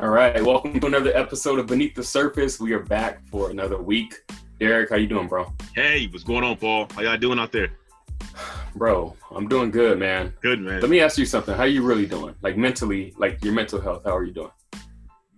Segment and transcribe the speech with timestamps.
[0.00, 2.58] All right, welcome to another episode of Beneath the Surface.
[2.58, 4.14] We are back for another week.
[4.58, 5.52] Derek, how you doing, bro?
[5.74, 6.86] Hey, what's going on, Paul?
[6.94, 7.68] How y'all doing out there?
[8.74, 10.32] Bro, I'm doing good, man.
[10.40, 10.80] Good, man.
[10.80, 11.54] Let me ask you something.
[11.54, 12.34] How you really doing?
[12.40, 14.04] Like mentally, like your mental health.
[14.06, 14.50] How are you doing?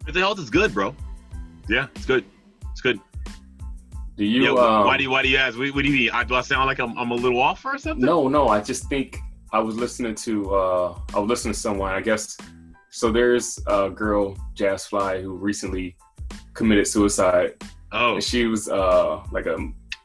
[0.05, 0.95] Mental health is good, bro.
[1.69, 2.25] Yeah, it's good.
[2.71, 3.01] It's good.
[4.17, 4.45] Do you?
[4.45, 5.59] yeah, um, why do you Why do you ask?
[5.59, 6.11] What, what do you mean?
[6.11, 8.07] I, do I sound like I'm, I'm a little off or something?
[8.07, 8.47] No, no.
[8.47, 9.19] I just think
[9.53, 10.55] I was listening to.
[10.55, 11.91] uh I was listening to someone.
[11.91, 12.37] I guess.
[12.95, 15.97] So there's a girl, Jazz Fly, who recently
[16.53, 17.55] committed suicide.
[17.91, 19.57] Oh, And she was uh like a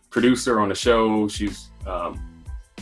[0.10, 1.28] producer on the show.
[1.28, 1.70] She's.
[1.86, 2.24] um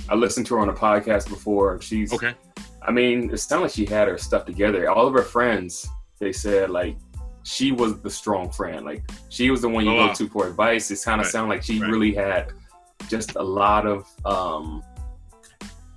[0.08, 1.82] I listened to her on a podcast before.
[1.82, 2.14] She's.
[2.14, 2.36] okay.
[2.84, 4.92] I mean, it sounded like she had her stuff together.
[4.92, 5.88] All of her friends,
[6.20, 6.98] they said like
[7.44, 8.86] she was the strong friend.
[8.86, 10.14] Like she was the one you Oh, go wow.
[10.14, 10.92] to for advice.
[10.92, 11.90] It kind of Right, sounded like she right.
[11.90, 12.52] really had
[13.10, 14.84] just a lot of um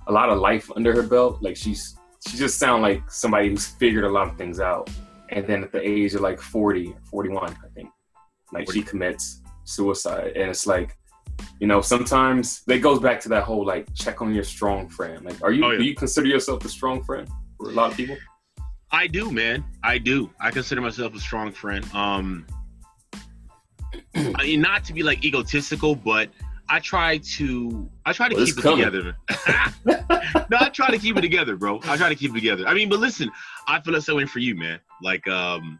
[0.07, 1.43] a lot of life under her belt.
[1.43, 1.95] Like she's
[2.27, 4.89] she just sounded like somebody who's figured a lot of things out.
[5.29, 7.89] And then at the age of like 40, 41, I think,
[8.51, 8.79] like 40.
[8.79, 10.33] she commits suicide.
[10.35, 10.97] And it's like,
[11.59, 15.23] you know, sometimes it goes back to that whole like check on your strong friend.
[15.23, 15.77] Like, are you Oh, yeah.
[15.77, 18.17] do you consider yourself a strong friend for a lot of people?
[18.91, 19.63] I do, man.
[19.83, 20.31] I do.
[20.41, 21.85] I consider myself a strong friend.
[21.93, 22.47] Um,
[24.15, 26.29] I mean, not to be like egotistical, but
[26.69, 27.89] I try to.
[28.05, 28.85] I try to Well, keep it coming.
[28.85, 29.15] together.
[30.49, 31.79] no, I try to keep it together, bro.
[31.85, 32.67] I try to keep it together.
[32.67, 33.29] I mean, but listen,
[33.67, 34.79] I feel the same way for you, man.
[35.01, 35.79] Like, um,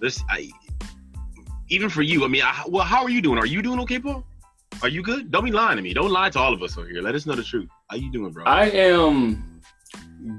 [0.00, 0.50] this, I,
[1.68, 2.24] even for you.
[2.24, 3.38] I mean, I, well, how are you doing?
[3.38, 4.24] Are you doing okay, Paul?
[4.82, 5.30] Are you good?
[5.30, 5.94] Don't be lying to me.
[5.94, 7.02] Don't lie to all of us over here.
[7.02, 7.68] Let us know the truth.
[7.88, 8.44] How you doing, bro?
[8.44, 9.51] I am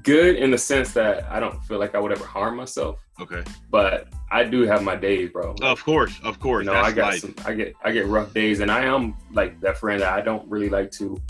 [0.01, 3.43] good in the sense that I don't feel like I would ever harm myself, okay.
[3.69, 5.55] but I do have my days, bro.
[5.61, 6.65] Of course, of course.
[6.65, 7.19] you know, I got life.
[7.21, 10.21] some, I get, I get rough days, and I am like that friend that I
[10.21, 11.21] don't really like to,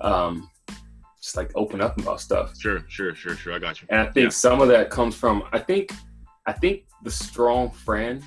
[0.00, 0.48] um,
[1.20, 2.58] just like open up about stuff.
[2.58, 3.52] Sure, sure, sure, sure.
[3.52, 3.88] I got you.
[3.90, 4.30] And I think Yeah.
[4.30, 5.92] some of that comes from I think
[6.46, 8.22] I think the strong friend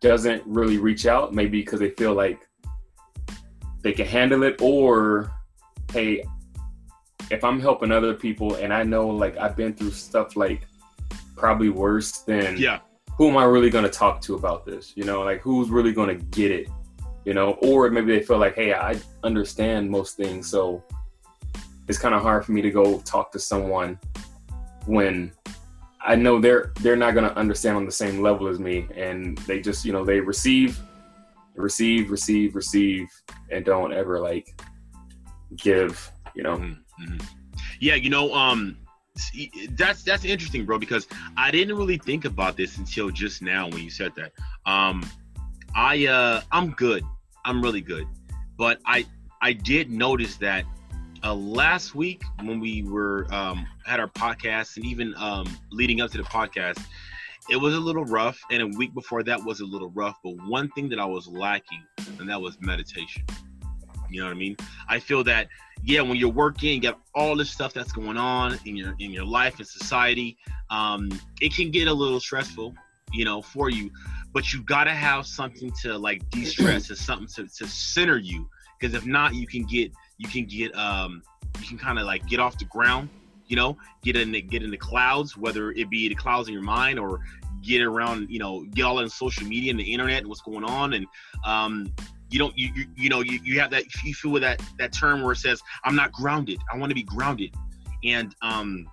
[0.00, 2.40] doesn't really reach out, maybe because they feel like
[3.82, 5.30] they can handle it, or
[5.92, 6.24] hey,
[7.30, 10.66] if I'm helping other people and I know like I've been through stuff like
[11.36, 12.80] probably worse than Yeah,
[13.16, 14.92] who am I really gonna talk to about this?
[14.96, 16.68] You know, like who's really gonna get it?
[17.24, 20.82] You know, or maybe they feel like, hey, I understand most things, so
[21.88, 23.98] it's kind of hard for me to go talk to someone
[24.86, 25.32] when
[26.00, 29.60] I know they're they're not gonna understand on the same level as me, and they
[29.60, 30.80] just you know they receive,
[31.54, 33.08] receive, receive, receive,
[33.50, 34.60] and don't ever like
[35.56, 36.10] give.
[36.34, 37.22] You know, Mhm, mhm.
[37.80, 38.76] Yeah, you know, um,
[39.70, 40.78] that's that's interesting, bro.
[40.78, 44.32] Because I didn't really think about this until just now when you said that.
[44.66, 45.04] Um,
[45.74, 47.04] I uh, I'm good.
[47.44, 48.06] I'm really good,
[48.56, 49.06] but I
[49.42, 50.64] I did notice that
[51.24, 56.10] uh, last week when we were um, had our podcast and even um, leading up
[56.12, 56.82] to the podcast,
[57.50, 60.16] it was a little rough, and a week before that was a little rough.
[60.22, 61.82] But one thing that I was lacking,
[62.18, 63.24] and that was meditation.
[64.10, 64.56] You know what I mean?
[64.88, 65.48] I feel that
[65.84, 69.10] yeah, when you're working, you got all this stuff that's going on in your in
[69.10, 70.36] your life and society.
[70.70, 71.10] Um,
[71.40, 72.74] it can get a little stressful,
[73.12, 73.90] you know, for you.
[74.32, 78.48] But you gotta have something to like de-stress and something to, to center you.
[78.78, 81.22] Because if not, you can get you can get um
[81.60, 83.08] you can kind of like get off the ground,
[83.46, 86.54] you know, get in the get in the clouds, whether it be the clouds in
[86.54, 87.20] your mind or
[87.62, 90.64] get around, you know, get all in social media and the internet and what's going
[90.64, 91.06] on and
[91.44, 91.92] um
[92.30, 94.92] you don't you you, you know you, you have that you feel with that that
[94.92, 96.58] term where it says i'm not grounded.
[96.72, 97.54] I want to be grounded.
[98.04, 98.88] And um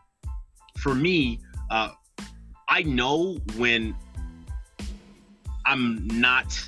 [0.78, 1.90] for me uh
[2.68, 3.96] i know when
[5.66, 6.59] i'm not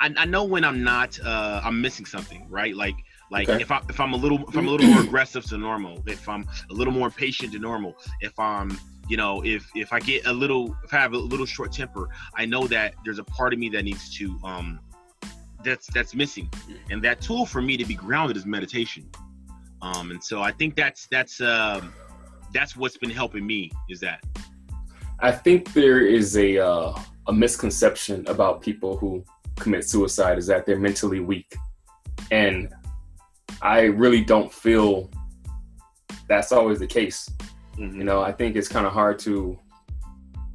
[0.00, 2.74] i, I know when i'm not uh i'm missing something right?
[2.76, 2.96] Like
[3.30, 3.62] like Okay.
[3.62, 6.28] if i if i'm a little if i'm a little more aggressive to normal if
[6.28, 10.26] i'm a little more patient to normal if i'm you know if if i get
[10.26, 13.52] a little if i have a little short temper i know that there's a part
[13.54, 14.78] of me that needs to um
[15.64, 16.50] that's that's missing.
[16.90, 19.08] And that tool for me to be grounded is meditation.
[19.80, 21.92] Um and so i think that's that's um
[22.52, 24.22] that's what's been helping me is that.
[25.20, 26.98] I think there is a uh,
[27.28, 29.24] a misconception about people who
[29.56, 31.54] commit suicide is that they're mentally weak,
[32.30, 32.72] and
[33.60, 35.10] I really don't feel
[36.28, 37.28] that's always the case.
[37.78, 39.58] You know, I think it's kind of hard to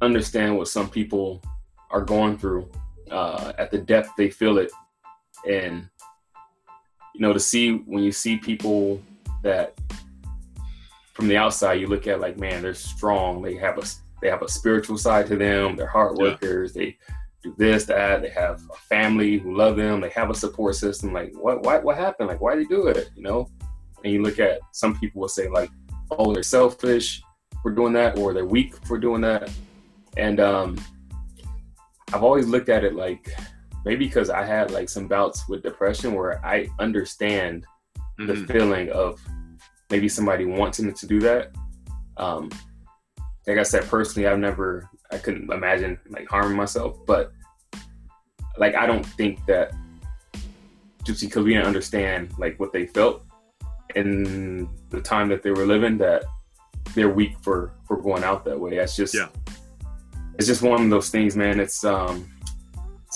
[0.00, 1.42] understand what some people
[1.90, 2.70] are going through
[3.10, 4.70] uh, at the depth they feel it,
[5.46, 5.88] and
[7.14, 9.02] you know, to see when you see people
[9.42, 9.74] that
[11.14, 13.42] from the outside you look at like, man, they're strong.
[13.42, 13.82] They have a
[14.22, 15.76] they have a spiritual side to them.
[15.76, 16.24] They're hard Yeah.
[16.24, 16.72] workers.
[16.74, 16.96] They
[17.42, 18.22] do this, that.
[18.22, 20.00] They have a family who love them.
[20.00, 21.12] They have a support system.
[21.12, 22.28] Like, what, what, what happened?
[22.28, 23.10] Like, why do they do it?
[23.14, 23.48] You know?
[24.02, 25.70] And you look at some people will say like,
[26.10, 27.22] oh, they're selfish
[27.62, 29.50] for doing that, or they're weak for doing that.
[30.16, 30.78] And um,
[32.12, 33.32] I've always looked at it like
[33.88, 37.64] maybe because I had like some bouts with depression where I understand
[38.20, 38.26] mm-hmm.
[38.26, 39.18] the feeling of
[39.88, 41.52] maybe somebody wanting to do that.
[42.18, 42.50] Um,
[43.46, 47.32] like I said, personally, I've never, I couldn't imagine like harming myself, but
[48.58, 49.72] like I don't think that
[51.02, 53.22] just because we didn't understand like what they felt
[53.94, 56.24] in the time that they were living, that
[56.94, 58.76] they're weak for for going out that way.
[58.76, 59.28] That's just yeah.
[60.34, 61.58] It's just one of those things, man.
[61.58, 62.28] It's um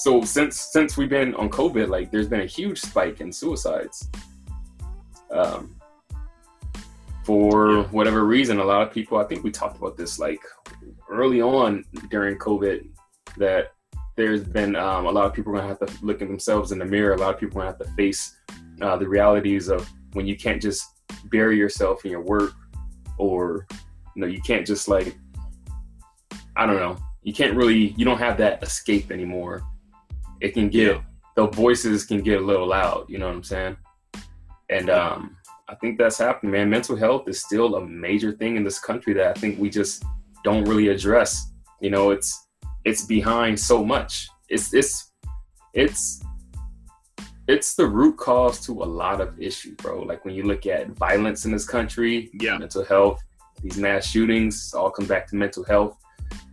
[0.02, 4.08] so since since we've been on COVID, like there's been a huge spike in suicides.
[5.31, 5.76] Um,
[7.25, 7.82] for yeah.
[7.84, 9.19] whatever reason, a lot of people.
[9.19, 10.40] I think we talked about this like
[11.08, 12.88] early on during COVID
[13.37, 13.75] that
[14.16, 16.81] there's been um, a lot of people are gonna have to look at themselves in
[16.81, 17.14] the mirror.
[17.14, 18.37] A lot of people are gonna have to face
[18.81, 20.82] uh, the realities of when you can't just
[21.26, 22.54] bury yourself in your work,
[23.19, 23.69] or
[24.16, 25.16] you know, you can't just like
[26.56, 29.62] I don't know, you can't really, you don't have that escape anymore
[30.43, 31.03] it can get yeah.
[31.37, 33.06] the voices can get a little loud.
[33.09, 33.77] You know what I'm saying?
[34.69, 35.37] And um,
[35.69, 36.69] I think that's happening, man.
[36.69, 40.05] Mental health is still a major thing in this country that I think we just
[40.43, 41.53] don't really address.
[41.81, 42.49] You know, it's
[42.85, 44.29] it's behind so much.
[44.49, 45.12] It's it's
[45.75, 46.21] it's
[47.47, 50.03] it's the root cause to a lot of issues, bro.
[50.03, 53.23] Like when you look at violence in this country, yeah, mental health,
[53.62, 55.99] these mass shootings, all come back to mental health.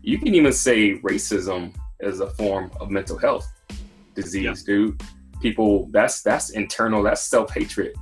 [0.03, 3.51] You can even say racism is a form of mental health
[4.24, 4.74] disease, yeah.
[4.74, 5.01] dude.
[5.42, 7.04] People, that's that's internal.
[7.04, 7.95] That's self hatred.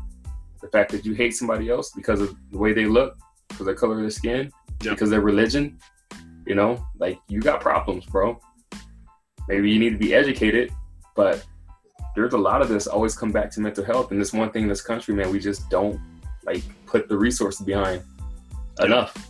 [0.62, 3.16] The fact that you hate somebody else because of the way they look,
[3.50, 4.92] because of the color of their skin, yeah.
[4.92, 5.78] because of their religion.
[6.46, 8.40] You know, like you got problems, bro.
[9.48, 10.72] Maybe you need to be educated,
[11.16, 11.46] but
[12.16, 14.12] there's a lot of this always come back to mental health.
[14.12, 16.00] And this one thing in this country, man, we just don't
[16.46, 18.02] like put the resources behind
[18.80, 19.30] enough.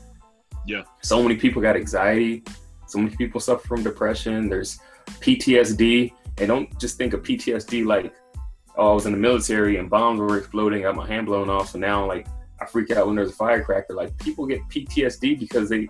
[0.65, 0.83] Yeah.
[1.01, 2.43] So many people got anxiety.
[2.87, 4.49] So many people suffer from depression.
[4.49, 6.13] There's PTSD.
[6.37, 8.13] And don't just think of PTSD like,
[8.75, 11.69] oh, I was in the military and bombs were exploding, got my hand blown off,
[11.69, 12.27] so now like
[12.61, 13.93] I freak out when there's a firecracker.
[13.93, 15.87] Like people get PTSD because they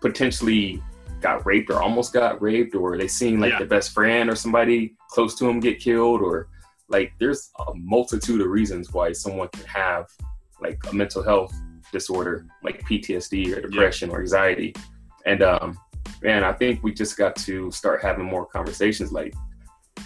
[0.00, 0.82] potentially
[1.20, 3.58] got raped or almost got raped, or they seen like yeah.
[3.58, 6.48] their best friend or somebody close to them get killed, or
[6.88, 10.06] like there's a multitude of reasons why someone can have
[10.60, 11.54] like a mental health
[11.92, 14.16] disorder like PTSD or depression yeah.
[14.16, 14.74] or anxiety.
[15.24, 15.78] And um
[16.22, 19.34] man, I think we just got to start having more conversations like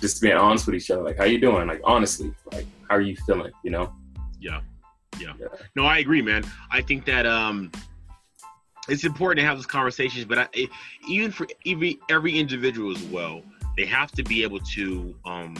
[0.00, 1.02] just being honest with each other.
[1.02, 1.66] Like, how you doing?
[1.68, 3.52] Like, honestly, like, how are you feeling?
[3.62, 3.94] You know?
[4.40, 4.60] Yeah.
[5.18, 5.34] Yeah.
[5.38, 5.48] yeah.
[5.76, 6.44] No, I agree, man.
[6.72, 7.70] I think that um,
[8.88, 10.68] it's important to have those conversations, but I,
[11.08, 13.42] even for every every individual as well,
[13.76, 15.56] they have to be able to um,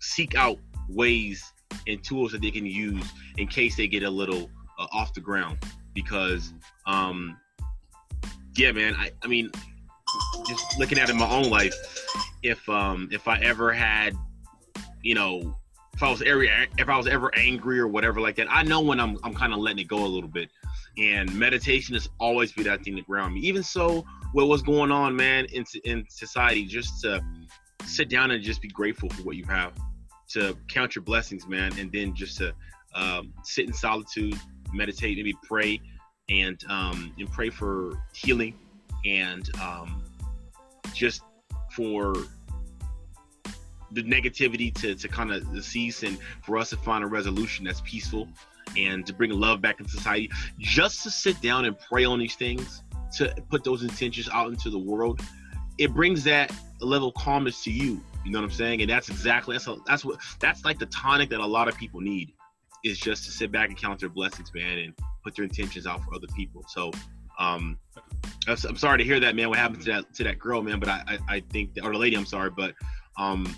[0.00, 0.58] seek out
[0.88, 1.52] ways
[1.86, 3.04] and tools that they can use
[3.38, 5.58] in case they get a little uh, off the ground.
[5.94, 6.52] Because,
[6.86, 7.36] um,
[8.56, 9.50] yeah, man, I, I mean,
[10.46, 11.74] just looking at it in my own life,
[12.44, 14.14] if um if I ever had,
[15.02, 15.56] you know,
[15.94, 18.80] if I was ever if I was ever angry or whatever like that, I know
[18.80, 20.50] when I'm I'm kind of letting it go a little bit.
[20.96, 23.40] And meditation has always been that thing to ground me.
[23.40, 27.24] Even so, what was going on, man, in in society, just to
[27.84, 29.72] sit down and just be grateful for what you have,
[30.28, 32.54] to count your blessings, man, and then just to
[32.94, 34.38] um, sit in solitude,
[34.72, 35.80] meditate, maybe pray,
[36.28, 38.54] and um, and pray for healing
[39.04, 40.02] and um,
[40.92, 41.22] just
[41.76, 42.14] for
[43.92, 47.80] the negativity to, to kind of cease and for us to find a resolution that's
[47.82, 48.28] peaceful
[48.76, 50.30] and to bring love back in society.
[50.58, 52.82] Just to sit down and pray on these things
[53.16, 55.20] to put those intentions out into the world
[55.78, 58.00] it brings that level of calmness to you.
[58.24, 58.80] You know what i'm saying?
[58.80, 61.76] And that's exactly that's a, that's what that's like the tonic that a lot of
[61.76, 62.32] people need
[62.84, 66.02] is just to sit back and count their blessings man and put their intentions out
[66.04, 66.64] for other people.
[66.68, 66.90] So
[67.38, 67.78] um
[68.46, 69.48] I'm sorry to hear that, man.
[69.48, 70.80] What happened to that to that girl, man?
[70.80, 72.74] But I, I, I think, that, or the lady, I'm sorry, but
[73.18, 73.54] um,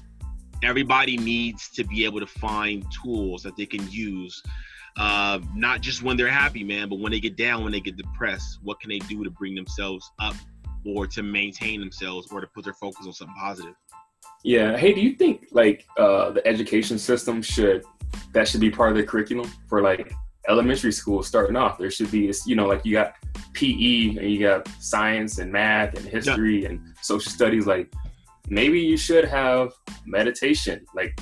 [0.62, 4.42] everybody needs to be able to find tools that they can use,
[4.96, 7.96] uh, not just when they're happy, man, but when they get down, when they get
[7.96, 8.58] depressed.
[8.62, 10.34] What can they do to bring themselves up,
[10.84, 13.74] or to maintain themselves, or to put their focus on something positive?
[14.44, 14.76] Yeah.
[14.76, 17.84] Hey, do you think like uh, the education system should
[18.32, 20.12] that should be part of the curriculum for like
[20.48, 21.78] elementary school starting off?
[21.78, 23.14] There should be, you know, like you got
[23.52, 26.70] PE and you got science and math and history yeah.
[26.70, 27.92] and social studies, like
[28.48, 29.72] maybe you should have
[30.04, 31.18] meditation, like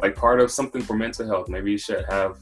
[0.00, 1.48] like part of something for mental health.
[1.48, 2.38] Maybe you should have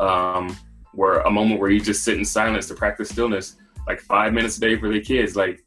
[0.00, 0.56] um,
[0.92, 4.56] where a moment where you just sit in silence to practice stillness, like five minutes
[4.56, 5.36] a day for the kids.
[5.36, 5.62] Like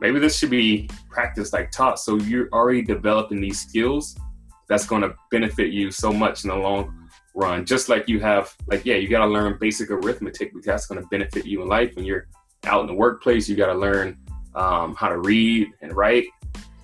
[0.00, 4.16] maybe this should be practiced, like taught, so you're already developing these skills
[4.68, 7.03] that's going to benefit you so much in the long
[7.34, 7.66] run.
[7.66, 11.00] Just like you have, like yeah, you got to learn basic arithmetic because that's going
[11.00, 12.26] to benefit you in life when you're
[12.66, 14.16] out in the workplace, you got to learn
[14.54, 16.26] um, how to read and write.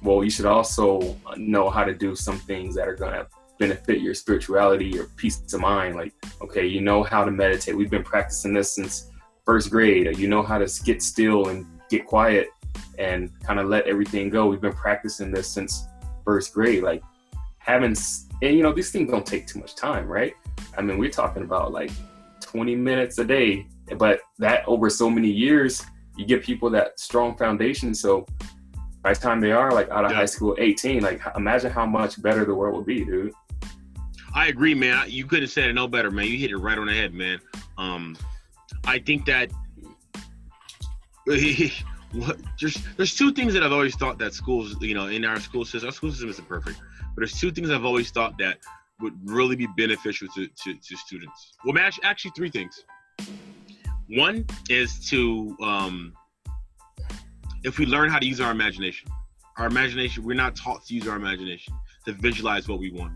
[0.03, 3.27] Well, you should also know how to do some things that are going to
[3.59, 5.97] benefit your spirituality, your peace of mind.
[5.97, 7.77] Like, okay, you know how to meditate.
[7.77, 9.11] We've been practicing this since
[9.45, 10.19] first grade.
[10.19, 12.49] You know how to get still and get quiet
[12.99, 14.47] and kind of let everything go.
[14.47, 15.87] We've been practicing this since
[16.25, 16.83] first grade.
[16.83, 17.03] Like,
[17.59, 17.95] having,
[18.43, 20.35] and you know, these things don't take too much time, right?
[20.77, 21.91] I mean, we're talking about like
[22.41, 25.85] 20 minutes a day, but that over so many years,
[26.17, 27.95] you give people that strong foundation.
[27.95, 28.27] So
[29.03, 30.19] by the time they are like out of yeah.
[30.19, 33.33] high school, 18, like imagine how much better the world would be, dude.
[34.35, 35.05] I agree, man.
[35.09, 36.27] You couldn't have said it no better, man.
[36.27, 37.41] You hit it right on the head, man.
[37.79, 38.17] Um,
[38.85, 39.51] I think that
[41.27, 45.65] there's there's two things that I've always thought that schools, you know, in our school
[45.65, 48.59] system, our school system isn't perfect, but there's two things I've always thought that
[49.01, 51.53] would really be beneficial to, to, to students.
[51.65, 52.85] Well, actually, three things.
[54.09, 56.15] One is to, um,
[57.63, 59.09] if we learn how to use our imagination,
[59.59, 61.75] our imagination, we're not taught to use our imagination
[62.07, 63.13] to visualize what we want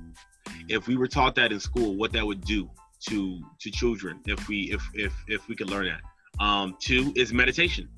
[0.69, 2.71] if we were taught that in school, what that would do
[3.09, 6.45] to to children if we if if if we could learn that.
[6.45, 7.89] Um, two is meditation,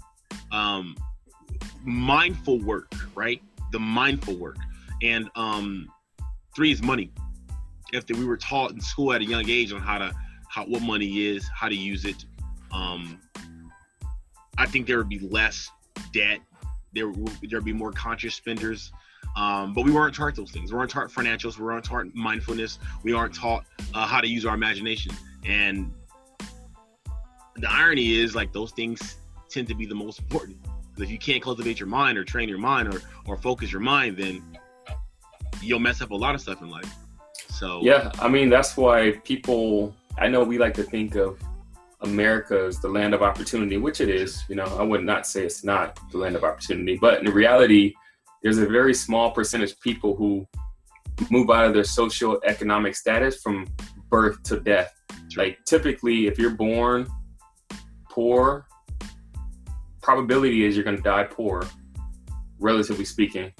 [0.52, 0.96] um,
[1.84, 3.40] mindful work, right?
[3.72, 4.58] The mindful work,
[5.02, 5.88] and um,
[6.54, 7.12] three is money.
[7.92, 10.14] If we were taught in school at a young age on how to
[10.48, 12.24] how what money is, how to use it,
[12.72, 13.20] um,
[14.58, 15.70] I think there would be less
[16.12, 16.40] debt.
[16.94, 18.92] There would there would be more conscious spenders.
[19.36, 20.72] Um, but we weren't taught those things.
[20.72, 21.58] We weren't taught financials.
[21.58, 22.78] We weren't taught mindfulness.
[23.02, 25.12] We aren't taught uh, how to use our imagination.
[25.44, 25.92] And
[27.56, 29.16] the irony is, like, those things
[29.50, 30.56] tend to be the most important.
[30.96, 34.16] If you can't cultivate your mind or train your mind or, or focus your mind,
[34.16, 34.42] then
[35.60, 36.90] you'll mess up a lot of stuff in life.
[37.58, 41.40] So, yeah, I mean, that's why people, I know we like to think of
[42.02, 44.44] America as the land of opportunity, which it is.
[44.50, 47.94] You know, I would not say it's not the land of opportunity, but in reality,
[48.42, 50.46] there's a very small percentage of people who
[51.30, 53.66] move out of their social economic status from
[54.10, 54.92] birth to death.
[55.34, 57.06] Like typically, if you're born
[58.10, 58.66] poor,
[60.02, 61.64] probability is you're going to die poor,
[62.58, 63.50] relatively speaking.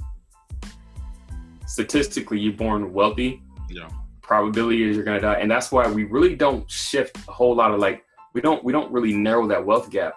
[1.66, 3.42] Statistically, you're born wealthy.
[3.68, 3.88] Yeah.
[4.22, 7.54] Probability is you're going to die, and that's why we really don't shift a whole
[7.54, 8.04] lot of like
[8.34, 10.14] we don't we don't really narrow that wealth gap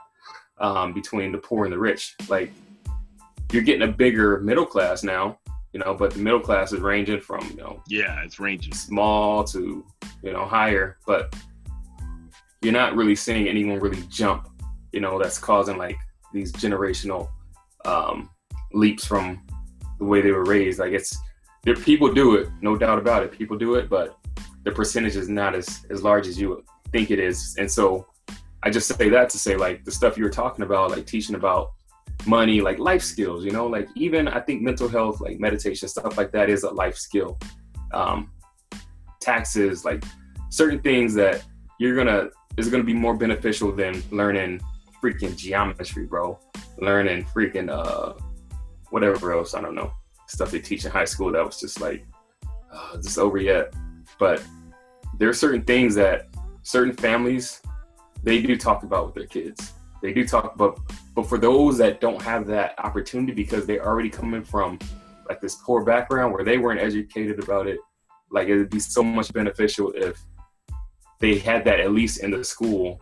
[0.59, 2.15] um, between the poor and the rich.
[2.27, 2.51] Like
[3.51, 5.39] you're getting a bigger middle class now,
[5.73, 9.43] you know, but the middle class is ranging from, you know, yeah, it's ranging small
[9.45, 9.85] to,
[10.23, 11.35] you know, higher, but
[12.61, 14.49] you're not really seeing anyone really jump,
[14.91, 15.97] you know, that's causing like
[16.33, 17.29] these generational
[17.85, 18.29] um,
[18.73, 19.41] leaps from
[19.97, 20.79] the way they were raised.
[20.79, 21.17] Like it's,
[21.65, 23.31] people do it, no doubt about it.
[23.31, 24.17] People do it, but
[24.63, 27.55] the percentage is not as as large as you think it is.
[27.57, 28.07] And so
[28.63, 31.35] I just say that to say like the stuff you were talking about, like teaching
[31.35, 31.71] about
[32.25, 36.17] money, like life skills, you know, like even I think mental health, like meditation, stuff
[36.17, 37.37] like that is a life skill.
[37.93, 38.31] Um,
[39.19, 40.03] taxes, like
[40.49, 41.43] certain things that
[41.79, 44.59] you're gonna is gonna be more beneficial than learning
[45.01, 46.37] freaking geometry, bro.
[46.77, 48.13] Learning freaking uh
[48.89, 49.91] whatever else, I don't know.
[50.29, 52.05] Stuff they teach in high school that was just like
[52.71, 53.73] ah, just over yet.
[54.17, 54.43] But
[55.17, 56.27] there are certain things that
[56.63, 57.61] certain families
[58.23, 60.79] they do talk about with their kids they do talk about
[61.15, 64.79] but for those that don't have that opportunity because they're already coming from
[65.27, 67.79] like this poor background where they weren't educated about it
[68.31, 70.21] like it would be so much beneficial if
[71.19, 72.99] they had that at least in the school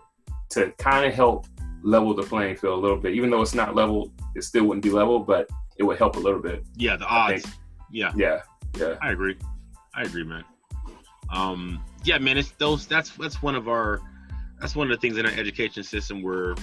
[0.49, 1.45] to kind of help
[1.83, 4.83] level the playing field a little bit even though it's not level it still wouldn't
[4.83, 7.45] be level but it would help a little bit yeah the odds
[7.91, 8.41] yeah yeah
[8.77, 9.35] yeah i agree
[9.95, 10.43] i agree man
[11.31, 14.01] um yeah man it's those that's that's one of our
[14.59, 16.55] that's one of the things in our education system where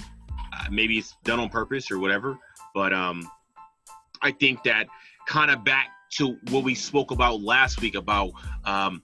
[0.69, 2.37] maybe it's done on purpose or whatever.
[2.73, 3.29] But um,
[4.21, 4.87] I think that
[5.27, 8.31] kind of back to what we spoke about last week about
[8.63, 9.01] um,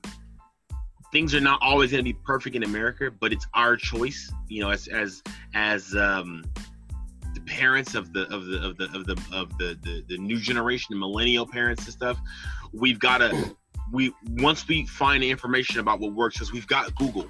[1.12, 4.32] things are not always going to be perfect in America, but it's our choice.
[4.48, 5.22] You know, as as
[5.54, 6.44] as um,
[7.34, 10.40] the parents of the of the of the of the of the the, the new
[10.40, 12.18] generation, the millennial parents and stuff,
[12.74, 13.56] we've got to
[13.92, 17.28] we once we find information about what works, because we've got Google,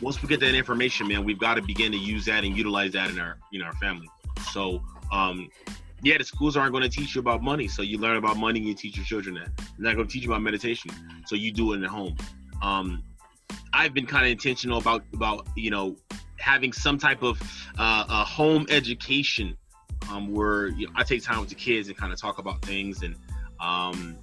[0.00, 2.92] once we get that information, man, we've got to begin to use that and utilize
[2.92, 4.08] that in our in our family.
[4.52, 5.48] So um,
[6.02, 8.60] yeah, the schools aren't going to teach you about money, so you learn about money
[8.60, 9.56] and you teach your children that.
[9.56, 10.90] They're not going to teach you about meditation,
[11.26, 12.16] so you do it at home.
[12.62, 13.02] Um,
[13.72, 15.96] I've been kind of intentional about about you know
[16.38, 17.40] having some type of
[17.78, 19.56] uh, a home education
[20.10, 22.62] um, where you know, I take time with the kids and kind of talk about
[22.62, 23.14] things and
[23.60, 24.16] um,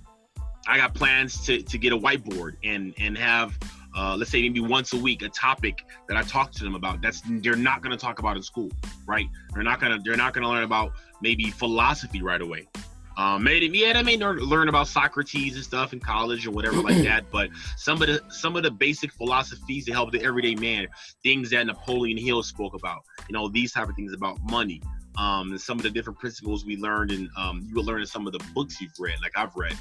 [0.67, 3.57] I got plans to, to get a whiteboard and and have
[3.95, 7.01] uh, let's say maybe once a week, a topic that I talk to them about.
[7.01, 8.71] That's they're not going to talk about in school,
[9.05, 9.27] right?
[9.53, 12.67] They're not gonna they're not gonna learn about maybe philosophy right away.
[13.15, 16.97] Um, maybe yeah, they may learn about Socrates and stuff in college or whatever like
[17.03, 17.29] that.
[17.31, 20.87] But some of the some of the basic philosophies to help the everyday man,
[21.21, 24.81] things that Napoleon Hill spoke about, you know, these type of things about money,
[25.17, 28.07] um, and some of the different principles we learned and um, you will learn in
[28.07, 29.75] some of the books you've read, like I've read.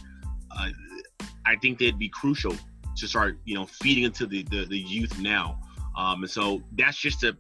[0.50, 0.68] Uh,
[1.46, 2.54] I think they'd be crucial
[2.96, 5.58] to start, you know, feeding into the, the, the youth now.
[5.96, 7.36] Um, and so that's just a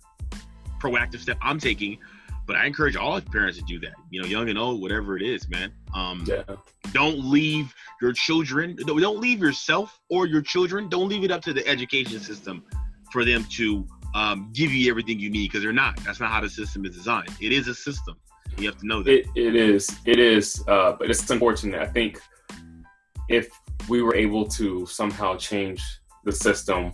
[0.80, 1.98] proactive step I'm taking.
[2.46, 5.22] But I encourage all parents to do that, you know, young and old, whatever it
[5.22, 5.72] is, man.
[5.94, 6.42] Um, yeah.
[6.92, 11.52] Don't leave your children, don't leave yourself or your children, don't leave it up to
[11.52, 12.64] the education system
[13.12, 15.96] for them to um, give you everything you need because they're not.
[16.04, 17.30] That's not how the system is designed.
[17.40, 18.16] It is a system.
[18.58, 19.12] You have to know that.
[19.12, 19.88] It, it is.
[20.04, 20.62] It is.
[20.66, 21.80] Uh, but it's unfortunate.
[21.80, 22.20] I think
[23.28, 23.48] if
[23.88, 25.82] we were able to somehow change
[26.24, 26.92] the system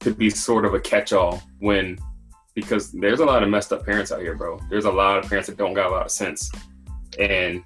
[0.00, 1.98] to be sort of a catch-all when
[2.54, 4.60] because there's a lot of messed up parents out here, bro.
[4.68, 6.50] There's a lot of parents that don't got a lot of sense.
[7.18, 7.64] And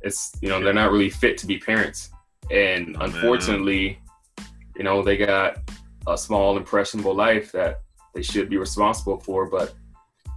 [0.00, 2.10] it's you know, they're not really fit to be parents.
[2.50, 3.98] And oh, unfortunately,
[4.38, 4.46] man.
[4.76, 5.58] you know, they got
[6.06, 7.80] a small impressionable life that
[8.14, 9.48] they should be responsible for.
[9.48, 9.74] But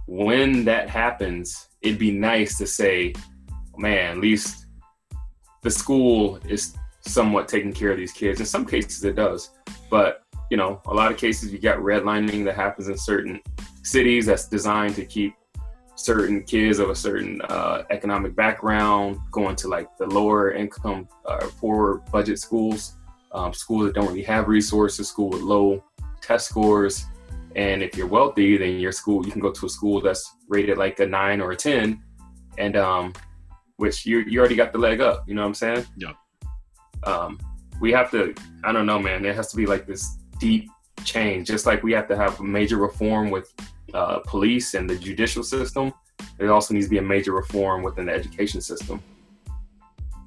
[0.06, 3.14] when that happens, it'd be nice to say,
[3.76, 4.66] man, at least
[5.62, 8.40] the school is somewhat taking care of these kids.
[8.40, 9.50] In some cases, it does,
[9.90, 13.40] but you know, a lot of cases you got redlining that happens in certain
[13.82, 15.34] cities that's designed to keep
[15.94, 21.46] certain kids of a certain uh, economic background going to like the lower income, uh,
[21.58, 22.96] poor budget schools,
[23.32, 25.82] um, schools that don't really have resources, school with low
[26.22, 27.04] test scores.
[27.56, 30.78] And if you're wealthy, then your school you can go to a school that's rated
[30.78, 32.02] like a nine or a ten,
[32.56, 33.12] and um,
[33.76, 35.24] which you you already got the leg up.
[35.26, 35.86] You know what I'm saying?
[35.96, 36.12] Yeah.
[37.04, 37.38] Um,
[37.80, 38.34] we have to.
[38.64, 39.22] I don't know, man.
[39.22, 40.70] There has to be like this deep
[41.04, 43.52] change, just like we have to have a major reform with
[43.94, 45.92] uh, police and the judicial system.
[46.36, 49.02] There also needs to be a major reform within the education system.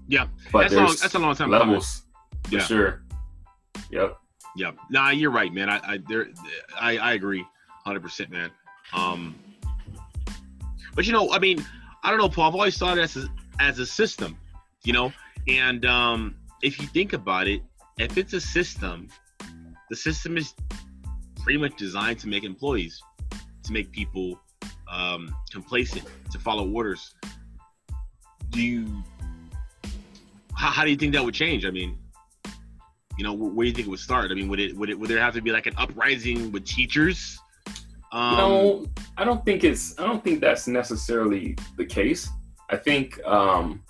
[0.07, 1.49] Yeah, but that's, long, that's a long time.
[1.49, 2.03] Levels,
[2.43, 2.61] for yeah.
[2.61, 3.01] sure.
[3.91, 4.17] Yep.
[4.55, 4.75] Yep.
[4.89, 5.69] Nah, you're right, man.
[5.69, 6.27] I I there
[6.79, 7.45] I, I agree,
[7.85, 8.51] hundred percent, man.
[8.93, 9.35] Um,
[10.95, 11.65] but you know, I mean,
[12.03, 12.49] I don't know, Paul.
[12.49, 13.27] I've always thought as a,
[13.59, 14.37] as a system,
[14.83, 15.13] you know,
[15.47, 17.61] and um, if you think about it,
[17.97, 19.07] if it's a system,
[19.91, 20.55] the system is
[21.43, 23.03] pretty much designed to make employees,
[23.61, 24.39] to make people
[24.89, 27.13] um, complacent, to follow orders.
[28.51, 29.03] Do you?
[30.55, 31.65] How, how do you think that would change?
[31.65, 31.97] I mean,
[33.17, 34.31] you know, where do you think it would start?
[34.31, 36.65] I mean, would it would it would there have to be like an uprising with
[36.65, 37.37] teachers?
[38.13, 38.85] Um, no,
[39.17, 39.99] I don't think it's.
[39.99, 42.29] I don't think that's necessarily the case.
[42.69, 43.83] I think um,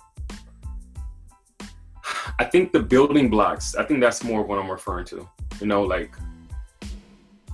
[2.40, 5.28] I think the building blocks, I think that's more what I'm referring to.
[5.60, 6.14] You know, like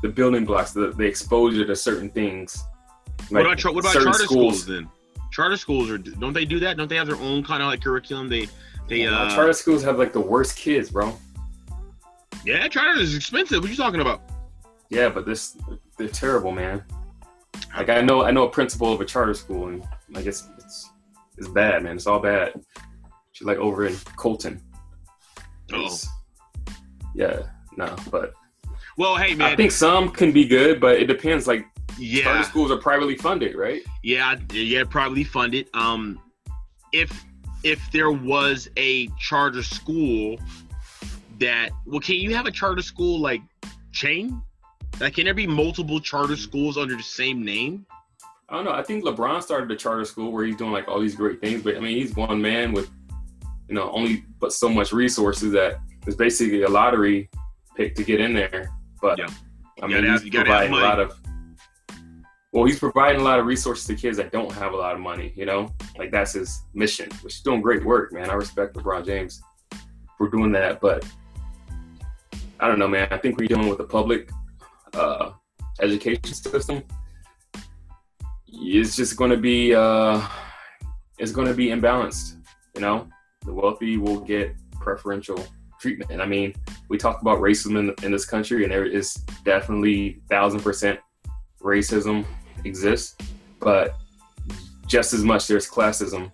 [0.03, 2.63] the building blocks, the, the exposure to certain things.
[3.31, 4.63] Like what about, what about charter schools.
[4.63, 4.67] schools.
[4.67, 4.89] then?
[5.31, 6.77] Charter schools are don't they do that?
[6.77, 8.29] Don't they have their own kind of like curriculum?
[8.29, 8.49] They
[8.89, 11.15] they yeah, uh, charter schools have like the worst kids, bro.
[12.45, 13.61] Yeah, charter is expensive.
[13.61, 14.23] What are you talking about?
[14.89, 15.57] Yeah, but this
[15.99, 16.83] they're terrible, man.
[17.77, 20.91] Like I know I know a principal of a charter school and like it's it's
[21.37, 21.97] it's bad, man.
[21.97, 22.55] It's all bad.
[23.33, 24.61] She's like over in Colton.
[25.73, 25.97] Oh.
[27.15, 27.43] Yeah,
[27.79, 28.35] no, but
[28.97, 31.47] well, hey man, I think some can be good, but it depends.
[31.47, 31.65] Like,
[31.97, 33.83] yeah, charter schools are privately funded, right?
[34.03, 35.69] Yeah, yeah, privately funded.
[35.75, 36.21] Um,
[36.93, 37.25] if
[37.63, 40.41] if there was a charter school
[41.39, 43.43] that well, can you have a charter school like
[43.93, 44.43] chain?
[44.99, 47.87] Like, can there be multiple charter schools under the same name?
[48.49, 48.73] I don't know.
[48.73, 51.63] I think LeBron started a charter school where he's doing like all these great things,
[51.63, 52.91] but I mean, he's one man with
[53.69, 57.29] you know, only but so much resources that it's basically a lottery
[57.79, 58.69] pick to get in there.
[59.01, 59.29] But yeah.
[59.81, 61.19] I mean, he's have, providing a lot of.
[62.53, 65.01] Well, he's providing a lot of resources to kids that don't have a lot of
[65.01, 65.33] money.
[65.37, 68.29] You know, like that's his mission, which is doing great work, man.
[68.29, 69.41] I respect LeBron James
[70.17, 71.07] for doing that, but
[72.59, 73.09] I don't know, man.
[73.13, 74.31] I think we're dealing with the public
[74.95, 75.31] uh,
[75.81, 76.83] education system.
[78.49, 80.27] It's just going to be uh,
[81.19, 82.37] it's going to be imbalanced.
[82.75, 83.09] You know,
[83.45, 85.47] the wealthy will get preferential
[85.81, 86.21] treatment.
[86.21, 86.55] I mean,
[86.89, 89.15] we talk about racism in, in this country, and there is
[89.45, 91.01] definitely thousand percent
[91.61, 92.25] racism
[92.65, 93.17] exists,
[93.61, 93.97] but
[94.87, 96.33] just as much there's classism,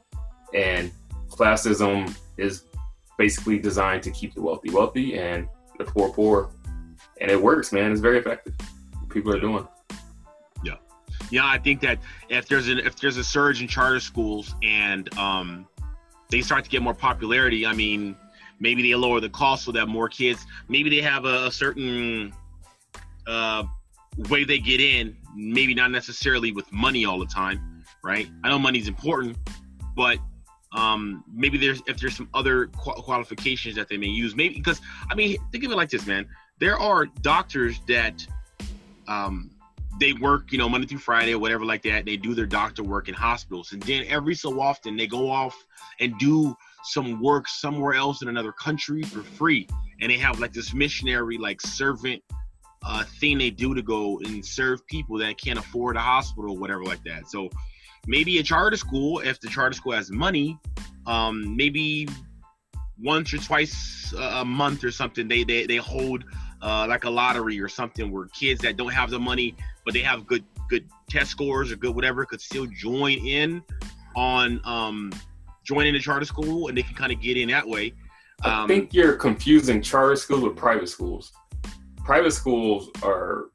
[0.54, 0.90] and
[1.28, 2.64] classism is
[3.18, 6.50] basically designed to keep the wealthy wealthy and the poor poor,
[7.20, 7.92] and it works, man.
[7.92, 8.54] It's very effective.
[9.08, 9.66] People are doing.
[10.64, 10.74] Yeah,
[11.30, 11.46] yeah.
[11.46, 15.66] I think that if there's an if there's a surge in charter schools and um,
[16.30, 18.16] they start to get more popularity, I mean,
[18.60, 22.32] maybe they lower the cost so that more kids, maybe they have a, a certain
[23.26, 23.64] uh,
[24.28, 28.28] way they get in, maybe not necessarily with money all the time, right?
[28.42, 29.36] I know money's important,
[29.96, 30.18] but
[30.74, 35.14] um, maybe there's if there's some other qualifications that they may use, maybe because I
[35.14, 36.26] mean, think of it like this, man.
[36.58, 38.26] There are doctors that
[39.08, 39.50] um,
[40.00, 42.04] they work, you know, Monday through Friday or whatever like that.
[42.04, 45.56] They do their doctor work in hospitals, and then every so often they go off
[46.00, 49.66] and do some work somewhere else in another country for free,
[50.00, 52.22] and they have like this missionary like servant
[52.84, 56.58] uh, thing they do to go and serve people that can't afford a hospital or
[56.58, 57.28] whatever like that.
[57.30, 57.48] So
[58.06, 60.58] maybe a charter school, if the charter school has money,
[61.06, 62.08] um, maybe
[63.02, 66.24] once or twice a month or something, they they, they hold
[66.62, 70.00] uh, like a lottery or something where kids that don't have the money but they
[70.00, 73.62] have good good test scores or good whatever could still join in
[74.16, 75.12] on um,
[75.64, 77.92] joining the charter school and they can kind of get in that way.
[78.44, 81.32] Um, I think you're confusing charter schools with private schools.
[82.04, 83.46] Private schools are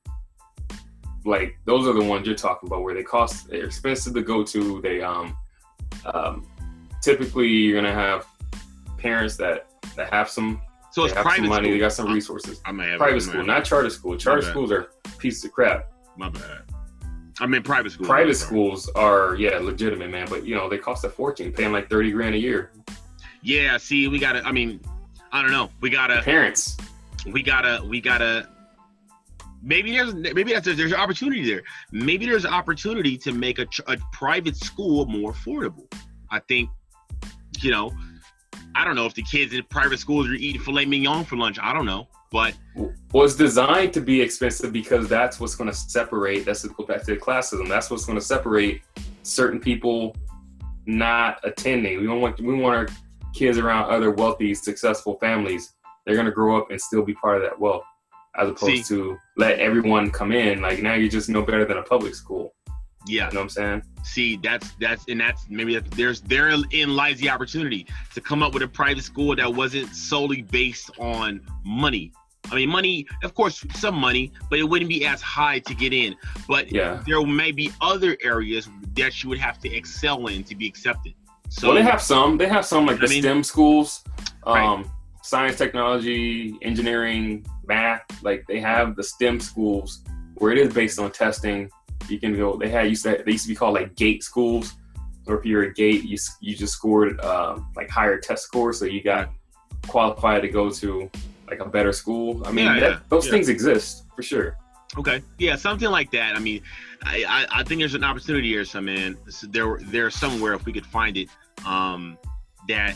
[1.25, 4.43] like those are the ones you're talking about where they cost they're expensive to go
[4.43, 4.81] to.
[4.81, 5.37] They um,
[6.05, 6.47] um
[7.01, 8.25] typically you're gonna have
[8.97, 11.73] parents that that have some so it's private money, school.
[11.73, 12.61] they got some resources.
[12.65, 14.17] I may have private school, not charter school.
[14.17, 15.91] Charter schools are pieces of crap.
[16.17, 16.61] My bad.
[17.39, 18.07] I mean private schools.
[18.07, 21.89] Private schools are yeah legitimate, man, but you know they cost a fortune, paying like
[21.89, 22.71] thirty grand a year.
[23.41, 24.41] Yeah, see, we gotta.
[24.45, 24.81] I mean,
[25.31, 25.69] I don't know.
[25.81, 26.77] We gotta parents.
[27.25, 27.83] We gotta.
[27.85, 28.49] We gotta.
[29.61, 31.63] Maybe there's maybe that's there's an opportunity there.
[31.91, 35.91] Maybe there's an opportunity to make a, a private school more affordable.
[36.31, 36.69] I think,
[37.59, 37.91] you know,
[38.75, 41.57] I don't know if the kids in private schools are eating filet mignon for lunch.
[41.61, 42.53] I don't know, but
[43.11, 46.45] was designed to be expensive because that's what's going to separate.
[46.45, 47.67] That's to go back to the classism.
[47.67, 48.83] That's what's going to separate
[49.23, 50.15] certain people
[50.85, 51.99] not attending.
[51.99, 52.87] We don't want we want our
[53.33, 55.73] kids around other wealthy, successful families.
[56.05, 57.83] They're going to grow up and still be part of that wealth,
[58.35, 60.61] as opposed See, to let everyone come in.
[60.61, 62.53] Like now, you just no better than a public school.
[63.07, 63.83] Yeah, you know what I'm saying.
[64.03, 68.53] See, that's that's and that's maybe that's, there's therein lies the opportunity to come up
[68.53, 72.11] with a private school that wasn't solely based on money.
[72.51, 75.93] I mean, money, of course, some money, but it wouldn't be as high to get
[75.93, 76.15] in.
[76.47, 77.03] But yeah.
[77.05, 81.13] there may be other areas that you would have to excel in to be accepted.
[81.49, 82.37] So well, they have some.
[82.37, 84.03] They have some like the mean, STEM schools,
[84.43, 84.85] um, right.
[85.23, 88.03] science, technology, engineering, math.
[88.23, 90.03] Like they have the STEM schools
[90.35, 91.69] where it is based on testing
[92.07, 92.57] you can go.
[92.57, 94.73] They had used to they used to be called like GATE schools.
[95.27, 98.85] Or if you're a GATE, you you just scored uh, like higher test scores, so
[98.85, 99.29] you got
[99.87, 101.09] qualified to go to
[101.47, 102.45] like a better school.
[102.45, 103.31] I mean, yeah, that, yeah, those yeah.
[103.31, 104.57] things exist for sure.
[104.97, 106.35] Okay, yeah, something like that.
[106.35, 106.61] I mean,
[107.03, 109.17] I, I, I think there's an opportunity here, man.
[109.29, 111.29] So there there's somewhere if we could find it,
[111.65, 112.17] um,
[112.67, 112.95] that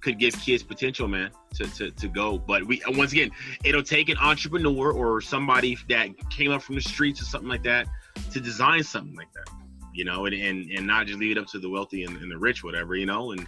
[0.00, 2.38] could give kids potential, man, to, to, to go.
[2.38, 3.30] But we once again,
[3.64, 7.62] it'll take an entrepreneur or somebody that came up from the streets or something like
[7.64, 7.86] that
[8.32, 9.48] to design something like that,
[9.92, 12.30] you know, and, and, and not just leave it up to the wealthy and, and
[12.30, 13.46] the rich, whatever, you know, and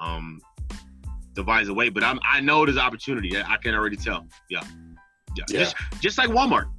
[0.00, 0.40] um,
[1.34, 1.88] devise a way.
[1.88, 3.36] But I'm, I know there's opportunity.
[3.36, 4.26] I, I can already tell.
[4.50, 4.62] Yeah.
[5.36, 5.44] Yeah.
[5.48, 5.58] yeah.
[5.58, 6.70] Just, just like Walmart.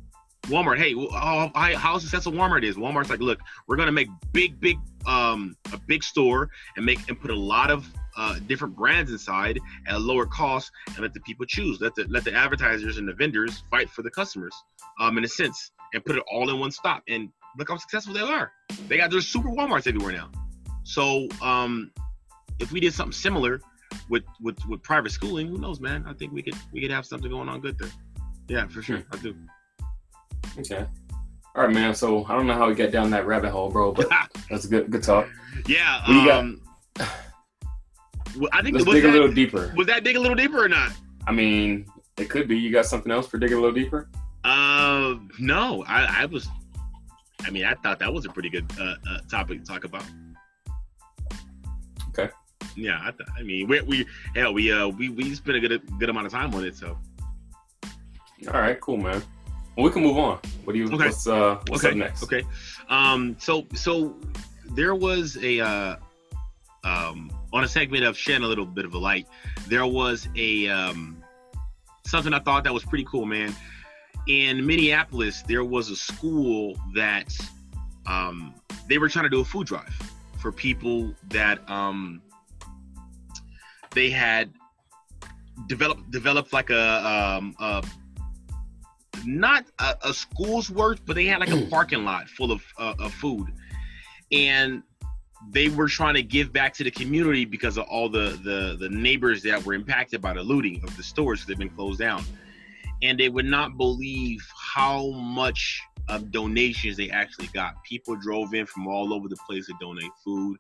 [0.48, 2.78] Walmart, hey, how, how successful Walmart is.
[2.78, 7.20] Walmart's like, look, we're gonna make big, big, um, a big store and make and
[7.20, 11.20] put a lot of uh, different brands inside at a lower cost and let the
[11.22, 11.82] people choose.
[11.82, 14.56] Let the let the advertisers and the vendors fight for the customers,
[15.00, 17.04] um, in a sense, and put it all in one stop.
[17.08, 18.52] And look how successful they are.
[18.88, 20.30] They got their super WalMarts everywhere now.
[20.84, 21.92] So um,
[22.60, 23.60] if we did something similar
[24.10, 26.06] with, with with private schooling, who knows, man?
[26.08, 27.90] I think we could we could have something going on good there.
[28.48, 29.04] Yeah, for sure.
[29.12, 29.36] I do.
[30.60, 30.86] Okay.
[31.56, 31.94] All right, man.
[31.96, 34.08] So I don't know how we get down that rabbit hole, bro, but
[34.50, 35.28] that's a good good talk.
[35.68, 36.02] Yeah.
[36.08, 36.62] What you um,
[36.96, 37.10] got?
[38.54, 39.74] I think let's dig that, a little deeper.
[39.76, 40.92] Was that dig a little deeper or not?
[41.26, 41.86] I mean,
[42.18, 42.58] it could be.
[42.58, 44.10] You got something else for digging a little deeper?
[44.44, 45.84] Uh, no.
[45.88, 46.48] I, I was
[47.46, 50.04] I mean, I thought that was a pretty good uh, uh, topic to talk about.
[52.10, 52.30] Okay.
[52.76, 55.82] Yeah, I, th- I mean, we, we hell, we uh, we we spent a good
[56.00, 56.98] good amount of time on it, so.
[58.54, 59.24] All right, cool, man.
[59.76, 60.40] Well, we can move on.
[60.64, 60.86] What do you?
[60.88, 60.96] Okay.
[60.96, 61.92] What's uh, what's okay.
[61.92, 62.24] up next?
[62.24, 62.44] Okay.
[62.90, 63.36] Um.
[63.40, 64.16] So so
[64.72, 65.96] there was a uh,
[66.84, 69.28] um on a segment of shedding a little bit of a light.
[69.68, 71.24] There was a um
[72.06, 73.56] something I thought that was pretty cool, man
[74.28, 77.36] in Minneapolis, there was a school that
[78.06, 78.54] um,
[78.88, 79.94] they were trying to do a food drive
[80.40, 82.22] for people that um,
[83.92, 84.52] they had
[85.68, 87.84] developed developed like a, um, a
[89.26, 92.94] not a, a, school's worth, but they had like a parking lot full of, uh,
[93.00, 93.48] of food,
[94.32, 94.84] and
[95.50, 98.90] they were trying to give back to the community because of all the the the
[98.90, 102.24] neighbors that were impacted by the looting of the stores that have been closed down
[103.02, 107.84] and they would not believe how much of donations they actually got.
[107.84, 110.58] People drove in from all over the place to donate food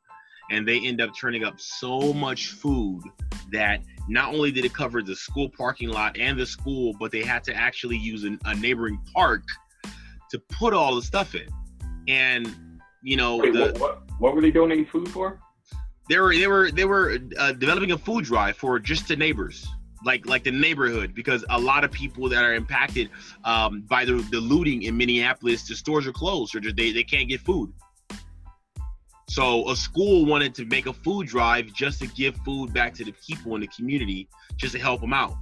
[0.49, 3.01] and they end up turning up so much food
[3.51, 7.23] that not only did it cover the school parking lot and the school but they
[7.23, 9.43] had to actually use an, a neighboring park
[10.29, 11.47] to put all the stuff in.
[12.07, 12.53] And
[13.01, 15.39] you know Wait, the, what, what, what were they donating food for?
[16.09, 19.67] they were they were they were uh, developing a food drive for just the neighbors
[20.05, 23.09] like like the neighborhood because a lot of people that are impacted
[23.43, 27.29] um, by the, the looting in minneapolis the stores are closed or they, they can't
[27.29, 27.71] get food.
[29.29, 33.03] So a school wanted to make a food drive just to give food back to
[33.03, 35.35] the people in the community just to help them out.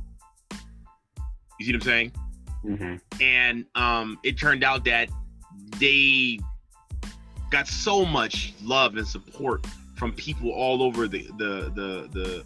[1.59, 2.11] You see what i'm saying?
[2.65, 2.95] Mm-hmm.
[3.21, 5.09] and um, it turned out that
[5.77, 6.39] they
[7.51, 12.45] got so much love and support from people all over the the the, the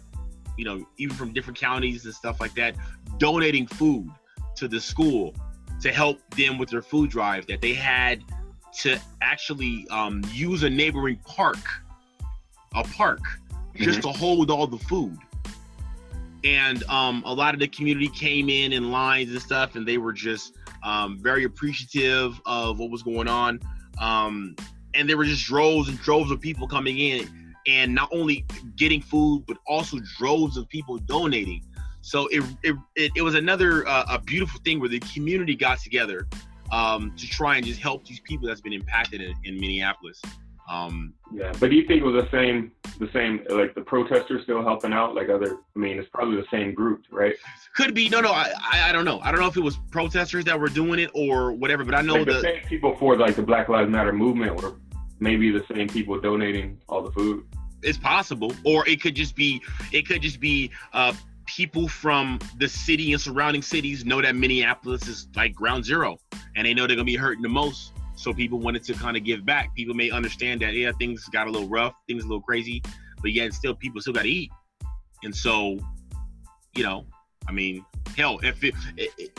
[0.60, 2.76] you know even from different counties and stuff like that
[3.16, 4.10] donating food
[4.54, 5.34] to the school
[5.80, 8.22] to help them with their food drive that they had
[8.72, 11.56] to actually um, use a neighboring park
[12.74, 13.20] a park
[13.74, 15.16] just to hold all the food.
[16.44, 19.98] And um, a lot of the community came in in lines and stuff and they
[19.98, 23.60] were just um, very appreciative of what was going on.
[23.98, 24.54] Um,
[24.94, 28.44] and there were just droves and droves of people coming in and not only
[28.76, 31.62] getting food but also droves of people donating
[32.00, 35.78] so it it, it, it was another uh, a beautiful thing where the community got
[35.78, 36.26] together
[36.72, 40.20] um, to try and just help these people that's been impacted in, in minneapolis
[40.68, 42.70] um, Yeah, but do you think it was the same,
[43.00, 45.56] the same, like the protesters still helping out, like other?
[45.74, 47.34] I mean, it's probably the same group, right?
[47.74, 49.76] could be no no I, I i don't know i don't know if it was
[49.90, 52.96] protesters that were doing it or whatever but i know like the the same people
[52.96, 54.74] for like the Black Lives Matter movement were
[55.20, 57.44] maybe the same people donating all the food.
[57.82, 61.12] it's possible or it could just be it could just be uh
[61.46, 66.16] people from the city and surrounding cities know that minneapolis is like ground zero
[66.56, 67.92] and they know they're gonna be hurting the most.
[68.16, 69.74] So people wanted to kind of give back.
[69.74, 72.82] People may understand that yeah things got a little rough things a little crazy
[73.22, 74.50] but yet still people still got to eat.
[75.22, 75.78] And so
[76.74, 77.06] you know
[77.48, 77.84] i mean
[78.16, 79.30] hell if it, it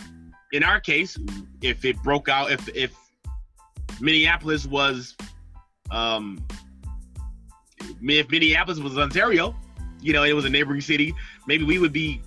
[0.51, 1.17] in our case
[1.61, 2.95] if it broke out if if
[3.99, 5.15] minneapolis was
[5.91, 6.43] um
[8.01, 9.55] if minneapolis was ontario.
[10.01, 11.13] You know it was a neighboring city.
[11.47, 12.21] Maybe we would be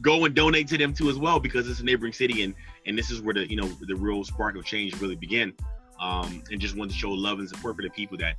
[0.00, 2.54] go and donate to them too as well because it's a neighboring city and
[2.86, 5.52] and this is where the you know the real spark of change really begin
[6.00, 8.36] um and just want to show love and support for the people that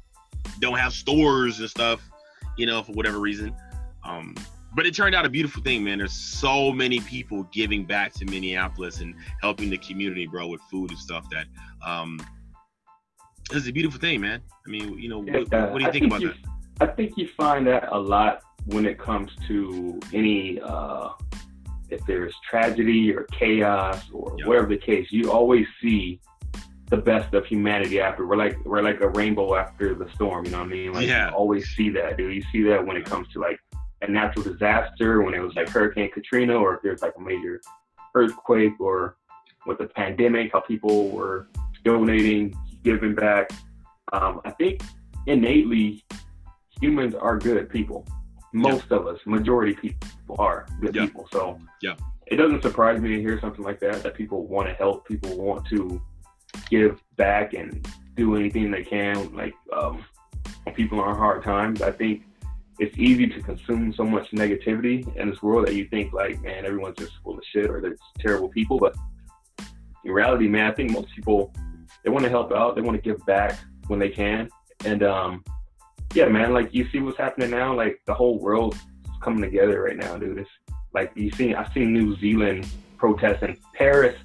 [0.60, 2.02] don't have stores and stuff
[2.58, 3.54] you know for whatever reason.
[4.04, 4.36] Um
[4.74, 5.98] but it turned out a beautiful thing man.
[5.98, 10.90] There's so many people giving back to minneapolis and helping the community bro with food
[10.92, 11.46] and stuff that
[11.86, 12.20] um
[13.54, 16.06] it's a beautiful thing man i mean you know what, what do you I think
[16.06, 16.38] about you, that
[16.82, 21.10] I think you find that a lot when it comes to any, uh,
[21.92, 26.20] if there's tragedy or chaos or whatever the case, you always see
[26.88, 28.26] the best of humanity after.
[28.26, 30.46] We're like we're like a rainbow after the storm.
[30.46, 30.94] You know what I mean?
[30.94, 31.30] Like Yeah.
[31.30, 32.34] you always see that, dude.
[32.34, 33.60] You see that when it comes to like
[34.02, 37.62] a natural disaster, when it was like Hurricane Katrina, or if there's like a major
[38.16, 39.18] earthquake, or
[39.68, 41.48] with the pandemic, how people were
[41.84, 43.52] donating, giving back.
[44.14, 44.82] Um, I think
[45.28, 46.04] innately
[46.82, 48.06] humans are good people.
[48.54, 51.06] Most of us, majority people are good Yeah.
[51.06, 51.28] people.
[51.32, 51.96] So Yeah.
[52.28, 54.04] it doesn't surprise me to hear something like that.
[54.04, 56.02] That people want to help, people want to
[56.70, 59.34] give back and do anything they can.
[59.34, 60.04] Like um,
[60.76, 62.24] people are in hard times, I think
[62.80, 66.66] it's easy to consume so much negativity in this world that you think like, man,
[66.66, 68.80] everyone's just full of shit or they're terrible people.
[68.80, 68.96] But
[70.04, 71.54] in reality, man, I think most people
[72.04, 74.50] they want to help out, they want to give back when they can,
[74.86, 75.44] and um,
[76.14, 79.82] yeah, man, like you see what's happening now, like the whole world is coming together
[79.82, 80.40] right now, dude.
[80.40, 80.50] It's
[80.94, 84.18] like you see, I seen New Zealand protesting, Paris,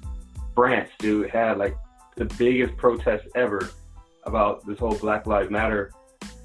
[0.53, 1.75] France, dude, had like
[2.15, 3.69] the biggest protest ever
[4.23, 5.91] about this whole Black Lives Matter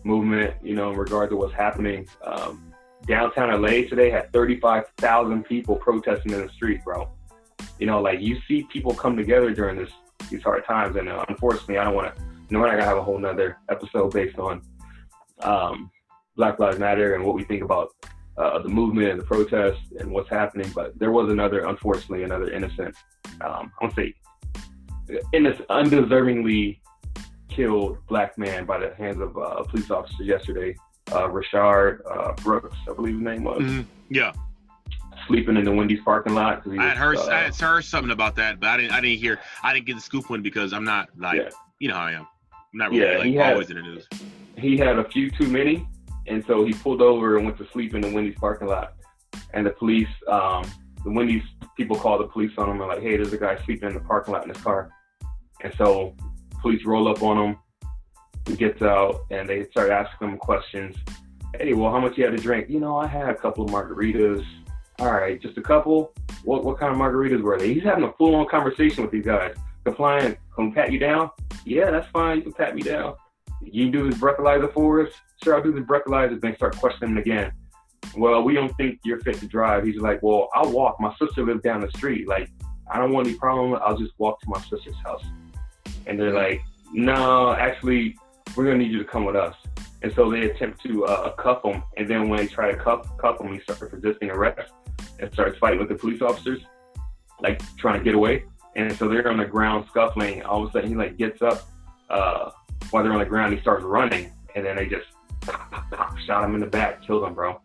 [0.04, 2.06] movement, you know, in regard to what's happening.
[2.24, 2.72] Um,
[3.06, 7.10] downtown LA today had 35,000 people protesting in the street, bro.
[7.78, 9.90] You know, like you see people come together during this
[10.32, 12.22] these hard times, and uh, unfortunately, I don't want to.
[12.22, 14.62] You know, we're not gonna have a whole nother episode based on
[15.40, 15.90] um,
[16.36, 17.90] Black Lives Matter and what we think about
[18.36, 20.70] uh, the movement and the protests and what's happening.
[20.74, 22.94] But there was another, unfortunately, another innocent.
[23.40, 24.14] Um, I won't say
[25.32, 26.78] innocent, undeservingly
[27.48, 30.74] killed black man by the hands of uh, a police officer yesterday.
[31.10, 33.84] Uh, Rayshard uh, Brooks, I believe his name was, Mhm.
[34.08, 34.32] yeah
[35.26, 36.62] sleeping in the Wendy's parking lot.
[36.64, 39.00] he I had heard uh, I had heard something about that, but I didn't I
[39.00, 41.48] didn't hear I didn't get the scoop one because I'm not like Yeah.
[41.80, 42.26] you know how I am.
[42.52, 44.08] I'm not really Yeah, he like had- always in the news.
[44.56, 45.86] he had a few too many,
[46.26, 48.94] and so he pulled over and went to sleep in the Wendy's parking lot.
[49.54, 50.64] And the police, um,
[51.04, 51.42] the Wendy's
[51.76, 54.00] people called the police on him and like, hey, there's a guy sleeping in the
[54.00, 54.88] parking lot in his car.
[55.62, 56.14] And so
[56.60, 57.56] police roll up on him.
[58.46, 60.96] He gets out and they start asking him questions.
[61.58, 62.68] Hey, well, how much you had to drink?
[62.70, 64.44] You know, I had a couple of margaritas.
[65.02, 66.12] All right, just a couple.
[66.44, 67.74] What what kind of margaritas were they?
[67.74, 69.56] He's having a full on conversation with these guys.
[69.82, 71.28] Compliant, can pat you down?
[71.64, 72.36] Yeah, that's fine.
[72.36, 73.16] You can pat me down.
[73.60, 75.12] You do this breathalyzer for us?
[75.42, 76.40] Sure, I'll do this breathalyzer.
[76.40, 77.50] Then start questioning again.
[78.16, 79.84] Well, we don't think you're fit to drive.
[79.84, 81.00] He's like, well, I'll walk.
[81.00, 82.28] My sister lives down the street.
[82.28, 82.48] Like,
[82.88, 83.76] I don't want any problem.
[83.84, 85.24] I'll just walk to my sister's house.
[86.06, 86.62] And they're like,
[86.92, 88.16] no, actually,
[88.56, 89.56] we're gonna need you to come with us.
[90.02, 91.82] And so they attempt to uh, cuff him.
[91.96, 94.70] And then when they try to cuff, cuff him, he starts resisting arrest
[95.18, 96.60] and starts fighting with the police officers,
[97.40, 98.44] like trying to get away.
[98.76, 100.42] And so they're on the ground scuffling.
[100.42, 101.68] All of a sudden, he like gets up
[102.08, 102.50] uh,
[102.90, 103.54] while they're on the ground.
[103.54, 105.06] He starts running, and then they just
[105.42, 107.60] pop, pop, pop, shot him in the back, killed him, bro.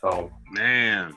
[0.00, 1.14] So man,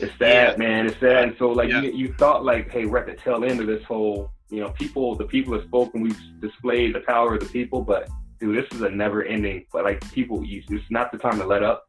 [0.00, 0.56] it's sad, yeah.
[0.56, 0.86] man.
[0.86, 1.28] It's sad.
[1.28, 1.82] And so like yeah.
[1.82, 4.70] you, you thought like, hey, we're at the tail end of this whole, you know,
[4.70, 6.02] people, the people have spoken.
[6.02, 9.66] We've displayed the power of the people, but dude, this is a never ending.
[9.72, 11.88] But like people, it's not the time to let up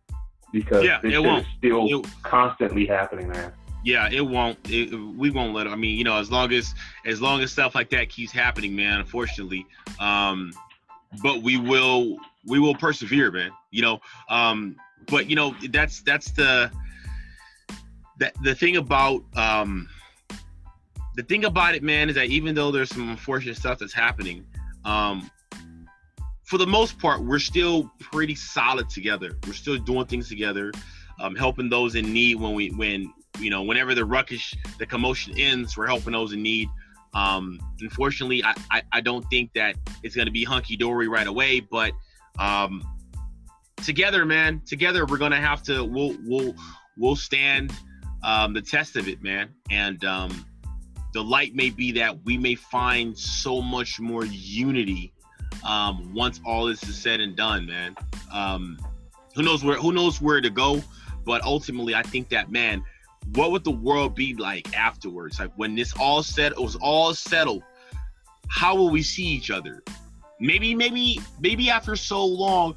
[0.58, 3.54] because yeah, this is still it, constantly happening, man.
[3.84, 4.58] Yeah, it won't.
[4.68, 5.68] It, we won't let.
[5.68, 6.74] I mean, you know, as long as
[7.06, 9.00] as long as stuff like that keeps happening, man.
[9.00, 9.68] Unfortunately,
[10.00, 10.52] um,
[11.22, 12.18] but we will
[12.48, 13.52] we will persevere, man.
[13.70, 14.76] You know, um,
[15.08, 16.72] but you know that's that's the
[18.18, 19.88] that the thing about um
[21.16, 24.46] the thing about it man is that even though there's some unfortunate stuff that's happening
[24.86, 25.30] um
[26.48, 30.72] for the most part we're still pretty solid together we're still doing things together
[31.20, 35.34] um helping those in need when we when you know whenever the ruckus the commotion
[35.38, 36.68] ends we're helping those in need
[37.14, 41.60] um unfortunately i i, I don't think that it's going to be hunky-dory right away
[41.60, 41.92] but
[42.40, 42.84] um
[43.84, 46.56] together, man, together we're gonna have to we'll we'll
[46.98, 47.74] we'll stand
[48.24, 49.50] um, the test of it, man.
[49.70, 50.46] And um,
[51.14, 55.14] the light may be that we may find so much more unity
[55.64, 57.96] um, once all this is said and done, man.
[58.32, 58.78] Um,
[59.36, 60.84] who knows where who knows where to go,
[61.26, 62.84] but ultimately, I think that man,
[63.34, 65.40] what would the world be like afterwards?
[65.40, 67.64] Like when this all said it was all settled,
[68.48, 69.84] how will we see each other?
[70.40, 72.76] Maybe, maybe, maybe after so long,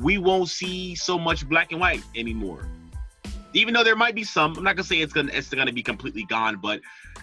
[0.00, 2.66] we won't see so much black and white anymore.
[3.54, 5.82] Even though there might be some, I'm not gonna say it's gonna it's gonna be
[5.82, 6.80] completely gone, but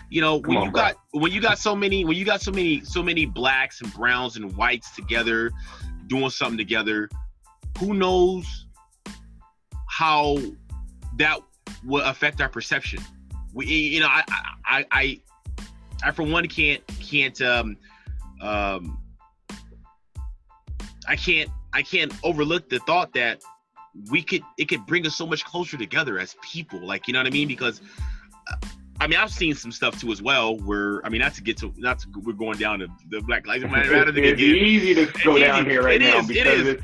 [0.09, 0.81] you know when on, you bro.
[0.81, 3.93] got when you got so many when you got so many so many blacks and
[3.93, 5.51] browns and whites together
[6.09, 7.09] doing something together,
[7.77, 8.65] who knows
[9.87, 10.37] how
[11.17, 11.39] that
[11.85, 13.01] will affect our perception.
[13.53, 14.23] We you know I
[14.65, 15.21] I I,
[16.03, 17.77] I for one can't can't um
[18.41, 18.99] um
[21.07, 23.41] I can't I can't overlook the thought that
[24.09, 26.79] we could it could bring us so much closer together as people.
[26.79, 27.47] Like you know what I mean?
[27.47, 27.81] Because
[28.51, 28.55] uh,
[29.01, 30.57] I mean I've seen some stuff too as well.
[30.57, 33.47] Where I mean not to get to not to we're going down to the Black
[33.47, 34.09] Lives Matter.
[34.17, 36.67] it's easy to go down here right it now is, because it is.
[36.67, 36.83] It's,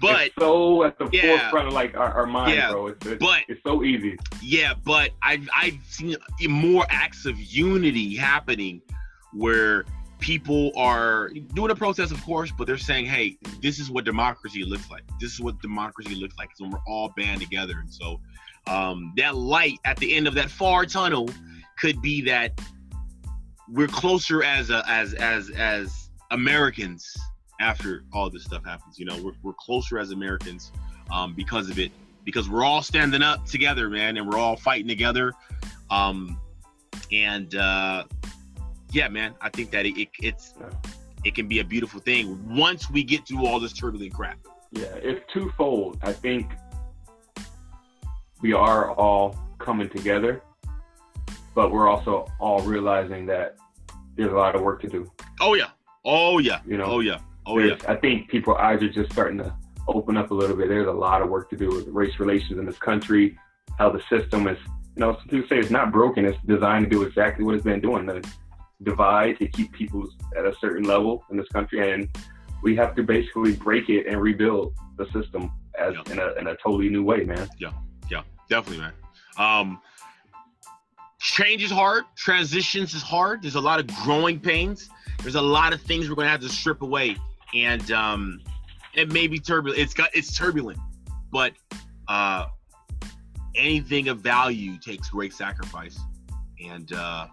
[0.00, 2.88] but it's so at the yeah, forefront of like our, our mind, yeah, bro.
[2.88, 4.18] It's, it's, but it's so easy.
[4.42, 6.16] Yeah, but I've I've seen
[6.48, 8.82] more acts of unity happening
[9.32, 9.84] where
[10.18, 14.64] people are doing a protest, of course, but they're saying, "Hey, this is what democracy
[14.64, 15.02] looks like.
[15.20, 16.50] This is what democracy looks like.
[16.58, 18.20] when we're all band together." And so,
[18.66, 21.28] um, that light at the end of that far tunnel
[21.78, 22.60] could be that
[23.70, 27.16] we're closer as a, as as as Americans
[27.60, 28.98] after all this stuff happens.
[28.98, 30.72] You know, we're we're closer as Americans
[31.10, 31.92] um, because of it,
[32.24, 35.32] because we're all standing up together, man, and we're all fighting together.
[35.90, 36.40] Um,
[37.12, 38.04] and uh,
[38.90, 40.54] yeah, man, I think that it, it, it's
[41.24, 44.38] it can be a beautiful thing once we get through all this turbulent crap.
[44.72, 45.98] Yeah, it's twofold.
[46.02, 46.50] I think
[48.40, 50.42] we are all coming together,
[51.54, 53.56] but we're also all realizing that
[54.16, 55.10] there's a lot of work to do.
[55.40, 55.70] Oh yeah.
[56.04, 56.60] Oh yeah.
[56.66, 56.84] You know.
[56.84, 57.18] Oh yeah.
[57.46, 57.76] Oh yeah.
[57.88, 59.54] I think people eyes are just starting to
[59.88, 60.68] open up a little bit.
[60.68, 63.38] There's a lot of work to do with race relations in this country,
[63.78, 64.58] how the system is.
[64.96, 66.24] You know, some people say it's not broken.
[66.24, 68.06] It's designed to do exactly what it's been doing.
[68.06, 68.24] The
[68.82, 72.08] divide to keep people at a certain level in this country, and
[72.62, 76.12] we have to basically break it and rebuild the system as yeah.
[76.12, 77.48] in, a, in a totally new way, man.
[77.58, 77.72] Yeah,
[78.10, 78.92] yeah, definitely, man.
[79.36, 79.80] Um,
[81.24, 82.04] change is hard.
[82.16, 83.42] Transitions is hard.
[83.42, 84.90] There's a lot of growing pains.
[85.22, 87.16] There's a lot of things we're gonna have to strip away,
[87.54, 88.40] and um,
[88.94, 89.80] it may be turbulent.
[89.80, 90.78] It's got it's turbulent,
[91.32, 91.54] but
[92.08, 92.46] uh,
[93.56, 95.98] anything of value takes great sacrifice,
[96.62, 97.28] and uh,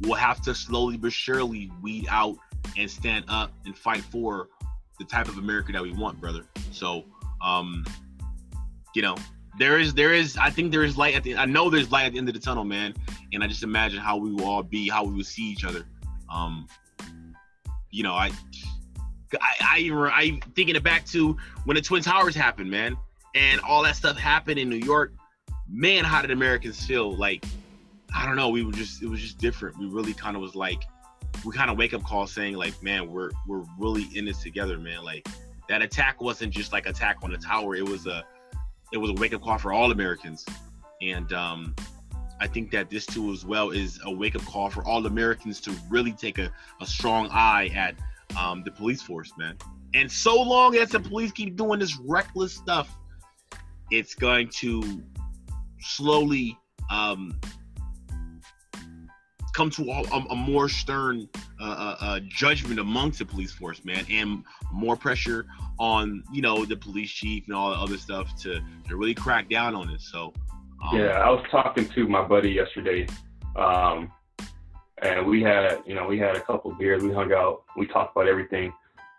[0.00, 2.36] we'll have to slowly but surely weed out
[2.78, 4.48] and stand up and fight for
[4.98, 6.46] the type of America that we want, brother.
[6.72, 7.04] So,
[7.44, 7.84] um,
[8.94, 9.16] you know,
[9.58, 12.06] there is there is I think there is light at the I know there's light
[12.06, 12.94] at the end of the tunnel, man.
[13.32, 15.84] And I just imagine how we will all be, how we will see each other.
[16.32, 16.66] Um,
[17.90, 18.32] you know, I
[19.40, 22.96] I I, I thinking it back to when the Twin Towers happened, man,
[23.34, 25.12] and all that stuff happened in New York.
[25.68, 27.16] Man, how did Americans feel?
[27.16, 27.44] Like,
[28.14, 28.48] I don't know.
[28.48, 29.78] We were just it was just different.
[29.78, 30.82] We really kind of was like,
[31.44, 34.78] we kind of wake up call saying like, man, we're we're really in this together,
[34.78, 35.04] man.
[35.04, 35.28] Like
[35.68, 37.74] that attack wasn't just like attack on the tower.
[37.74, 38.24] It was a
[38.94, 40.46] it was a wake up call for all Americans,
[41.02, 41.74] and um,
[42.40, 45.60] I think that this too as well is a wake up call for all Americans
[45.62, 47.96] to really take a, a strong eye at
[48.38, 49.58] um, the police force, man.
[49.94, 52.96] And so long as the police keep doing this reckless stuff,
[53.90, 55.02] it's going to
[55.80, 56.56] slowly
[56.88, 57.38] um,
[59.54, 61.28] come to a, a more stern
[61.60, 65.46] uh, uh, uh, judgment amongst the police force, man, and more pressure
[65.78, 69.48] on you know the police chief and all the other stuff to to really crack
[69.48, 70.00] down on it.
[70.00, 70.34] So
[70.84, 73.06] um, yeah, I was talking to my buddy yesterday,
[73.56, 74.12] um,
[75.00, 78.16] and we had you know we had a couple beers, we hung out, we talked
[78.16, 78.72] about everything.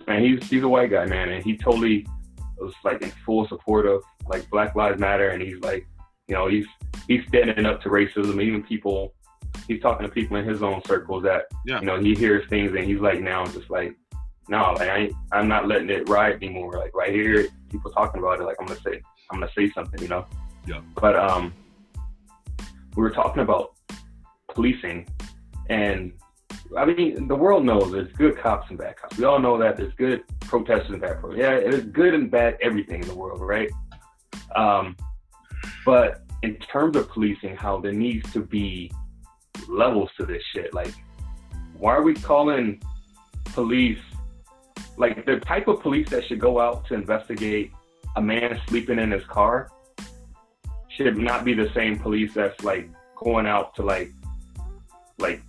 [0.07, 2.05] And he's he's a white guy, man, and he totally
[2.59, 5.87] was like in full support of like Black Lives Matter, and he's like,
[6.27, 6.67] you know, he's
[7.07, 8.41] he's standing up to racism.
[8.43, 9.14] Even people,
[9.67, 11.79] he's talking to people in his own circles that yeah.
[11.79, 13.95] you know he hears things, and he's like now just like
[14.47, 16.73] no, like I ain't, I'm not letting it ride anymore.
[16.73, 18.43] Like right here, people talking about it.
[18.43, 19.01] Like I'm gonna say,
[19.31, 20.25] I'm gonna say something, you know.
[20.67, 20.81] Yeah.
[20.95, 21.53] But um,
[22.95, 23.73] we were talking about
[24.53, 25.07] policing,
[25.69, 26.13] and
[26.77, 29.17] I mean, the world knows there's good cops and bad cops.
[29.17, 31.39] We all know that there's good protesters and bad protesters.
[31.39, 33.69] Yeah, there's good and bad everything in the world, right?
[34.55, 34.95] Um,
[35.85, 38.91] but in terms of policing, how there needs to be
[39.67, 40.73] levels to this shit.
[40.73, 40.93] Like,
[41.77, 42.81] why are we calling
[43.45, 43.99] police
[44.97, 47.71] like the type of police that should go out to investigate
[48.15, 49.69] a man sleeping in his car
[50.89, 54.11] should not be the same police that's like going out to like
[55.17, 55.41] like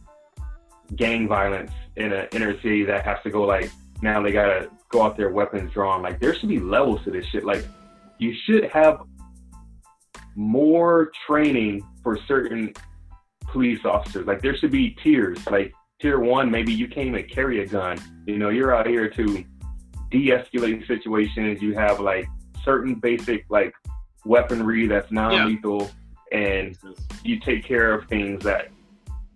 [0.97, 3.71] gang violence in an inner city that has to go like
[4.03, 6.03] now they gotta go out there weapons drawn.
[6.03, 7.45] Like there should be levels to this shit.
[7.45, 7.67] Like
[8.19, 9.01] you should have
[10.35, 12.73] more training for certain
[13.49, 14.27] police officers.
[14.27, 15.39] Like there should be tiers.
[15.47, 17.99] Like tier one, maybe you can't even carry a gun.
[18.27, 19.45] You know, you're out here to
[20.11, 21.63] de-escalate situations.
[21.63, 22.27] You have like
[22.65, 23.73] certain basic like
[24.25, 25.91] weaponry that's non-lethal,
[26.33, 26.39] yeah.
[26.39, 26.79] and
[27.23, 28.69] you take care of things that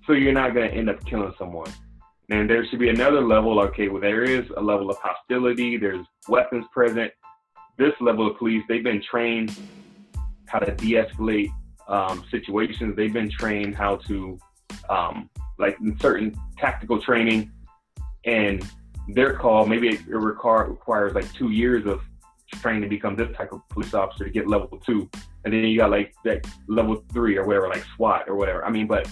[0.06, 1.70] so you're not going to end up killing someone.
[2.30, 3.60] And there should be another level.
[3.60, 5.76] Okay, well there is a level of hostility.
[5.76, 7.12] There's weapons present.
[7.78, 9.56] This level of police, they've been trained
[10.46, 11.50] how to de-escalate
[11.90, 12.96] um, situations.
[12.96, 14.38] They've been trained how to
[14.88, 15.28] um,
[15.58, 17.50] like in certain tactical training,
[18.24, 18.66] and
[19.08, 22.00] their call maybe it requires like two years of
[22.54, 25.10] training to become this type of police officer to get level two,
[25.44, 28.64] and then you got like that level three or whatever, like SWAT or whatever.
[28.64, 29.08] I mean, but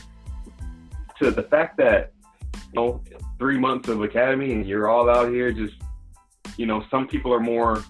[1.21, 2.13] to the fact that
[2.55, 3.03] you know
[3.39, 5.75] three months of academy and you're all out here just
[6.57, 7.83] you know some people are more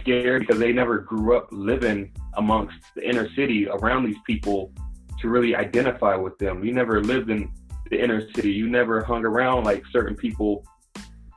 [0.00, 4.72] scared because they never grew up living amongst the inner city around these people
[5.20, 6.64] to really identify with them.
[6.64, 7.50] You never lived in
[7.90, 8.52] the inner city.
[8.52, 10.64] You never hung around like certain people.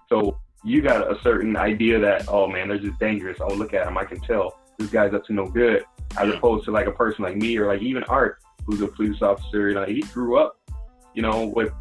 [0.10, 3.38] So you got a certain idea that, oh man, they're just dangerous.
[3.42, 3.98] Oh, look at him.
[3.98, 5.84] I can tell this guy's up to no good.
[6.18, 9.22] As opposed to like a person like me or like even Art, who's a police
[9.22, 9.74] officer.
[9.74, 10.58] Like he grew up,
[11.14, 11.72] you know, with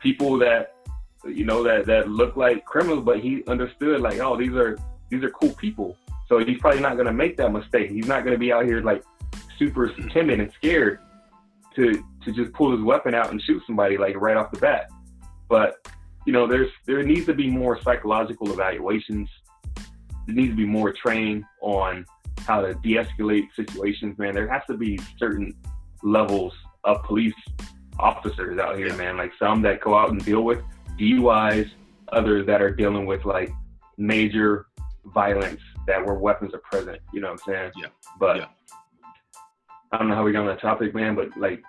[0.00, 0.74] people that,
[1.26, 4.78] you know, that, that look like criminals, but he understood like, oh, these are,
[5.10, 5.96] these are cool people.
[6.28, 7.90] So he's probably not going to make that mistake.
[7.90, 9.02] He's not going to be out here like
[9.58, 11.00] super timid and scared
[11.76, 14.88] to to just pull his weapon out and shoot somebody like right off the bat.
[15.48, 15.76] But
[16.26, 19.28] you know, there's there needs to be more psychological evaluations.
[20.26, 22.06] There needs to be more training on
[22.46, 24.18] how to de-escalate situations.
[24.18, 25.54] Man, there has to be certain
[26.02, 26.52] levels
[26.84, 27.34] of police
[27.98, 29.16] officers out here, man.
[29.16, 30.60] Like some that go out and deal with
[30.98, 31.70] DUIs,
[32.12, 33.50] others that are dealing with like
[33.98, 34.66] major
[35.12, 37.00] violence that where weapons are present.
[37.12, 37.72] You know what I'm saying?
[37.76, 37.88] Yeah.
[38.18, 38.46] But yeah.
[39.92, 41.62] I don't know how we got on that topic, man, but like.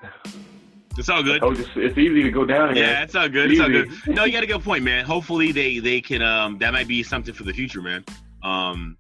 [0.98, 1.44] It's all good.
[1.44, 2.70] Oh, it's, it's easy to go down.
[2.70, 2.84] Again.
[2.84, 3.52] Yeah, it's all good.
[3.52, 4.16] It's, it's all good.
[4.16, 5.04] No, you got a good point, man.
[5.06, 8.06] Hopefully they they can um that might be something for the future, man.
[8.44, 8.98] Um,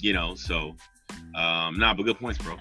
[0.00, 0.76] you know, so
[1.34, 2.56] um, nah, but good points, bro.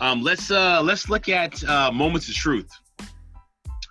[0.00, 2.70] Um, let's uh let's look at uh moments of truth.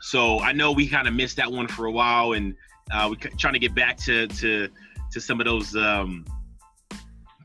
[0.02, 2.54] So I know we kind of missed that one for a while, and
[2.92, 4.70] uh, we trying to get back to to
[5.12, 6.24] to some of those um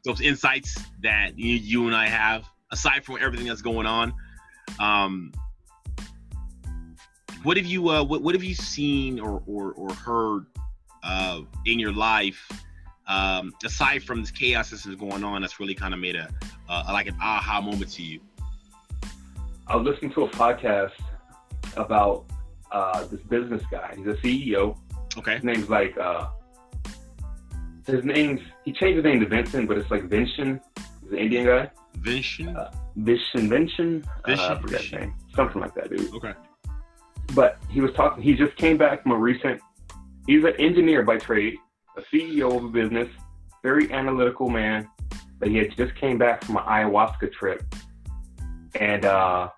[0.05, 4.12] those insights that you, you and I have aside from everything that's going on.
[4.78, 5.32] Um,
[7.42, 10.46] what have you uh, what, what have you seen or or, or heard
[11.03, 12.51] uh, in your life,
[13.07, 16.28] um, aside from this chaos that's going on, that's really kind of made a
[16.68, 18.20] uh, like an aha moment to you?
[19.66, 20.92] I was listening to a podcast
[21.76, 22.24] about
[22.72, 23.94] uh, this business guy.
[23.96, 24.76] He's a CEO.
[25.16, 25.34] Okay.
[25.34, 26.28] His name's like uh,
[27.89, 30.62] his name's he changed his name to Vincent, but it's like Vincent.
[31.03, 31.70] He's an Indian guy.
[31.97, 32.57] Vincent.
[32.57, 33.51] Uh, Vincent.
[33.51, 34.07] Vincent.
[34.26, 35.14] Uh, I forget his name.
[35.34, 36.14] Something like that, dude.
[36.14, 36.34] Okay.
[37.34, 38.22] But he was talking.
[38.22, 39.61] He just came back from a recent.
[40.26, 41.57] He's an engineer by trade,
[41.97, 43.09] a CEO of a business,
[43.62, 44.89] very analytical man.
[45.39, 47.62] But he had just came back from an ayahuasca trip,
[48.74, 49.49] and uh,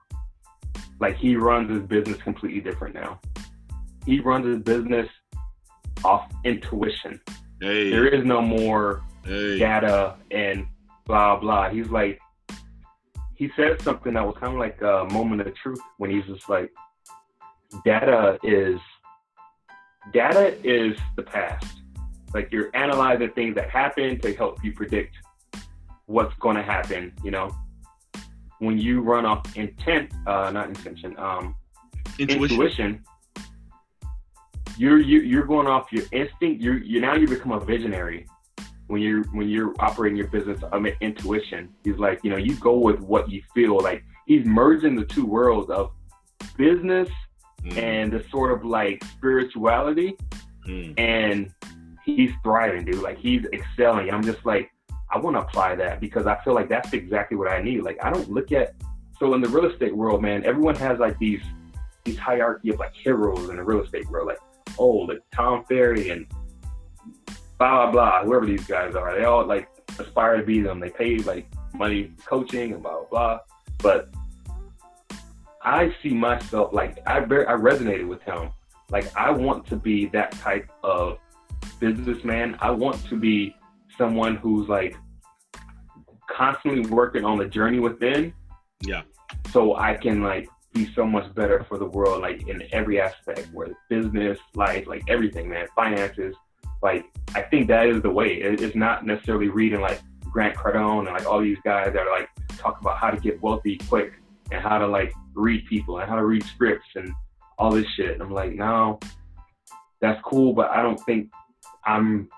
[1.00, 3.18] like he runs his business completely different now.
[4.06, 5.08] He runs his business
[6.04, 7.20] off intuition.
[7.60, 7.90] Hey.
[7.90, 9.58] There is no more hey.
[9.58, 10.66] data and
[11.06, 11.68] blah blah.
[11.68, 12.18] He's like,
[13.34, 16.48] he said something that was kind of like a moment of truth when he's just
[16.48, 16.70] like,
[17.84, 18.80] data is
[20.12, 21.66] data is the past.
[22.32, 25.16] Like you're analyzing things that happen to help you predict
[26.06, 27.12] what's going to happen.
[27.22, 27.50] You know,
[28.58, 31.54] when you run off intent, uh, not intention, um,
[32.18, 32.42] Intuition.
[32.42, 33.04] intuition,
[34.80, 36.62] you're you, you're going off your instinct.
[36.62, 38.26] You you now you become a visionary
[38.88, 40.60] when you're when you're operating your business.
[40.72, 41.68] I mean intuition.
[41.84, 43.78] He's like you know you go with what you feel.
[43.78, 45.92] Like he's merging the two worlds of
[46.56, 47.08] business
[47.64, 50.16] Mm, and the sort of like spirituality,
[50.66, 50.94] mm.
[50.98, 51.52] and
[52.04, 53.02] he's thriving, dude.
[53.02, 54.10] Like he's excelling.
[54.10, 54.70] I'm just like
[55.10, 57.82] I want to apply that because I feel like that's exactly what I need.
[57.82, 58.74] Like I don't look at
[59.18, 61.42] so in the real estate world, man, everyone has like these
[62.04, 64.38] these hierarchy of like heroes in the real estate world, like
[64.78, 66.26] oh, like Tom Ferry and
[67.58, 69.16] blah blah blah, whoever these guys are.
[69.16, 69.68] They all like
[69.98, 70.80] aspire to be them.
[70.80, 73.38] They pay like money coaching and blah blah blah.
[73.82, 74.10] But
[75.62, 78.50] I see myself like I very, I resonated with him.
[78.90, 81.18] Like I want to be that type of
[81.78, 82.56] businessman.
[82.60, 83.54] I want to be
[83.96, 84.96] someone who's like
[86.28, 88.32] constantly working on the journey within
[88.82, 89.02] Yeah.
[89.50, 93.48] so I can like be so much better for the world, like in every aspect,
[93.52, 96.34] whether business, life, like everything, man, finances.
[96.82, 97.04] Like
[97.34, 98.36] I think that is the way.
[98.36, 100.00] It's not necessarily reading like
[100.30, 103.42] Grant Cardone and like all these guys that are like talk about how to get
[103.42, 104.12] wealthy quick
[104.50, 107.12] and how to like read people and how to read scripts and
[107.58, 108.20] all this shit.
[108.20, 108.98] I'm like, no,
[110.00, 111.30] that's cool, but I don't think
[111.84, 112.28] I'm.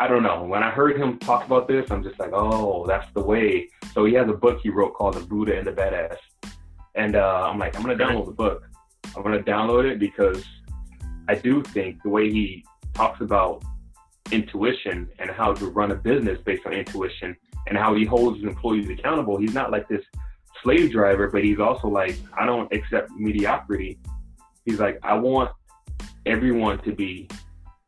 [0.00, 0.44] I don't know.
[0.44, 3.68] When I heard him talk about this, I'm just like, oh, that's the way.
[3.92, 6.18] So he has a book he wrote called The Buddha and the Badass.
[6.98, 8.68] And uh, I'm like, I'm gonna download the book.
[9.16, 10.44] I'm gonna download it because
[11.28, 13.62] I do think the way he talks about
[14.32, 17.36] intuition and how to run a business based on intuition
[17.68, 19.38] and how he holds his employees accountable.
[19.38, 20.04] He's not like this
[20.62, 24.00] slave driver, but he's also like, I don't accept mediocrity.
[24.64, 25.50] He's like, I want
[26.26, 27.28] everyone to be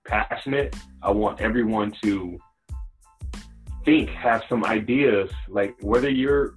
[0.06, 0.76] passionate.
[1.02, 2.38] I want everyone to
[3.84, 6.54] think, have some ideas, like whether you're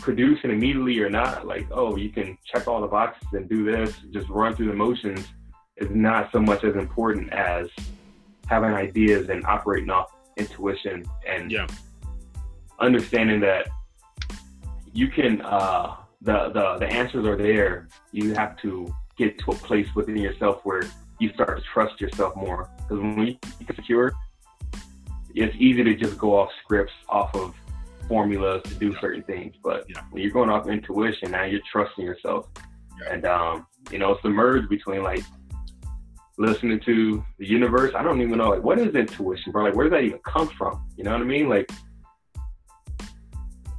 [0.00, 3.94] producing immediately or not, like, oh, you can check all the boxes and do this,
[4.12, 5.26] just run through the motions
[5.76, 7.68] is not so much as important as
[8.46, 11.66] having ideas and operating off intuition and Yeah.
[12.78, 13.68] understanding that
[14.92, 17.88] you can uh the, the the answers are there.
[18.12, 20.82] You have to get to a place within yourself where
[21.18, 22.68] you start to trust yourself more.
[22.76, 24.12] Because when you get secure,
[25.34, 27.54] it's easy to just go off scripts, off of
[28.10, 29.00] formulas to do Yeah.
[29.00, 29.54] certain things.
[29.62, 30.02] But Yeah.
[30.10, 32.48] when you're going off intuition, now you're trusting yourself.
[33.00, 33.12] Yeah.
[33.14, 35.24] And um, you know, it's the merge between like
[36.36, 37.92] listening to the universe.
[37.94, 39.64] I don't even know like what is intuition, bro.
[39.64, 40.84] Like where does that even come from?
[40.96, 41.48] You know what I mean?
[41.48, 41.70] Like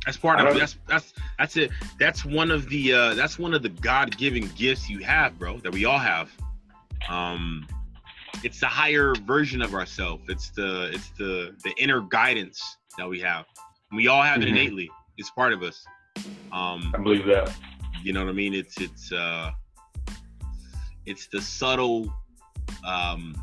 [0.06, 1.72] That's part of that's that's that's it.
[2.00, 5.58] That's one of the uh that's one of the God given gifts you have, bro,
[5.60, 6.32] that we all have.
[7.10, 7.68] Um
[8.44, 10.24] it's the higher version of ourselves.
[10.30, 13.46] It's the it's the the inner guidance that we have.
[13.92, 14.50] We all have it Mhm.
[14.50, 14.90] innately.
[15.18, 15.84] It's part of us.
[16.52, 17.54] Um I believe that.
[18.04, 18.54] you know what I mean?
[18.54, 19.52] It's it's uh
[21.06, 22.14] it's the subtle
[22.86, 23.36] um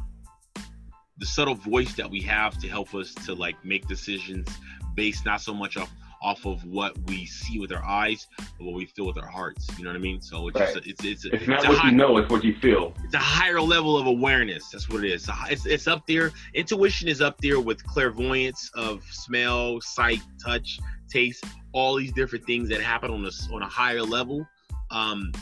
[1.18, 4.48] the subtle voice that we have to help us to like make decisions
[4.94, 5.90] based not so much off
[6.22, 9.66] off of what we see with our eyes, but what we feel with our hearts.
[9.78, 10.20] You know what I mean?
[10.20, 10.74] So it's Right.
[10.74, 12.92] just, it's it's It's not it's a what high- you know, it's what you feel.
[13.04, 14.68] it's a higher level of awareness.
[14.70, 15.28] That's what it is.
[15.50, 16.32] It's, it's up there.
[16.54, 22.68] Intuition is up there with clairvoyance of smell, sight, touch, taste, all these different things
[22.70, 24.46] that happen on a on a higher level.
[24.90, 25.32] Um,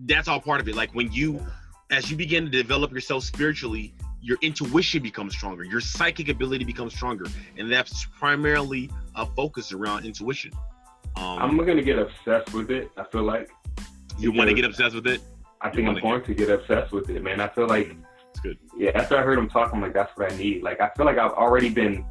[0.00, 0.74] that's all part of it.
[0.74, 1.44] Like when you,
[1.90, 3.94] as you begin to develop yourself spiritually,
[4.26, 5.64] your intuition becomes stronger.
[5.64, 10.52] Your psychic ability becomes stronger, and that's primarily a focus around intuition.
[11.16, 12.90] Um, I'm gonna get obsessed with it.
[12.96, 13.50] I feel like
[14.18, 15.20] you want to get obsessed with it?
[15.60, 17.40] I think I'm going to get obsessed with it, man.
[17.40, 17.94] I feel like
[18.30, 18.58] It's good.
[18.76, 20.62] Yeah, after I heard him talk, I'm like, that's what I need.
[20.62, 22.04] Like, I feel like I've already been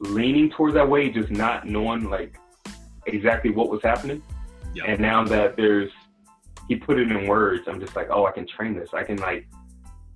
[0.00, 2.36] leaning towards that way, just not knowing like
[3.06, 4.22] exactly what was happening.
[4.74, 4.84] Yeah.
[4.86, 5.90] And now that there's,
[6.68, 7.64] he put it in words.
[7.66, 8.90] I'm just like, oh, I can train this.
[8.94, 9.46] I can like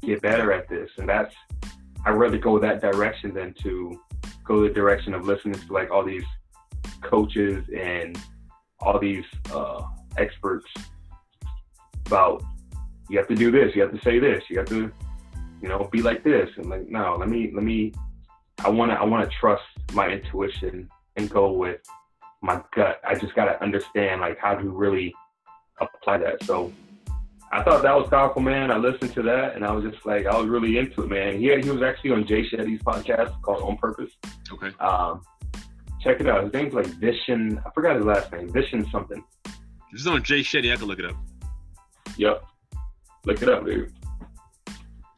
[0.05, 1.35] get better at this, and that's.
[2.07, 3.99] I'd rather go that direction than to
[4.45, 6.25] go the direction of listening to like all these
[7.01, 8.19] coaches and
[8.81, 9.83] all these uh,
[10.19, 10.67] experts
[12.07, 12.43] about
[13.09, 14.91] you have to do this, you have to say this, you have to,
[15.63, 17.93] you know, be like this, and like no, let me let me.
[18.65, 21.81] I want to I want to trust my intuition and go with
[22.43, 23.01] my gut.
[23.07, 25.15] I just got to understand like how to really
[25.81, 26.43] apply that.
[26.45, 26.73] So
[27.53, 28.71] I thought that was powerful, man.
[28.71, 31.39] I listened to that and I was just like, I was really into it, man.
[31.39, 34.11] He, he was actually on Jay Shetty's podcast called On Purpose.
[34.53, 34.71] Okay.
[34.81, 35.23] Um,
[36.01, 36.45] check it out.
[36.45, 37.63] His name's like Vishen.
[37.65, 38.49] I forgot his last name.
[38.51, 39.23] Vishen something.
[39.93, 40.73] This is on Jay Shetty.
[40.73, 41.17] I can look it up.
[42.17, 42.45] Yep.
[43.25, 43.93] Look it up, dude.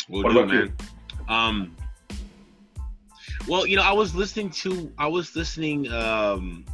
[0.09, 0.73] We'll What do about you?
[1.29, 1.75] Um.
[3.49, 6.65] Well, you know, I was listening to I was listening um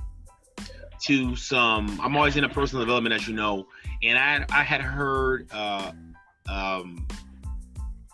[1.04, 2.00] to some.
[2.02, 3.66] I'm always in a personal development, as you know,
[4.02, 5.92] and I I had heard uh
[6.48, 7.06] um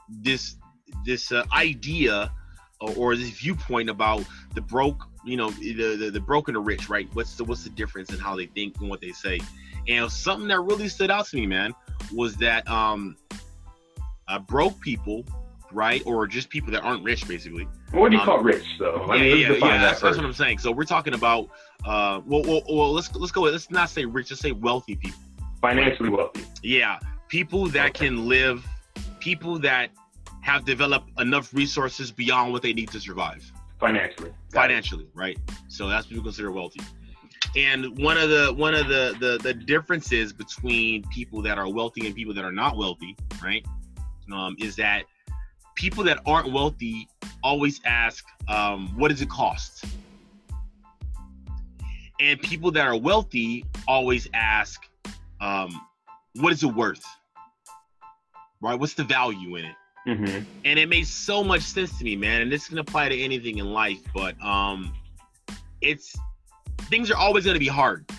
[0.08, 0.56] this
[1.04, 2.32] this uh, idea
[2.80, 4.24] or, or this viewpoint about
[4.54, 7.08] the broke, you know, the, the the broke and the rich, right?
[7.12, 9.40] What's the what's the difference in how they think and what they say?
[9.86, 11.74] And something that really stood out to me, man,
[12.12, 13.16] was that um
[14.28, 15.24] uh, broke people,
[15.72, 17.66] right, or just people that aren't rich, basically.
[17.92, 19.06] What do you Um, call rich, though?
[19.08, 19.58] I yeah, mean, yeah, yeah.
[19.58, 20.58] that That's, that's what I'm saying.
[20.58, 21.48] So we're talking about,
[21.86, 23.42] uh, well, well, well let's let's go.
[23.42, 24.30] Let's not say rich.
[24.30, 25.18] Let's say wealthy people.
[25.60, 26.44] Financially wealthy.
[26.62, 26.98] Yeah,
[27.28, 28.06] people that Okay.
[28.06, 28.64] can live,
[29.20, 29.90] people that
[30.42, 33.50] have developed enough resources beyond what they need to survive
[33.80, 34.30] Financially.
[34.50, 34.68] Got it.
[34.68, 35.38] financially, right?
[35.68, 36.80] So that's what we consider wealthy.
[37.56, 42.06] And one of the one of the, the the differences between people that are wealthy
[42.06, 43.64] and people that are not wealthy, right,
[44.32, 45.04] um, is that
[45.76, 47.08] people that aren't wealthy
[47.42, 49.84] always ask, um, "What does it cost?"
[52.20, 54.87] And people that are wealthy always ask,
[55.40, 55.80] um,
[56.36, 57.04] "What is it worth?"
[58.60, 58.78] Right?
[58.78, 59.74] What's the value in it?
[60.06, 60.46] Mhm.
[60.64, 62.40] and it made so much sense to me, man.
[62.40, 64.94] And this can apply to anything in life, but um,
[65.82, 66.16] it's
[66.88, 68.10] things are always going to be hard.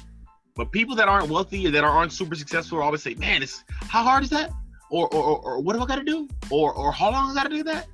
[0.55, 4.03] But people that aren't wealthy or that aren't super successful always say, "Man, it's how
[4.03, 4.51] hard is that?"
[4.91, 6.27] Or, or, or, or what do I got to do?
[6.51, 7.87] Or, or how long I got to do that?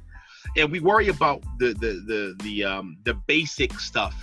[0.57, 4.13] And we worry about the the the the um the basic stuff.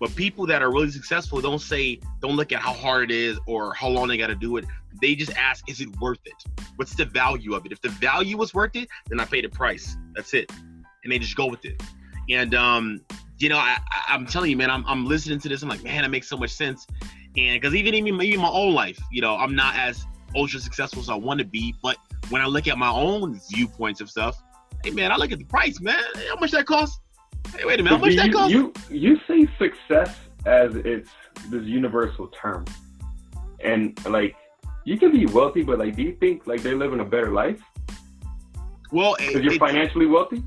[0.00, 3.38] But people that are really successful don't say, don't look at how hard it is
[3.46, 4.64] or how long they got to do it.
[5.00, 6.42] They just ask, is it worth it?
[6.76, 7.72] What's the value of it?
[7.72, 9.96] If the value was worth it, then I pay the price.
[10.14, 10.50] That's it.
[11.04, 11.82] And they just go with it.
[12.30, 13.02] And um,
[13.38, 13.78] you know, I,
[14.08, 15.62] I'm telling you, man, I'm, I'm listening to this.
[15.62, 16.86] I'm like, man, it makes so much sense.
[17.36, 21.00] And because even even even my own life, you know, I'm not as ultra successful
[21.00, 21.74] as I want to be.
[21.82, 21.96] But
[22.28, 24.42] when I look at my own viewpoints of stuff,
[24.84, 26.02] hey man, I look at the price, man.
[26.28, 26.99] How much that cost?
[27.56, 28.50] Hey, wait a minute, how much Do that you, cost?
[28.50, 30.16] you you say success
[30.46, 31.10] as it's
[31.48, 32.64] this universal term,
[33.62, 34.36] and like
[34.84, 37.60] you can be wealthy, but like, do you think like they're living a better life
[38.90, 40.42] well, because you're it- financially wealthy?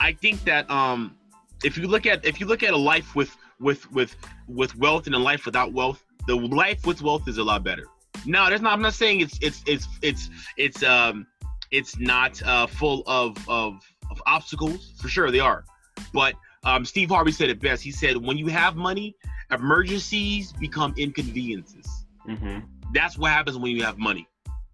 [0.00, 1.16] I think that um,
[1.62, 4.16] if you look at if you look at a life with with with
[4.48, 7.84] with wealth and a life without wealth, the life with wealth is a lot better.
[8.26, 8.72] No, there's not.
[8.72, 11.26] I'm not saying it's it's it's it's it's um
[11.70, 13.80] it's not uh, full of of
[14.10, 14.92] of obstacles.
[15.00, 15.64] For sure, they are.
[16.12, 16.34] But
[16.64, 17.82] um, Steve Harvey said it best.
[17.82, 19.16] He said, "When you have money,
[19.50, 21.86] emergencies become inconveniences.
[22.28, 22.60] Mm-hmm.
[22.92, 24.28] That's what happens when you have money,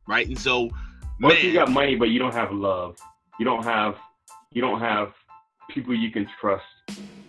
[0.06, 0.70] right?" And so,
[1.20, 2.96] What if you got money but you don't have love?
[3.38, 3.96] You don't have
[4.52, 5.12] you don't have
[5.70, 6.64] people you can trust.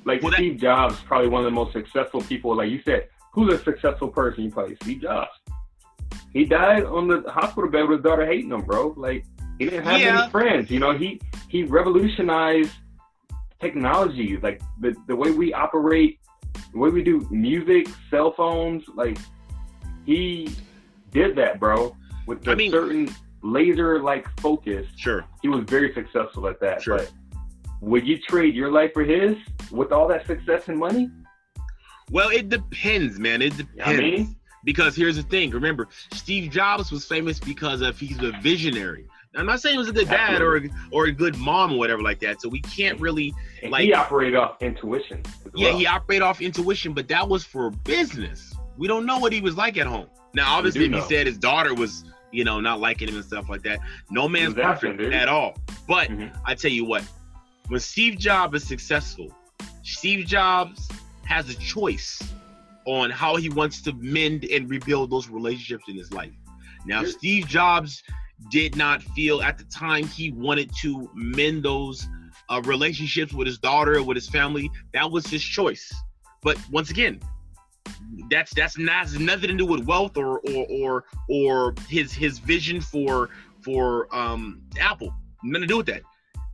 [0.05, 2.55] Like Well, that- Steve Jobs, probably one of the most successful people.
[2.55, 4.45] Like you said, who's a successful person?
[4.45, 5.29] You probably Steve Jobs.
[6.33, 8.93] He died on the hospital bed with his daughter hating him, bro.
[8.97, 9.25] Like
[9.57, 10.21] he didn't have Yeah.
[10.23, 10.71] any friends.
[10.71, 11.19] You know, he
[11.49, 12.71] he revolutionized
[13.59, 16.19] technology, like the the way we operate,
[16.71, 18.83] the way we do music, cell phones.
[18.95, 19.17] Like
[20.05, 20.55] he
[21.11, 21.95] did that, bro,
[22.27, 23.09] with I a mean- certain
[23.41, 25.23] laser like focus sure.
[25.41, 26.81] he was very successful at that.
[26.81, 26.97] Sure.
[26.97, 27.11] But
[27.81, 29.37] would you trade your life for his
[29.71, 31.09] with all that success and money?
[32.11, 33.41] Well, it depends, man.
[33.41, 33.81] It depends.
[33.85, 34.35] I mean?
[34.65, 35.51] Because here's the thing.
[35.51, 39.05] Remember, Steve Jobs was famous because of he's a visionary.
[39.35, 40.61] I'm not saying he was a good dad or a,
[40.91, 42.41] or a good mom or whatever like that.
[42.41, 43.33] So we can't really.
[43.61, 45.21] And Like- he operated off intuition.
[45.55, 45.77] Yeah, well.
[45.77, 48.53] he operated off intuition, but that was for business.
[48.77, 50.07] We don't know what he was like at home.
[50.33, 53.49] Now, obviously, if he said his daughter was, you know, not liking him and stuff
[53.49, 55.13] like that, no man's absent, perfect dude.
[55.13, 55.57] at all.
[55.87, 56.35] But Mhm.
[56.45, 57.03] I tell you what,
[57.67, 59.35] when Steve Jobs is successful,
[59.83, 60.87] Steve Jobs
[61.25, 62.21] has a choice
[62.85, 66.31] on how he wants to mend and rebuild those relationships in his life.
[66.85, 68.01] Now, Steve Jobs
[68.49, 72.07] did not feel at the time he wanted to mend those
[72.49, 74.71] uh, relationships with his daughter, with his family.
[74.93, 75.93] That was his choice.
[76.41, 77.19] But once again,
[78.29, 82.81] that's that's not nothing to do with wealth or or or or his his vision
[82.81, 83.29] for
[83.61, 85.13] for um Apple.
[85.43, 86.01] Nothing to do with that.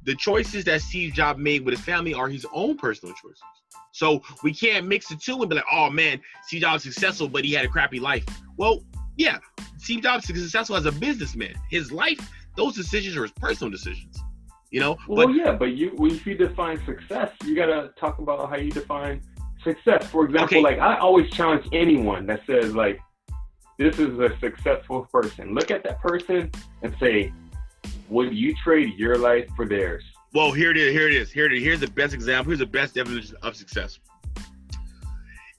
[0.03, 3.41] The choices that Steve Jobs made with his family are his own personal choices.
[3.91, 7.45] So we can't mix the two and be like, oh man, Steve Jobs successful, but
[7.45, 8.25] he had a crappy life.
[8.57, 8.83] Well,
[9.17, 9.37] yeah,
[9.77, 11.55] Steve Jobs is successful as a businessman.
[11.69, 12.19] His life,
[12.55, 14.17] those decisions are his personal decisions.
[14.71, 14.97] You know.
[15.07, 18.71] Well, but, yeah, but you if you define success, you gotta talk about how you
[18.71, 19.21] define
[19.63, 20.05] success.
[20.07, 20.61] For example, okay.
[20.61, 22.99] like I always challenge anyone that says like,
[23.77, 25.53] this is a successful person.
[25.53, 26.51] Look at that person
[26.81, 27.33] and say,
[28.09, 30.03] would you trade your life for theirs?
[30.33, 30.93] Well, here it is.
[30.93, 31.31] Here it is.
[31.31, 31.63] Here it is.
[31.63, 32.49] Here's the best example.
[32.49, 33.99] Here's the best definition of success.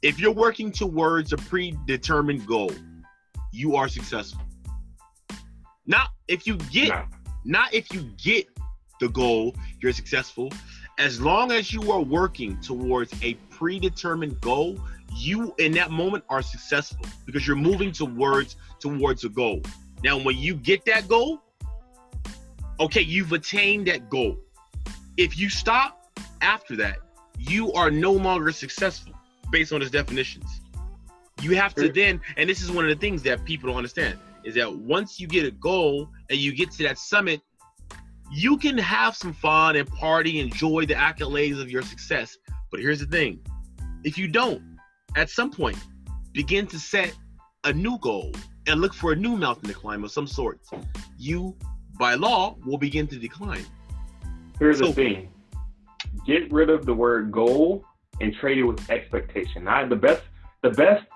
[0.02, 2.70] If you're working towards a predetermined goal,
[3.56, 4.42] you are successful.
[5.86, 7.04] Not if you get, no.
[7.44, 8.46] not if you get
[9.00, 10.52] the goal, you're successful.
[10.98, 14.78] As long as you are working towards a predetermined goal,
[15.14, 19.62] you in that moment are successful because you're moving towards towards a goal.
[20.04, 21.40] Now, when you get that goal,
[22.78, 24.36] okay, you've attained that goal.
[25.16, 26.10] If you stop
[26.42, 26.98] after that,
[27.38, 29.14] you are no longer successful
[29.50, 30.60] based on his definitions.
[31.46, 34.18] You have to then, and this is one of the things that people don't understand,
[34.42, 37.40] is that once you get a goal and you get to that summit,
[38.32, 42.36] you can have some fun and party, enjoy the accolades of your success.
[42.72, 43.38] But here's the thing
[44.02, 44.60] if you don't,
[45.14, 45.78] at some point,
[46.32, 47.14] begin to set
[47.62, 48.32] a new goal
[48.66, 50.58] and look for a new mountain to climb of some sort,
[51.16, 51.56] you,
[51.96, 53.64] by law, will begin to decline.
[54.58, 55.28] Here's so, the thing
[56.26, 57.84] get rid of the word goal
[58.20, 59.68] and trade it with expectation.
[59.68, 60.22] I, the best,
[60.62, 61.06] the best,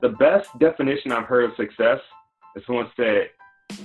[0.00, 2.00] the best definition I've heard of success
[2.54, 3.30] is someone said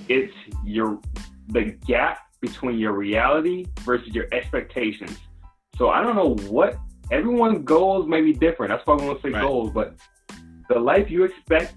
[0.08, 0.32] it's
[0.64, 1.00] your
[1.48, 5.16] the gap between your reality versus your expectations.
[5.76, 6.76] So I don't know what
[7.10, 8.70] everyone's goals may be different.
[8.70, 9.42] That's why I want to say right.
[9.42, 9.96] goals, but
[10.68, 11.74] the life you expect,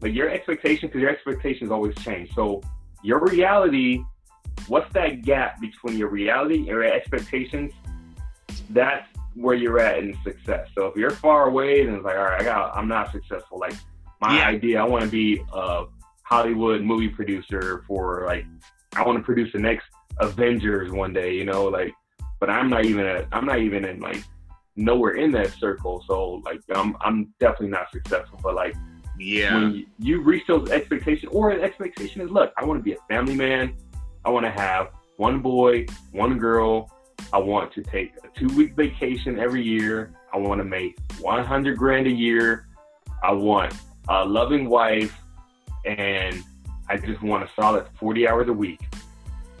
[0.00, 2.34] like your expectations, because your expectations always change.
[2.34, 2.62] So
[3.02, 4.02] your reality,
[4.66, 7.72] what's that gap between your reality and your expectations?
[8.70, 9.08] That's
[9.38, 10.68] where you're at in success.
[10.74, 13.58] So if you're far away, then it's like, all right, I got, I'm not successful.
[13.58, 13.74] Like
[14.20, 14.48] my yeah.
[14.48, 15.84] idea, I want to be a
[16.22, 18.44] Hollywood movie producer for like,
[18.94, 19.86] I want to produce the next
[20.18, 21.94] Avengers one day, you know, like,
[22.40, 24.22] but I'm not even i I'm not even in like
[24.76, 26.04] nowhere in that circle.
[26.06, 28.38] So like, I'm I'm definitely not successful.
[28.42, 28.74] But like,
[29.18, 32.84] yeah, when you, you reach those expectations, or an expectation is, look, I want to
[32.84, 33.74] be a family man.
[34.24, 36.90] I want to have one boy, one girl.
[37.32, 40.12] I want to take a two week vacation every year.
[40.32, 42.68] I want to make 100 grand a year.
[43.22, 43.74] I want
[44.08, 45.16] a loving wife,
[45.84, 46.42] and
[46.88, 48.80] I just want a solid 40 hours a week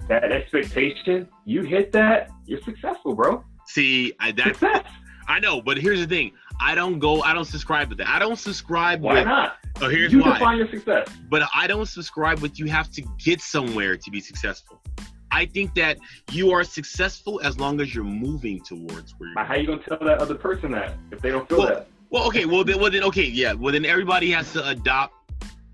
[0.08, 3.44] that expectation, you hit that, you're successful, bro.
[3.66, 4.86] See, I that's Success.
[5.28, 6.32] I know, but here's the thing.
[6.60, 7.22] I don't go.
[7.22, 8.08] I don't subscribe to that.
[8.08, 9.02] I don't subscribe.
[9.02, 9.56] Why with, not?
[9.80, 10.38] Oh, here's you why.
[10.38, 11.08] define your success.
[11.28, 14.82] But I don't subscribe with you have to get somewhere to be successful.
[15.30, 15.98] I think that
[16.32, 19.30] you are successful as long as you're moving towards where.
[19.30, 21.88] You're how you gonna tell that other person that if they don't feel well, that?
[22.10, 22.46] Well, okay.
[22.46, 23.52] Well, then, well then, okay, yeah.
[23.52, 25.14] Well, then everybody has to adopt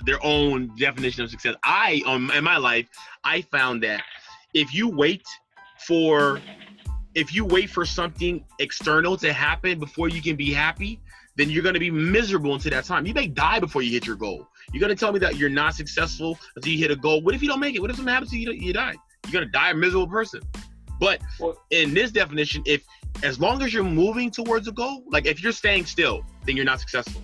[0.05, 1.55] their own definition of success.
[1.65, 2.89] I, um, in my life,
[3.25, 4.03] I found that
[4.53, 5.25] if you wait
[5.87, 6.41] for
[7.15, 11.01] if you wait for something external to happen before you can be happy,
[11.37, 13.07] then you're going to be miserable until that time.
[13.07, 14.49] You may die before you hit your goal.
[14.73, 17.23] You're going to tell me that you're not successful until you hit a goal.
[17.23, 17.81] What if you don't make it?
[17.81, 18.51] What if something happens to you?
[18.53, 18.95] You die.
[19.29, 20.41] You're to die a miserable person.
[21.01, 21.21] But
[21.71, 22.85] in this definition, if
[23.23, 26.65] as long as you're moving towards a goal, like if you're staying still, then you're
[26.65, 27.23] not successful.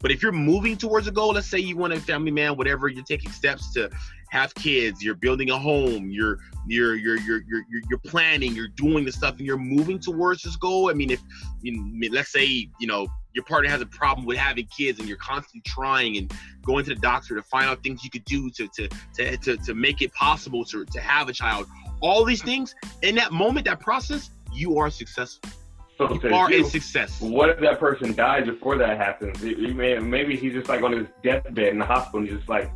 [0.00, 2.88] But if you're moving towards a goal, let's say you want a family man, whatever,
[2.88, 3.88] you're taking steps to
[4.30, 9.04] have kids, you're building a home, you're you're you're you're you're, you're planning, you're doing
[9.04, 10.90] the stuff, and you're moving towards this goal.
[10.90, 11.20] I mean, if
[11.62, 12.44] you know, let's say
[12.80, 16.32] you know your partner has a problem with having kids, and you're constantly trying and
[16.62, 19.56] going to the doctor to find out things you could do to to to to,
[19.58, 21.66] to make it possible to to have a child.
[22.00, 25.50] All these things in that moment, that process, you are successful.
[25.98, 27.20] So you are you, a success.
[27.20, 29.40] What if that person dies before that happens?
[29.42, 32.70] Maybe he's just like on his deathbed in the hospital, and he's just like,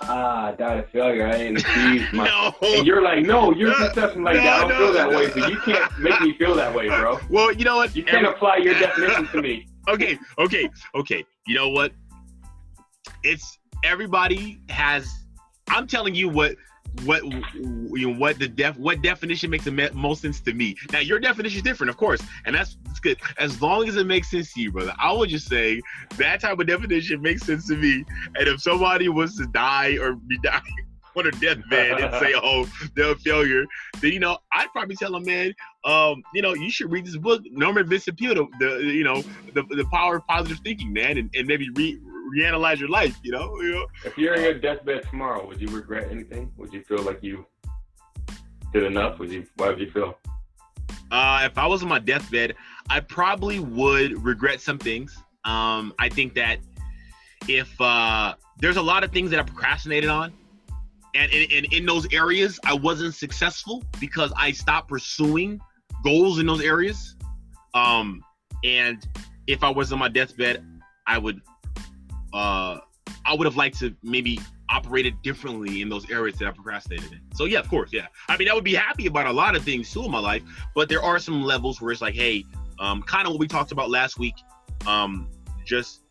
[0.00, 1.26] ah, I died of failure.
[1.26, 2.26] I ain't achieved my.
[2.26, 2.54] no.
[2.62, 4.54] And you're like, no, you're no, successful like no, that.
[4.54, 7.18] I don't no, feel that way, so you can't make me feel that way, bro.
[7.30, 7.96] Well, you know what?
[7.96, 9.66] You can't apply your definition to me.
[9.88, 11.24] Okay, okay, okay.
[11.46, 11.92] You know what?
[13.22, 15.10] It's everybody has.
[15.70, 16.56] I'm telling you what
[17.04, 20.76] what you know, what the def what definition makes the most sense to me.
[20.92, 23.18] Now your definition is different, of course, and that's, that's good.
[23.38, 24.94] As long as it makes sense to you, brother.
[24.98, 25.80] I would just say
[26.16, 28.04] that type of definition makes sense to me.
[28.38, 30.62] And if somebody wants to die or be dying
[31.16, 33.64] on their deathbed and say, "Oh, they're a failure,"
[34.00, 35.54] then you know I'd probably tell them, "Man,
[35.88, 39.22] um, you know, you should read this book, Norman Vincent Peale, the, the you know,
[39.54, 41.98] the, the power of positive thinking, man, and, and maybe re
[42.36, 43.18] reanalyze your life.
[43.22, 43.86] You know, you know.
[44.04, 46.52] If you're in your deathbed tomorrow, would you regret anything?
[46.58, 47.46] Would you feel like you
[48.74, 49.18] did enough?
[49.18, 49.46] Would you?
[49.56, 50.18] Why would you feel?
[51.10, 52.54] Uh, if I was on my deathbed,
[52.90, 55.16] I probably would regret some things.
[55.46, 56.58] Um, I think that
[57.48, 60.34] if uh, there's a lot of things that I procrastinated on,
[61.14, 65.62] and in, in those areas I wasn't successful because I stopped pursuing
[66.02, 67.16] goals in those areas.
[67.74, 68.22] Um,
[68.64, 69.06] and
[69.46, 70.64] if I was on my deathbed,
[71.06, 71.40] I would
[72.32, 72.78] uh,
[73.24, 74.38] I would have liked to maybe
[74.70, 77.20] operated differently in those areas that I procrastinated in.
[77.34, 78.06] So yeah, of course, yeah.
[78.28, 80.42] I mean, I would be happy about a lot of things too in my life,
[80.74, 82.44] but there are some levels where it's like, hey,
[82.78, 84.34] um, kind of what we talked about last week,
[84.86, 85.28] um,
[85.64, 86.02] just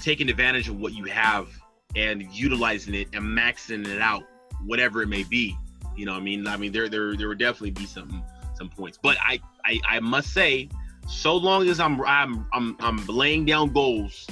[0.00, 1.48] taking advantage of what you have
[1.94, 4.24] and utilizing it and maxing it out,
[4.64, 5.56] whatever it may be.
[5.96, 8.24] You know, I mean, I mean, there, there, there would definitely be some,
[8.60, 10.68] some points, but I, I, I must say,
[11.08, 14.26] so long as I'm, I'm, I'm, I'm laying down goals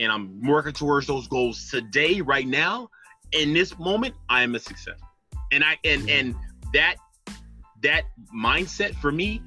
[0.00, 2.88] and I'm working towards those goals today, right now,
[3.32, 4.98] in this moment, I am a success.
[5.52, 6.34] And I and and
[6.72, 6.96] that
[7.82, 8.04] that
[8.34, 9.40] mindset for me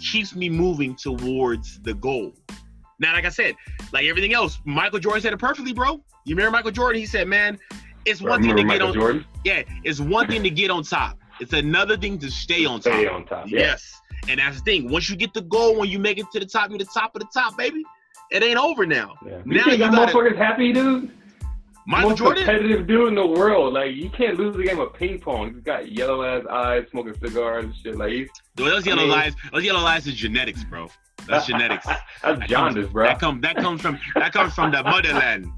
[0.00, 2.32] keeps me moving towards the goal.
[2.98, 3.54] Now, like I said,
[3.92, 6.02] like everything else, Michael Jordan said it perfectly, bro.
[6.24, 7.00] You remember Michael Jordan?
[7.00, 7.58] He said, "Man,
[8.04, 8.94] it's one thing to get Michael on.
[8.94, 9.24] Jordan?
[9.44, 11.18] Yeah, it's one thing to get on top.
[11.40, 12.94] It's another thing to stay on top.
[12.94, 13.46] Stay on top.
[13.48, 13.60] Yeah.
[13.60, 14.90] Yes, and that's the thing.
[14.90, 17.14] Once you get the goal, when you make it to the top, you're the top
[17.14, 17.82] of the top, baby.
[18.30, 19.14] It ain't over now.
[19.24, 19.42] Yeah.
[19.44, 21.10] Now you, you got motherfuckers happy, dude.
[21.88, 23.74] Michael Most Jordan, competitive dude in the world.
[23.74, 25.54] Like you can't lose the game of ping pong.
[25.54, 27.96] He's got yellow ass eyes, smoking cigars and shit.
[27.96, 28.28] Like he's.
[28.56, 30.88] Dude, those yellow I mean, eyes, those yellow eyes is genetics, bro.
[31.28, 31.86] That's genetics.
[31.86, 33.06] That's that jaundice, comes, bro.
[33.06, 35.52] That comes that comes from that comes from the motherland.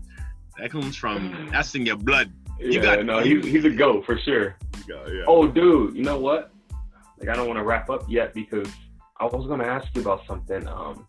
[0.59, 2.31] That comes from that's in your blood.
[2.59, 4.57] You yeah, got no, he's he's a goat for sure.
[4.89, 5.25] Yeah, yeah.
[5.27, 6.53] Oh, dude, you know what?
[7.19, 8.69] Like I don't want to wrap up yet because
[9.21, 10.67] I was gonna ask you about something.
[10.67, 11.07] Um,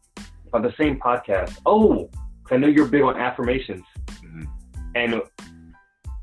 [0.53, 1.57] on the same podcast.
[1.65, 2.09] Oh,
[2.51, 3.83] I know you're big on affirmations.
[4.07, 4.43] Mm-hmm.
[4.95, 5.21] And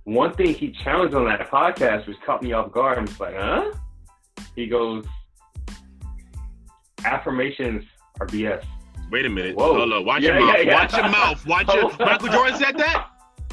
[0.05, 2.99] one thing he challenged on that podcast was caught me off guard.
[2.99, 3.73] I'm just like, huh?
[4.55, 5.05] He goes,
[7.05, 7.85] affirmations
[8.21, 8.65] are BS.
[9.11, 9.57] Wait a minute.
[9.57, 9.75] Whoa.
[9.75, 10.05] Hold on.
[10.05, 10.57] Watch yeah, your mouth.
[10.57, 10.75] Yeah, yeah.
[10.75, 11.47] Watch your mouth.
[11.47, 11.97] Watch your.
[12.07, 13.09] Michael Jordan said that.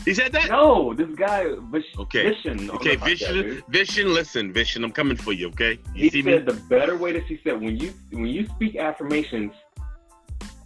[0.06, 0.50] He said that?
[0.50, 2.32] No, this guy, Vish, okay.
[2.32, 2.70] Vishen.
[2.72, 5.80] Okay, Vishen, Vishen, listen, Vision, I'm coming for you, okay?
[5.96, 6.54] You he said me?
[6.54, 9.54] the better way to, he said, when you when you speak affirmations,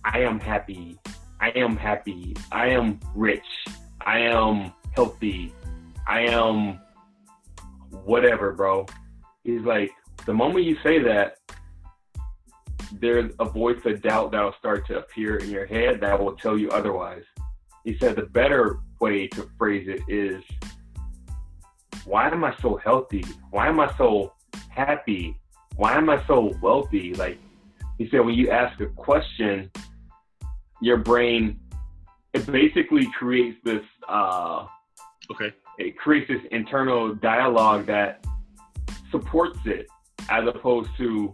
[0.04, 0.98] I am happy.
[1.40, 2.36] I am happy.
[2.52, 3.46] I am rich.
[4.02, 5.54] I am healthy.
[6.08, 6.80] I am
[7.92, 8.88] whatever, bro.
[9.44, 9.92] He's like,
[10.26, 11.38] the moment you say that,
[12.94, 16.58] there's a voice of doubt that'll start to appear in your head that will tell
[16.58, 17.24] you otherwise.
[17.84, 20.44] He said the better way to phrase it is,
[22.06, 23.26] why am I so healthy?
[23.52, 24.34] Why am I so
[24.70, 25.38] happy?
[25.76, 27.14] Why am I so wealthy?
[27.14, 27.38] Like
[27.98, 29.72] he said, when you ask a question,
[30.82, 31.60] your brain
[32.34, 34.66] it basically creates this uh,
[35.32, 38.26] okay it creates this internal dialogue that
[39.12, 39.88] supports it
[40.30, 41.34] as opposed to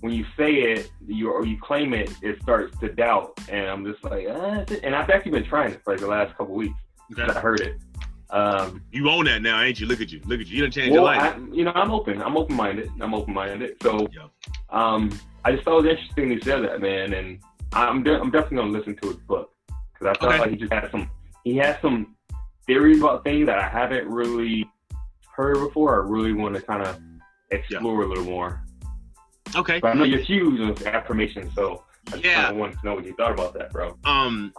[0.00, 3.84] when you say it you or you claim it it starts to doubt and i'm
[3.84, 6.78] just like uh, and i've actually been trying it for like the last couple weeks
[7.12, 7.32] okay.
[7.32, 7.76] i heard it
[8.30, 10.70] um, you own that now ain't you look at you look at you you done
[10.70, 14.08] changed well, your life I, you know i'm open i'm open-minded i'm open-minded so
[14.70, 17.38] um, i just thought it was interesting you said that man and
[17.74, 20.40] I'm de- I'm definitely gonna listen to his book because I felt okay.
[20.40, 21.10] like he just had some
[21.44, 22.14] he has some
[22.66, 24.68] theories about things that I haven't really
[25.34, 26.02] heard before.
[26.02, 27.00] I really want to kind of
[27.50, 28.06] explore yeah.
[28.06, 28.64] a little more.
[29.56, 29.80] Okay.
[29.80, 32.50] But I know you're huge on affirmation, so I just yeah.
[32.52, 33.96] wanted to know what you thought about that, bro.
[34.04, 34.52] Um,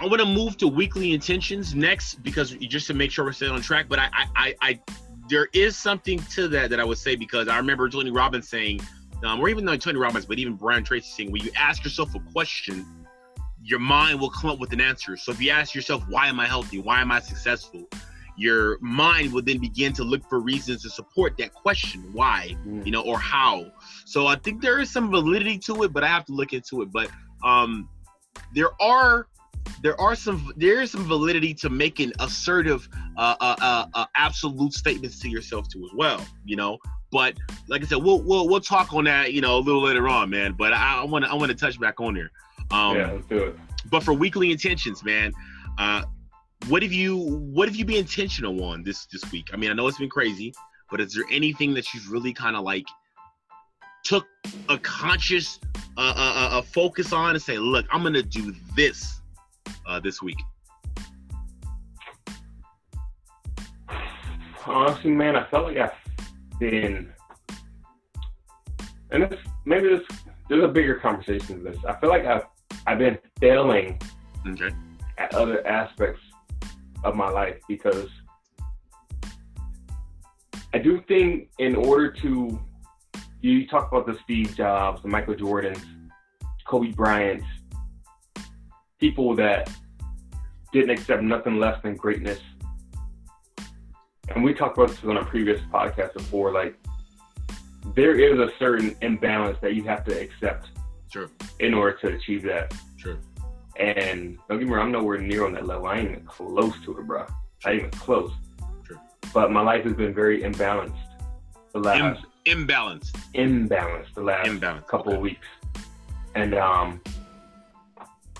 [0.00, 3.52] I want to move to weekly intentions next because just to make sure we're staying
[3.52, 3.86] on track.
[3.88, 4.80] But I, I, I, I,
[5.28, 8.80] there is something to that that I would say because I remember Tony Robbins saying
[9.24, 12.14] um, or even though Tony Robbins, but even Brian Tracy saying, when you ask yourself
[12.14, 12.84] a question,
[13.62, 15.16] your mind will come up with an answer.
[15.16, 16.80] So if you ask yourself, why am I healthy?
[16.80, 17.88] Why am I successful?
[18.36, 22.84] Your mind will then begin to look for reasons to support that question, why, mm.
[22.84, 23.70] you know, or how.
[24.04, 26.82] So I think there is some validity to it, but I have to look into
[26.82, 26.90] it.
[26.90, 27.08] But
[27.44, 27.88] um,
[28.54, 29.28] there are
[29.82, 34.72] there are some there is some validity to making assertive uh, uh, uh, uh absolute
[34.72, 36.78] statements to yourself too as well you know
[37.12, 37.34] but
[37.68, 40.30] like I said, we'll we'll we'll talk on that, you know, a little later on,
[40.30, 40.54] man.
[40.58, 42.30] But I want to I want to touch back on there.
[42.70, 43.56] Um, yeah, let's do it.
[43.90, 45.32] But for weekly intentions, man,
[45.78, 46.02] uh,
[46.68, 49.50] what have you what have you been intentional on this this week?
[49.52, 50.54] I mean, I know it's been crazy,
[50.90, 52.86] but is there anything that you've really kind of like
[54.04, 54.26] took
[54.70, 55.60] a conscious
[55.98, 59.20] uh, uh, uh, focus on and say, look, I'm gonna do this
[59.86, 60.38] uh, this week?
[64.66, 65.92] honestly, man, I felt like I've
[66.58, 67.12] been,
[69.10, 70.02] and this maybe this
[70.48, 71.84] there's a bigger conversation than this.
[71.86, 72.44] I feel like I've
[72.86, 74.00] I've been failing
[74.46, 74.70] Okay.
[75.18, 76.20] at other aspects
[77.04, 78.08] of my life because
[80.74, 82.60] I do think in order to
[83.40, 85.82] you talk about the Steve Jobs, the Michael Jordans,
[86.66, 87.44] Kobe Bryant's,
[89.02, 89.68] people that
[90.72, 92.38] didn't accept nothing less than greatness.
[94.28, 96.76] And we talked about this on a previous podcast before, like
[97.96, 100.68] there is a certain imbalance that you have to accept
[101.12, 101.28] Sure.
[101.58, 102.72] in order to achieve that.
[102.96, 103.18] Sure.
[103.76, 105.86] And don't get me wrong, I'm nowhere near on that level.
[105.86, 107.26] I ain't even close to it, bro.
[107.64, 108.30] Not even close.
[108.86, 109.00] Sure.
[109.34, 110.94] But my life has been very imbalanced
[111.72, 113.10] the last Im- imbalanced.
[113.34, 114.86] imbalanced the last Imbalanced.
[114.86, 115.16] couple okay.
[115.16, 115.48] of weeks.
[116.36, 117.00] And um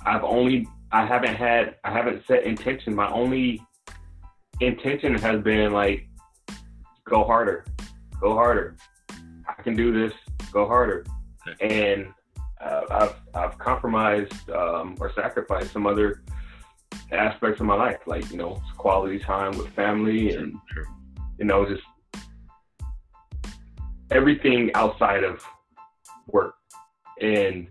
[0.05, 2.95] I've only I haven't had I haven't set intention.
[2.95, 3.63] My only
[4.61, 6.07] intention has been like
[7.05, 7.65] go harder.
[8.21, 8.77] Go harder.
[9.49, 10.13] I can do this.
[10.53, 11.05] Go harder.
[11.61, 12.09] And
[12.61, 16.23] uh, I've I've compromised um, or sacrificed some other
[17.11, 20.41] aspects of my life, like you know, quality time with family Sure.
[20.41, 20.85] and Sure.
[21.39, 21.83] you know, just
[24.11, 25.45] everything outside of
[26.29, 26.55] work.
[27.21, 27.69] And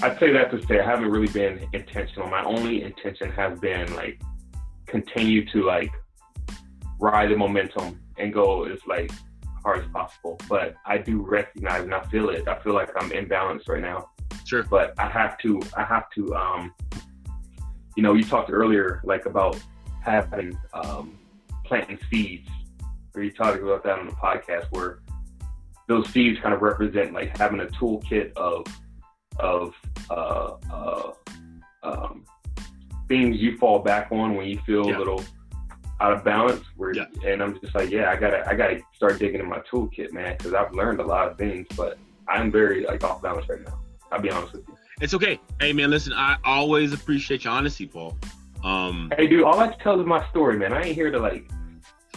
[0.00, 2.28] I'd say that to say I haven't really been intentional.
[2.28, 4.20] My only intention has been like
[4.86, 5.92] continue to like
[6.98, 9.10] ride the momentum and go as like
[9.62, 10.38] hard as possible.
[10.48, 12.48] But I do recognize and I feel it.
[12.48, 14.08] I feel like I'm imbalanced right now
[14.44, 14.64] Sure.
[14.64, 16.74] but I have to I have to um
[17.96, 19.58] you know you talked earlier like about
[20.02, 21.18] having um
[21.64, 22.48] planting seeds
[23.14, 25.00] or you talked about that on the podcast where
[25.88, 28.66] those seeds kind of represent like having a toolkit of
[29.38, 29.74] of
[30.10, 31.12] uh, uh,
[31.82, 32.24] um,
[33.08, 34.96] things you fall back on when you feel Yeah.
[34.96, 35.22] a little
[36.00, 37.04] out of balance where Yeah.
[37.24, 40.36] and I'm just like yeah I gotta I gotta start digging in my toolkit man
[40.36, 41.96] because I've learned a lot of things but
[42.28, 43.78] I'm very like off balance right now
[44.10, 45.38] I'll be honest with you It's okay.
[45.60, 48.16] Hey man, listen, I always appreciate your honesty, Paul.
[48.64, 50.72] Um Hey, dude, all I can tell is my story, man.
[50.72, 51.44] I ain't here to like,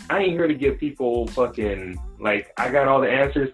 [0.09, 3.49] I ain't here to give people fucking like I got all the answers.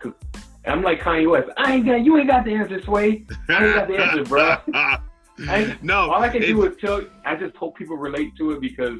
[0.63, 1.49] Cause I'm like Kanye West.
[1.57, 3.25] I ain't got, you ain't got the answers, Sway.
[3.49, 4.57] I ain't got the answer, bro.
[4.73, 7.01] I, no, all I can do is tell.
[7.25, 8.99] I just hope people relate to it because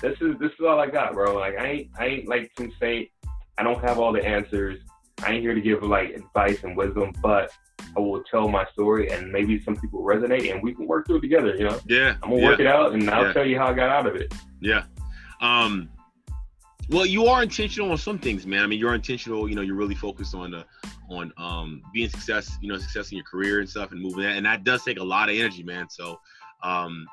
[0.00, 1.36] this is this is all I got, bro.
[1.36, 3.08] Like I ain't I ain't like some saint.
[3.58, 4.78] I don't have all the answers.
[5.22, 7.50] I ain't here to give like advice and wisdom, but
[7.96, 11.16] I will tell my story and maybe some people resonate and we can work through
[11.16, 11.56] it together.
[11.56, 12.48] You know, yeah, I'm gonna yeah.
[12.48, 13.32] work it out and I'll Yeah.
[13.32, 14.32] tell you how I got out of it.
[14.60, 14.84] Yeah.
[15.40, 15.90] Um
[16.90, 18.62] well you are intentional on some things, man.
[18.62, 20.64] I mean you're intentional, you know, you're really focused on uh,
[21.08, 24.36] on um being success, you know, success in your career and stuff and moving that.
[24.36, 25.88] And that does take a lot of energy, man.
[25.88, 26.20] So
[26.62, 27.06] um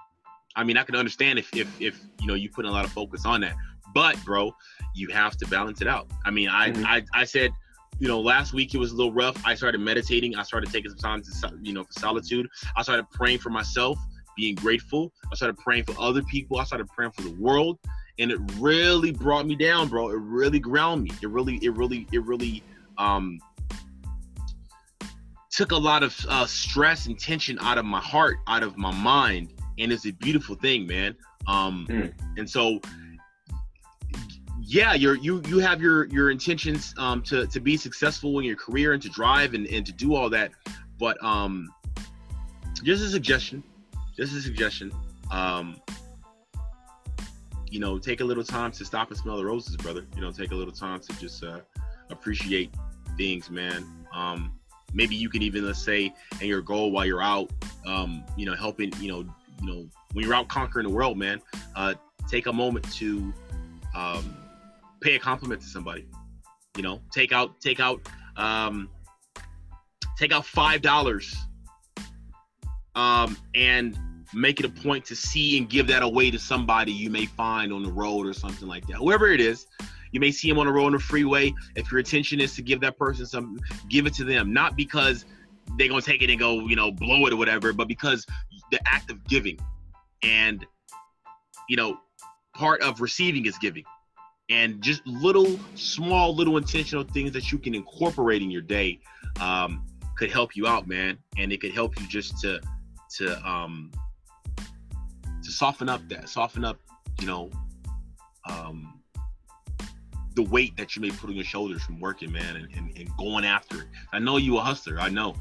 [0.56, 2.92] I mean I can understand if if if you know you put a lot of
[2.92, 3.56] focus on that.
[3.94, 4.54] But bro,
[4.94, 6.08] you have to balance it out.
[6.26, 6.86] I mean, I Mhm.
[6.86, 7.52] I, I said
[8.00, 9.42] you know, last week it was a little rough.
[9.44, 10.36] I started meditating.
[10.36, 12.48] I started taking some time to, you know, for solitude.
[12.76, 13.98] I started praying for myself,
[14.36, 15.12] being grateful.
[15.32, 16.60] I started praying for other people.
[16.60, 17.80] I started praying for the world,
[18.20, 20.10] and it really brought me down, bro.
[20.10, 21.12] It really ground me.
[21.22, 22.64] It really, it really, it really
[22.98, 23.40] um,
[25.52, 28.92] took a lot of uh, stress and tension out of my heart, out of my
[28.92, 31.16] mind, and it's a beautiful thing, man.
[31.48, 32.14] Um, Mm.
[32.38, 32.82] and so
[34.62, 38.58] yeah, you're you you have your your intentions um to to be successful in your
[38.58, 40.52] career and to drive and, and to do all that.
[41.00, 41.70] But um
[42.84, 43.64] just a suggestion.
[44.18, 44.92] Just a suggestion.
[45.32, 45.78] Um
[47.72, 50.06] you know, take a little time to stop and smell the roses, brother.
[50.16, 51.60] You know, take a little time to just uh
[52.10, 52.74] appreciate
[53.18, 53.86] things, man.
[54.14, 54.54] Um
[54.94, 57.52] maybe you can even let's say in your goal while you're out,
[57.86, 59.26] um, you know, helping, you know,
[59.62, 61.42] you know, when you're out conquering the world, man,
[61.76, 61.94] uh
[62.30, 63.34] take a moment to
[63.96, 64.38] um
[65.02, 66.08] pay a compliment to somebody.
[66.76, 68.02] You know, take out take out
[68.38, 68.90] um
[70.18, 71.36] take out five dollars
[72.96, 73.98] um and
[74.34, 77.72] make it a point to see and give that away to somebody you may find
[77.72, 78.98] on the road or something like that.
[78.98, 79.68] Whoever it is,
[80.12, 81.54] you may see them on the road on the freeway.
[81.76, 83.60] If your intention is to give that person some,
[83.90, 84.54] give it to them.
[84.54, 85.26] Not because
[85.78, 88.26] they're gonna take it and go, you know, blow it or whatever, but because
[88.72, 89.60] the act of giving
[90.24, 90.66] and
[91.70, 92.00] you know,
[92.54, 93.84] part of receiving is giving
[94.50, 99.00] and just little small little intentional things that you can incorporate in your day
[99.40, 99.86] um,
[100.18, 102.60] could help you out man and it could help you just to
[103.10, 103.92] to um
[105.48, 106.78] to soften up that soften up
[107.20, 107.50] you know
[108.50, 109.02] um
[110.36, 113.10] the weight that you may put on your shoulders from working man and, and, and
[113.18, 115.34] going after it i know you a hustler i know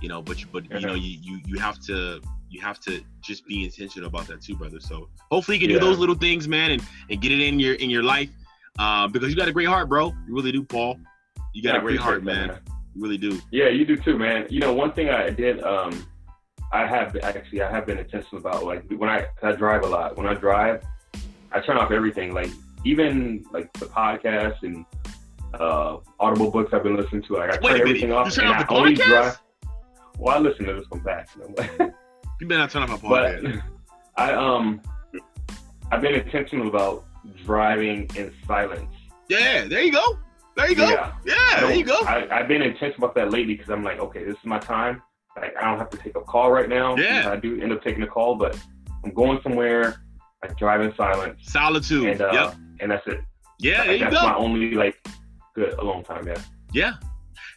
[0.00, 2.20] you know but you but you know you you, you have to
[2.52, 4.78] you have to just be intentional about that too, brother.
[4.78, 5.80] So hopefully you can yeah.
[5.80, 8.28] do those little things, man, and, and get it in your in your life.
[8.78, 10.08] Uh, because you got a great heart, bro.
[10.26, 10.98] You really do, Paul.
[11.54, 12.48] You got yeah, a great heart, man.
[12.48, 12.60] man.
[12.94, 13.40] You really do.
[13.50, 14.46] Yeah, you do too, man.
[14.50, 16.06] You know, one thing I did, um,
[16.72, 20.16] I have actually I have been intentional about like when I I drive a lot.
[20.16, 20.82] When I drive,
[21.52, 22.50] I turn off everything, like
[22.84, 24.84] even like the podcast and
[25.54, 27.34] uh, audible books I've been listening to.
[27.34, 29.38] Like I turn everything off, turn and off I only drive.
[30.18, 31.28] Well, I listen to this one back.
[31.36, 31.54] You
[32.48, 33.62] better not turn off my podcast.
[34.16, 34.80] But I um,
[35.90, 37.04] I've been intentional about
[37.44, 38.94] driving in silence.
[39.28, 40.18] Yeah, there you go.
[40.56, 40.88] There you go.
[40.88, 42.00] Yeah, yeah there you go.
[42.00, 45.02] I, have been intentional about that lately because I'm like, okay, this is my time.
[45.36, 46.96] Like, I don't have to take a call right now.
[46.96, 47.30] Yeah.
[47.30, 48.58] I do end up taking a call, but
[49.04, 50.02] I'm going somewhere.
[50.42, 51.40] I drive in silence.
[51.42, 52.06] Solitude.
[52.06, 52.56] And, uh, yep.
[52.80, 53.20] and that's it.
[53.58, 54.22] Yeah, like, there you that's go.
[54.22, 54.96] my only like
[55.54, 56.26] good a long time.
[56.26, 56.42] Yeah.
[56.72, 56.94] Yeah.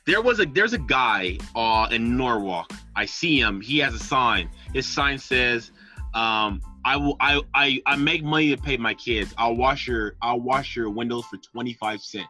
[0.05, 2.71] There was a there's a guy uh in Norwalk.
[2.95, 3.59] I see him.
[3.59, 4.49] He has a sign.
[4.73, 5.71] His sign says,
[6.13, 9.34] um, I will I, I I make money to pay my kids.
[9.38, 12.28] I'll wash your I'll wash your windows for 25 cents.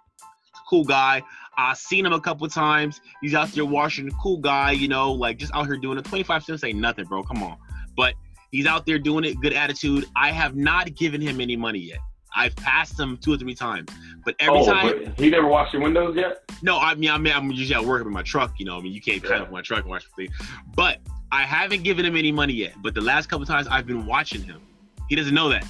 [0.69, 1.21] Cool guy.
[1.57, 3.01] I've seen him a couple times.
[3.21, 4.09] He's out there washing.
[4.21, 6.05] Cool guy, you know, like just out here doing it.
[6.05, 7.23] 25 cents ain't nothing, bro.
[7.23, 7.57] Come on.
[7.95, 8.15] But
[8.51, 9.39] he's out there doing it.
[9.39, 10.05] Good attitude.
[10.15, 11.99] I have not given him any money yet.
[12.35, 13.89] I've passed him two or three times,
[14.25, 16.43] but every oh, time he never washed your windows yet.
[16.61, 18.59] No, I mean, I mean, I'm usually at work in my truck.
[18.59, 19.37] You know, I mean, you can't yeah.
[19.37, 20.29] up my truck and wash the.
[20.75, 20.99] But
[21.31, 22.73] I haven't given him any money yet.
[22.81, 24.61] But the last couple times I've been watching him.
[25.07, 25.65] He doesn't know that,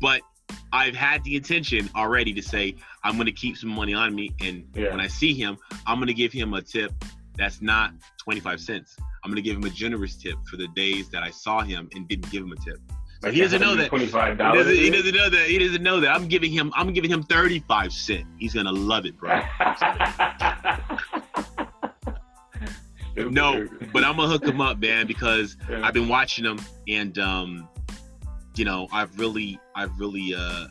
[0.00, 0.22] but
[0.72, 4.34] I've had the intention already to say I'm going to keep some money on me,
[4.40, 4.90] and yeah.
[4.90, 6.92] when I see him, I'm going to give him a tip
[7.36, 8.96] that's not 25 cents.
[9.24, 11.88] I'm going to give him a generous tip for the days that I saw him
[11.94, 12.78] and didn't give him a tip.
[13.22, 13.88] So he doesn't know that.
[13.88, 14.66] Twenty-five dollars.
[14.66, 15.46] He, he doesn't, know that.
[15.46, 16.10] He doesn't know that.
[16.10, 16.72] I'm giving him.
[16.74, 18.26] I'm giving him thirty-five cent.
[18.36, 19.28] He's gonna love it, bro.
[23.16, 25.86] no, but I'm gonna hook him up, man, because yeah.
[25.86, 27.68] I've been watching him, and um,
[28.54, 30.66] you know, I've really, I've really, uh,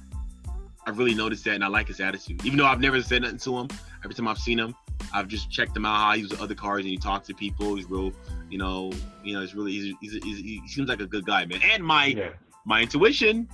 [0.85, 2.45] I've really noticed that, and I like his attitude.
[2.45, 3.67] Even though I've never said nothing to him,
[4.03, 4.75] every time I've seen him,
[5.13, 7.75] I've just checked him out how he uses other cars, and he talks to people.
[7.75, 8.11] He's real,
[8.49, 8.91] you know,
[9.23, 11.59] you know, he's really, he's, he's, he's he seems like a good guy, man.
[11.71, 12.29] And my, yeah.
[12.65, 13.47] my intuition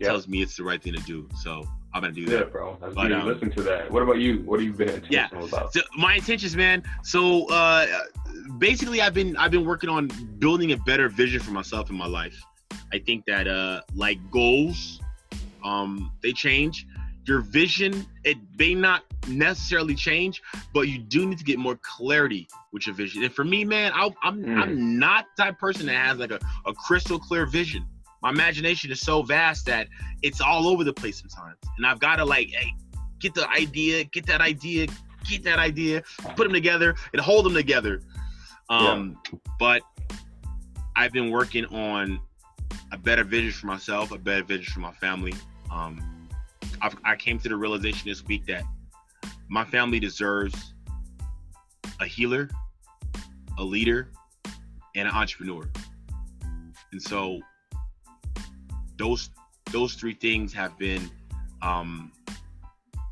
[0.00, 1.28] tells me it's the right thing to do.
[1.40, 1.64] So
[1.94, 2.50] I'm gonna do that.
[2.50, 2.78] Bro.
[2.80, 3.90] That's but, um, listen to that.
[3.90, 4.38] What about you?
[4.40, 5.48] What have you been intentional yeah.
[5.48, 5.72] about?
[5.72, 6.82] So my intentions, man.
[7.04, 7.86] So uh,
[8.58, 10.08] basically, I've been I've been working on
[10.38, 12.36] building a better vision for myself in my life.
[12.92, 15.00] I think that uh, like goals,
[15.64, 16.86] um, they change.
[17.26, 20.42] Your vision, it may not necessarily change,
[20.74, 23.22] but you do need to get more clarity with your vision.
[23.24, 24.62] And for me, man, I, am I'm, mm.
[24.62, 27.86] I'm not the type person that has like a, a crystal clear vision.
[28.22, 29.88] My imagination is so vast that
[30.22, 32.72] it's all over the place sometimes, and I've got to like, hey,
[33.20, 34.86] get the idea, get that idea,
[35.28, 36.02] get that idea,
[36.36, 38.00] put them together, and hold them together.
[38.68, 39.38] Um, yeah.
[39.58, 39.82] But
[40.96, 42.20] I've been working on
[42.94, 45.34] a better vision for myself, a better vision for my family.
[45.70, 46.28] Um,
[46.80, 48.62] I've, I came to the realization this week that
[49.48, 50.74] my family deserves
[52.00, 52.48] a healer,
[53.58, 54.10] a leader,
[54.94, 55.68] and an entrepreneur.
[56.92, 57.40] And so
[58.96, 59.30] those
[59.72, 61.10] those three things have been
[61.62, 62.12] um,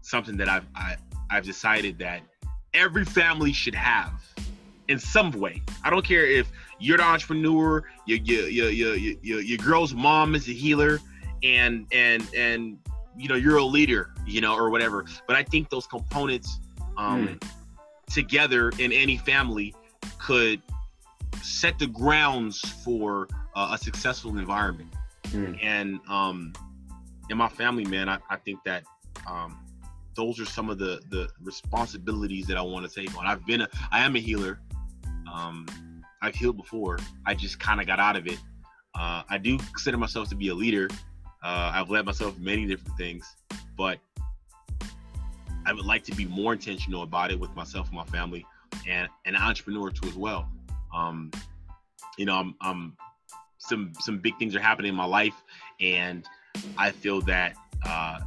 [0.03, 2.23] something that I've I, have i have decided that
[2.73, 4.13] every family should have
[4.87, 5.61] in some way.
[5.83, 6.53] I don't care if
[6.83, 11.01] you're the entrepreneur, your your your your your, your girl's mom is a healer,
[11.43, 12.79] and and and
[13.17, 15.05] you know you're a leader, you know, or whatever.
[15.27, 16.59] But I think those components
[16.97, 17.49] um, mm.
[18.13, 19.75] together in any family
[20.19, 20.61] could
[21.41, 24.93] set the grounds for uh, a successful environment.
[25.29, 25.59] Mm.
[25.63, 26.53] And um,
[27.31, 28.85] in my family, man, I, I think that
[29.29, 29.59] um,
[30.17, 33.25] those are some of the the responsibilities that I want to take on.
[33.25, 34.61] I've been a, I am a healer.
[35.33, 35.67] Um,
[36.23, 36.99] I've healed before.
[37.27, 38.39] I just kind of got out of it.
[38.95, 40.89] Uh, I do consider myself to be a leader.
[41.43, 43.37] Uh, I've led myself many different things,
[43.77, 43.99] but
[45.67, 48.47] I would like to be more intentional about it with myself and my family,
[48.89, 50.49] and an entrepreneur too as well.
[50.95, 51.33] Um,
[52.17, 52.97] you know, I'm, I'm,
[53.59, 55.35] some some big things are happening in my life,
[55.81, 56.25] and
[56.79, 57.55] I feel that
[57.85, 58.21] uh,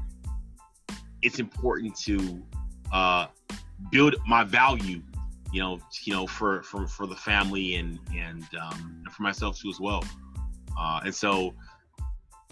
[1.22, 2.44] it's important to
[2.92, 3.28] uh,
[3.92, 5.02] build my value
[5.56, 9.70] you know, you know, for for for the family and and um, for myself too
[9.70, 10.04] as well.
[10.78, 11.54] Uh, and so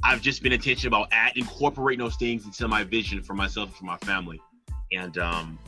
[0.06, 3.78] I've just been intentional about at incorporating those things into my vision for myself and
[3.78, 4.40] for my family.
[4.94, 5.60] And um,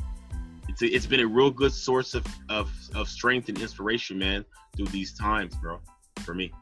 [0.70, 4.46] it's a, it's been a real good source of, of of strength and inspiration, man,
[4.78, 5.82] through these times, bro,
[6.24, 6.54] for me.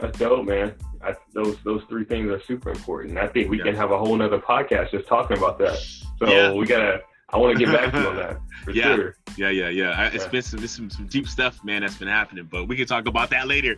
[0.00, 0.74] That's dope, man.
[1.00, 3.18] I, those those three things are super important.
[3.18, 3.66] I think we yeah.
[3.66, 5.78] can have a whole nother podcast just talking about that.
[6.18, 6.52] So yeah.
[6.52, 7.02] we gotta
[7.32, 8.94] I want to get back to you on that for Yeah.
[8.96, 9.16] sure.
[9.36, 9.90] Yeah, yeah, yeah.
[9.90, 10.30] I, it's Yeah.
[10.30, 11.80] been some, some some deep stuff, man.
[11.82, 13.76] That's been happening, but we can talk about that later.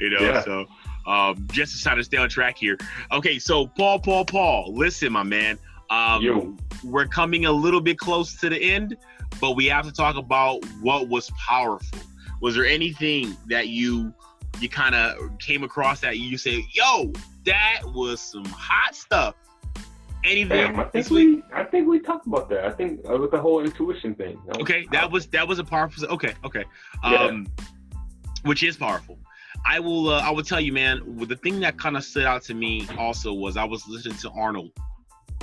[0.00, 0.42] You know, Yeah.
[0.42, 0.66] so
[1.06, 2.78] um, just to try to stay on track here.
[3.10, 5.58] Okay, so Paul, Paul, Paul, listen, my man.
[5.90, 6.56] Um, Yo.
[6.84, 8.96] we're coming a little bit close to the end,
[9.40, 11.98] but we have to talk about what was powerful.
[12.40, 14.14] Was there anything that you
[14.60, 17.12] you kind of came across that you say, "Yo,
[17.44, 19.34] that was some hot stuff"?
[20.24, 20.72] Anything?
[20.72, 22.64] Damn, I think we I think we talked about that.
[22.64, 24.38] I think uh, with the whole intuition thing.
[24.46, 24.60] you know?
[24.60, 26.06] Okay, that was that was a powerful.
[26.06, 26.64] Okay, okay,
[27.04, 27.24] Yeah.
[27.24, 27.46] um,
[28.44, 29.18] which is powerful.
[29.66, 30.08] I will.
[30.10, 31.02] Uh, I will tell you, man.
[31.26, 34.30] The thing that kind of stood out to me also was I was listening to
[34.30, 34.72] Arnold,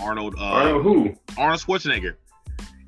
[0.02, 1.14] Arnold, uh, Arnold who?
[1.38, 2.16] Arnold Schwarzenegger,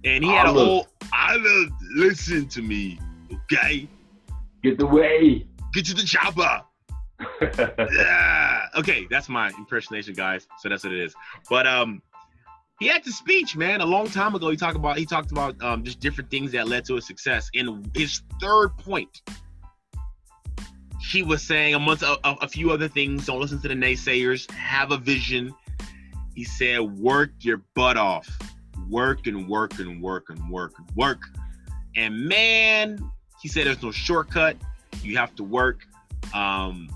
[0.05, 0.87] and he had a whole.
[1.13, 2.99] I love, listen to me,
[3.33, 3.87] okay?
[4.63, 5.45] Get the way.
[5.73, 6.61] Get to the chopper.
[7.41, 8.67] Yeah.
[8.77, 10.47] Okay, that's my impersonation, guys.
[10.59, 11.13] So that's what it is.
[11.49, 12.01] But um,
[12.79, 14.49] he had the speech, man, a long time ago.
[14.49, 17.49] He talked about he talked about um just different things that led to his success.
[17.53, 19.21] And his third point,
[20.99, 23.25] he was saying amongst a, a, a few other things.
[23.25, 24.49] Don't listen to the naysayers.
[24.51, 25.53] Have a vision.
[26.33, 28.27] He said, work your butt off.
[28.89, 31.21] Work and work and work and work and work.
[31.95, 32.99] And man,
[33.41, 34.57] he said there's no shortcut.
[35.03, 35.81] You have to work.
[36.33, 36.89] Um,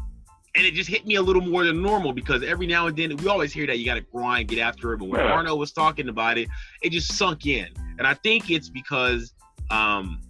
[0.56, 3.15] and it just hit me a little more than normal because every now and then
[3.18, 4.98] we always hear that you got to grind, get after it.
[4.99, 5.34] But when Yeah.
[5.34, 6.48] Arno was talking about it,
[6.82, 7.68] it just sunk in.
[7.98, 9.34] And I think it's because
[9.69, 10.22] um,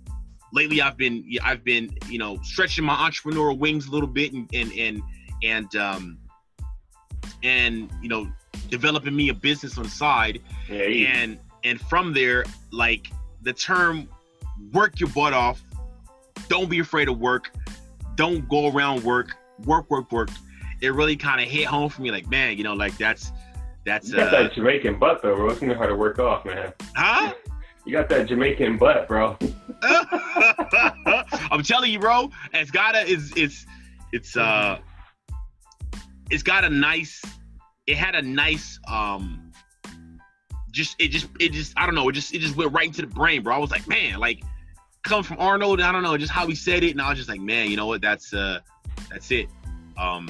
[0.52, 4.49] lately I've been I've been you know stretching my entrepreneurial wings a little bit and
[4.53, 5.02] and and
[5.43, 6.18] and um,
[7.43, 8.31] and you know
[8.69, 13.07] developing me a business on the side yeah, and and from there like
[13.43, 14.07] the term
[14.73, 15.64] work your butt off
[16.47, 17.52] don't be afraid of work
[18.15, 20.30] don't go around work work work work
[20.82, 23.32] it really kind of hit home for me like man you know like that's
[23.86, 25.49] that's you got uh that Jamaican butt though, bro.
[25.49, 26.73] It's gonna be hard to work off, man.
[26.95, 27.34] huh
[27.86, 29.38] You got that Jamaican butt, bro.
[31.52, 33.65] i'm telling you bro it's gotta it's it's
[34.14, 34.80] it's uh
[36.32, 37.22] it's got a nice
[37.86, 39.52] it had a nice um
[40.76, 43.02] just it just it just I don't know it just it just went right into
[43.02, 43.56] the brain, bro.
[43.56, 44.44] I was like, man, like
[45.03, 47.30] come from Arnold, I don't know, just how he said it, and I was just
[47.30, 48.02] like, man, you know what?
[48.02, 48.60] That's uh
[49.10, 49.48] that's it.
[49.98, 50.30] Um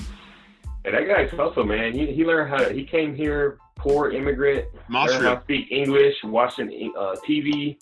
[0.84, 1.94] And that guy's also man.
[1.94, 2.58] He he learned how.
[2.58, 7.78] to, He came here poor immigrant, learned how to speak English, watching uh, TV.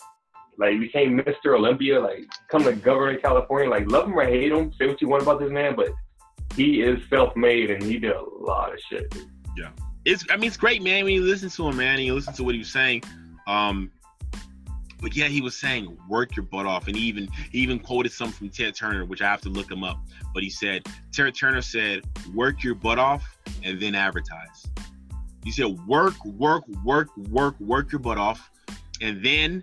[0.57, 1.55] Like became Mr.
[1.57, 1.99] Olympia.
[1.99, 3.69] Like come to governor of California.
[3.69, 5.89] Like love him or hate him, say what you want about this man, but
[6.55, 9.13] he is self-made and he did a lot of shit.
[9.57, 9.69] Yeah,
[10.05, 12.33] It's I mean it's great, man, when you listen to him, man, and you listen
[12.35, 13.03] to what he was saying.
[13.47, 13.91] Um
[15.03, 18.13] but yeah, he was saying work your butt off, and he even he even quoted
[18.13, 19.99] some from Ted Turner, which I have to look him up.
[20.33, 22.03] But he said Ted Turner said,
[22.33, 24.65] "Work your butt off and then advertise."
[25.43, 28.49] He said, "Work, work, work, work, work your butt off,
[29.01, 29.61] and then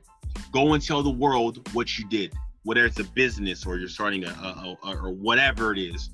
[0.53, 2.35] go and tell the world what you did,
[2.65, 6.11] whether it's a business or you're starting a, a, a or whatever it is.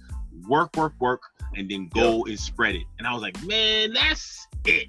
[0.47, 1.23] Work, work, work,
[1.57, 4.87] and then go and spread it." And I was like, "Man, that's it."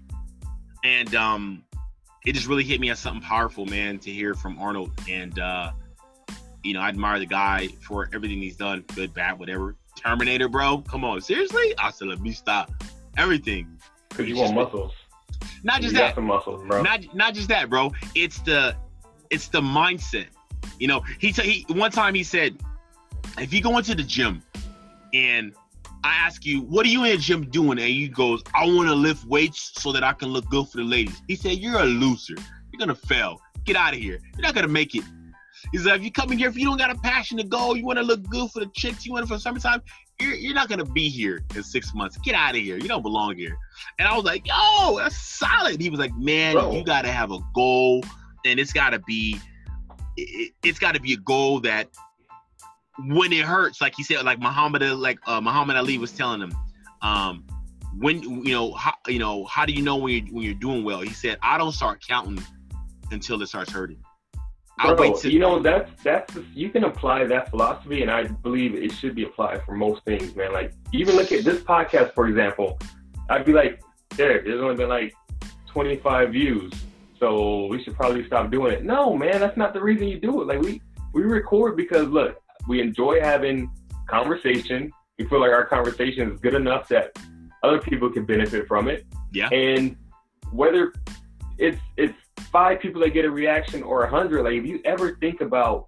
[0.83, 1.63] And um,
[2.27, 4.91] it just really hit me as something powerful, man, to hear from Arnold.
[5.09, 5.71] And uh,
[6.61, 9.75] you know, I admire the guy for everything he's done, good, bad, whatever.
[9.95, 10.79] Terminator, bro.
[10.79, 11.73] Come on, seriously?
[11.79, 12.71] I said, let me stop
[13.17, 13.79] Everything.
[14.11, 14.93] Cause you want muscles.
[15.63, 16.21] Not You just got that.
[16.21, 16.83] muscles, bro.
[16.83, 17.91] Not not just that, bro.
[18.13, 18.75] It's the
[19.31, 20.27] it's the mindset.
[20.79, 22.57] You know, he said he one time he said,
[23.39, 24.43] if you go into the gym
[25.13, 25.53] and
[26.07, 27.77] I ask you, what are you in the gym doing?
[27.77, 30.77] And he goes, I want to lift weights so that I can look good for
[30.77, 31.21] the ladies.
[31.27, 32.35] He said, You're a loser.
[32.71, 33.41] You're gonna fail.
[33.65, 34.19] Get out of here.
[34.33, 35.03] You're not gonna make it.
[35.73, 37.73] He's like, if you come in here, if you don't got a passion to go,
[37.73, 39.81] you want to look good for the chicks, you want it for summertime,
[40.21, 42.17] you're, you're not gonna be here in six months.
[42.19, 42.77] Get out of here.
[42.77, 43.57] You don't belong here.
[43.99, 45.81] And I was like, yo, that's solid.
[45.81, 46.71] He was like, man, Bro.
[46.71, 48.05] you gotta have a goal,
[48.45, 49.41] and it's gotta be,
[50.15, 51.89] it, it's gotta be a goal that
[52.99, 56.53] when it hurts, like he said, like Muhammad, like uh, Muhammad Ali was telling him,
[57.01, 57.45] um,
[57.99, 60.83] when you know, how, you know, how do you know when you're when you're doing
[60.83, 61.01] well?
[61.01, 62.43] He said, I don't start counting
[63.11, 63.99] until it starts hurting.
[64.79, 68.25] I Bro, wait till you know that's that's you can apply that philosophy, and I
[68.25, 70.53] believe it should be applied for most things, man.
[70.53, 72.77] Like even look at this podcast, for example.
[73.29, 73.81] I'd be like,
[74.15, 75.13] there, there's only been like
[75.67, 76.71] 25 views,
[77.19, 78.85] so we should probably stop doing it.
[78.85, 80.47] No, man, that's not the reason you do it.
[80.47, 80.81] Like we
[81.13, 83.71] we record because look, we enjoy having
[84.07, 84.91] conversation.
[85.17, 87.17] We feel like our conversation is good enough that
[87.63, 89.05] other people can benefit from it.
[89.31, 89.49] Yeah.
[89.49, 89.95] And
[90.51, 90.93] whether
[91.57, 92.13] it's it's
[92.51, 95.87] five people that get a reaction or a hundred, like if you ever think about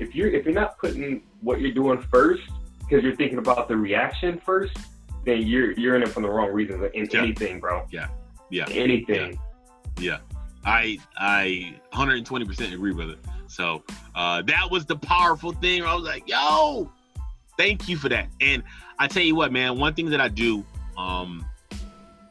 [0.00, 2.42] if you're if you're not putting what you're doing first
[2.80, 4.76] because you're thinking about the reaction first,
[5.24, 7.22] then you're you're in it for the wrong reasons in Yeah.
[7.22, 7.86] anything, bro.
[7.90, 8.08] Yeah.
[8.50, 8.66] Yeah.
[8.70, 9.38] Anything.
[9.98, 10.18] Yeah.
[10.64, 13.18] I I 120% agree with it.
[13.52, 13.82] So
[14.14, 15.84] uh, that was the powerful thing.
[15.84, 16.90] I was like, yo,
[17.58, 18.28] thank you for that.
[18.40, 18.62] And
[18.98, 20.64] I tell you what, man, one thing that I do
[20.96, 21.44] um,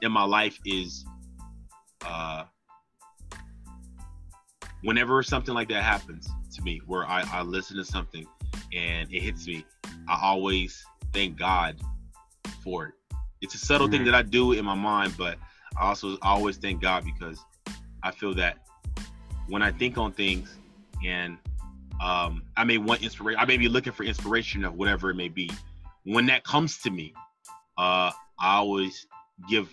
[0.01, 1.05] in my life is
[2.03, 2.45] uh,
[4.81, 8.25] whenever something like that happens to me, where I, I listen to something
[8.73, 9.63] and it hits me,
[10.09, 10.83] I always
[11.13, 11.79] thank God
[12.63, 12.93] for it.
[13.41, 13.97] It's a subtle mm-hmm.
[13.97, 15.37] thing that I do in my mind, but
[15.77, 17.39] I also always thank God because
[18.01, 18.57] I feel that
[19.47, 20.57] when I think on things
[21.05, 21.37] and
[22.01, 25.29] um, I may want inspiration, I may be looking for inspiration of whatever it may
[25.29, 25.51] be.
[26.03, 27.13] When that comes to me,
[27.77, 29.05] uh, I always
[29.49, 29.69] give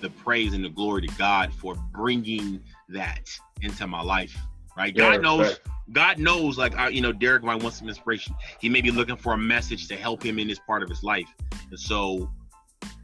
[0.00, 3.30] the praise and the glory to God for bringing that
[3.62, 4.36] into my life.
[4.76, 4.94] Right?
[4.94, 5.40] Yeah, God knows.
[5.40, 5.58] Right.
[5.92, 6.58] God knows.
[6.58, 8.34] Like I, you know, Derek might want some inspiration.
[8.60, 11.02] He may be looking for a message to help him in this part of his
[11.02, 11.28] life.
[11.70, 12.30] And so,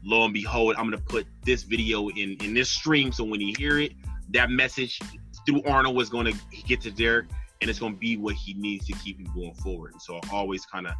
[0.03, 3.11] lo and behold, I'm gonna put this video in in this stream.
[3.11, 3.93] So when he hear it,
[4.29, 4.99] that message
[5.45, 6.33] through Arnold was gonna
[6.65, 7.27] get to Derek,
[7.61, 9.93] and it's gonna be what he needs to keep him going forward.
[9.93, 10.93] And so I always kind of,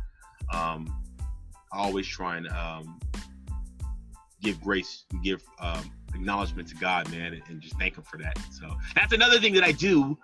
[0.54, 1.02] um,
[1.72, 3.00] always try and um,
[4.42, 8.38] give grace, give um, acknowledgement to God, man, and, and, just thank Him for that.
[8.52, 10.18] So that's another thing that I do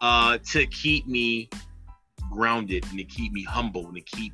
[0.00, 1.48] uh, to keep me
[2.30, 4.32] grounded and to keep me humble and to keep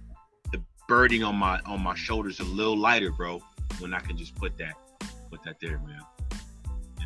[0.52, 3.40] the burden on my on my shoulders a little lighter, bro.
[3.78, 4.74] When I can just put that
[5.30, 6.00] put that there, man.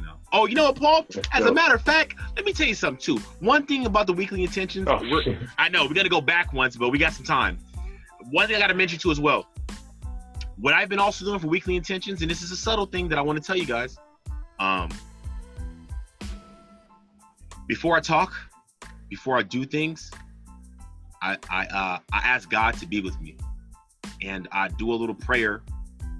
[0.00, 0.14] You know.
[0.32, 1.06] Oh, you know what, Paul?
[1.32, 3.22] As a matter of fact, let me tell you something too.
[3.40, 5.00] One thing about the weekly intentions, oh,
[5.58, 7.58] I know we're gonna go back once, but we got some time.
[8.30, 9.46] One thing I gotta mention too as well
[10.60, 13.18] what I've been also doing for weekly intentions, and this is a subtle thing that
[13.18, 13.96] I want to tell you guys.
[14.58, 14.90] Um,
[17.66, 18.34] before I talk,
[19.08, 20.10] before I do things,
[21.22, 23.36] I I uh, I ask God to be with me,
[24.22, 25.62] and I do a little prayer,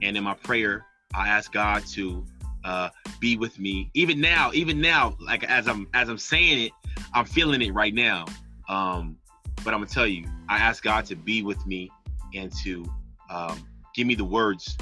[0.02, 2.24] and in my prayer, I ask God to
[2.64, 2.88] uh,
[3.20, 3.90] be with me.
[3.94, 6.72] Even now, even now, like as I'm as I'm saying it,
[7.14, 8.24] I'm feeling it right now.
[8.68, 9.16] Um,
[9.64, 11.90] but I'm gonna tell you, I ask God to be with me
[12.34, 12.84] and to
[13.28, 14.76] um, give me the words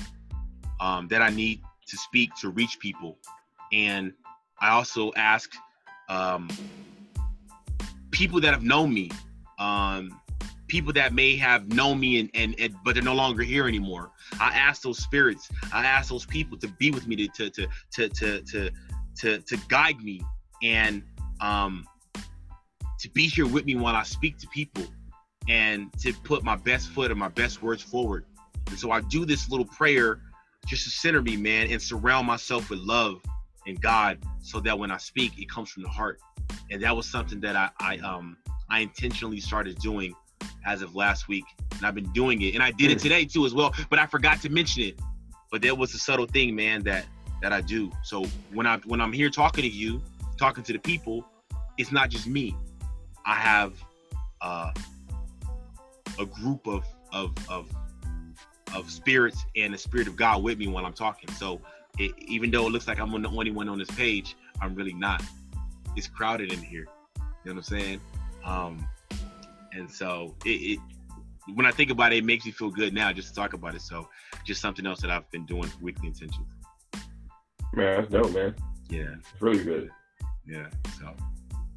[0.81, 3.19] um, that I need to speak to reach people.
[3.73, 4.13] And
[4.61, 5.51] I also ask
[6.09, 6.49] um,
[8.11, 9.11] people that have known me,
[9.59, 10.21] um,
[10.69, 14.11] people that may have known me and, and, and, but they're no longer here anymore.
[14.41, 17.69] I ask those spirits, I ask those people to be with me to to to
[17.93, 18.71] to to to,
[19.17, 20.23] to, to guide me
[20.63, 21.03] and
[21.41, 21.87] um,
[23.01, 24.85] to be here with me while I speak to people
[25.49, 28.25] and to put my best foot and my best words forward.
[28.69, 30.21] And so I do this little prayer
[30.67, 33.21] just to center me, man, and surround myself with love
[33.67, 36.21] and God so that when I speak, it comes from the heart.
[36.71, 38.37] And that was something that I, I um
[38.71, 40.15] I intentionally started doing
[40.65, 41.45] as of last week.
[41.77, 42.55] And I've been doing it.
[42.55, 44.99] And I did it today too as well, but I forgot to mention it.
[45.51, 47.07] But that was a subtle thing, man, that
[47.41, 47.91] that I do.
[48.03, 50.03] So when I when I'm here talking to you,
[50.37, 51.25] talking to the people,
[51.79, 52.57] it's not just me.
[53.25, 53.75] I have
[54.41, 54.73] uh,
[56.19, 57.69] a group of of of
[58.75, 61.31] of spirits and the spirit of God with me while I'm talking.
[61.35, 61.61] So
[61.99, 64.93] it, even though it looks like I'm the only one on this page, I'm really
[64.93, 65.23] not.
[65.97, 66.87] It's crowded in here.
[67.17, 68.01] You know what I'm saying?
[68.45, 68.89] Um,
[69.79, 70.79] and so it, it,
[71.55, 73.75] when I think about it, it makes me feel good now just to talk about
[73.75, 73.81] it.
[73.81, 74.09] So
[74.45, 76.47] just something else that I've been doing weekly intentions.
[77.73, 78.55] Man, that's dope, man.
[78.91, 79.91] Yeah, it's really good.
[80.47, 80.69] Yeah.
[80.99, 81.15] So.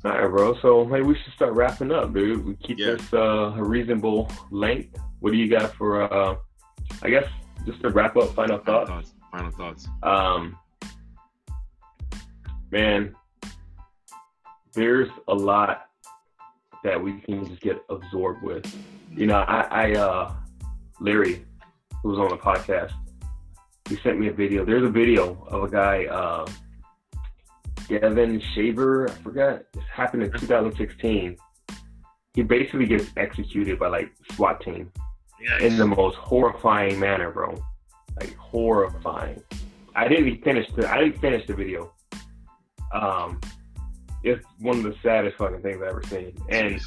[0.03, 0.57] All right, bro.
[0.61, 2.45] So maybe we should start wrapping up, dude.
[2.45, 2.95] We keep yeah.
[2.95, 4.97] this uh, a reasonable length.
[5.19, 6.35] What do you got for uh,
[7.01, 7.27] I guess
[7.65, 8.89] just to wrap up, final thoughts.
[8.89, 9.13] Final thoughts.
[9.31, 9.87] Final thoughts.
[10.03, 10.57] Um,
[12.71, 13.15] man,
[14.73, 15.90] there's a lot
[16.83, 18.65] that we can just get absorbed with.
[19.11, 20.33] You know, I, I uh,
[20.99, 21.45] Larry,
[22.01, 22.93] who was on the podcast,
[23.89, 24.63] he sent me a video.
[24.65, 26.47] There's a video of a guy, uh,
[27.87, 29.09] Devin Shaver.
[29.09, 29.55] I forgot.
[29.55, 31.37] It happened in 2016.
[32.33, 34.91] He basically gets executed by like SWAT team
[35.59, 37.61] in the most horrifying manner, bro.
[38.19, 39.41] Like horrifying.
[39.95, 41.91] I didn't finish the I didn't finish the video.
[42.93, 43.39] Um,
[44.23, 46.35] it's one of the saddest fucking things I've ever seen.
[46.49, 46.79] And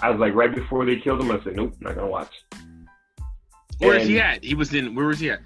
[0.00, 2.34] I was like, right before they killed him, I said, nope, not gonna watch.
[3.78, 4.44] Where and is he at?
[4.44, 4.94] He was in.
[4.94, 5.40] Where was he at?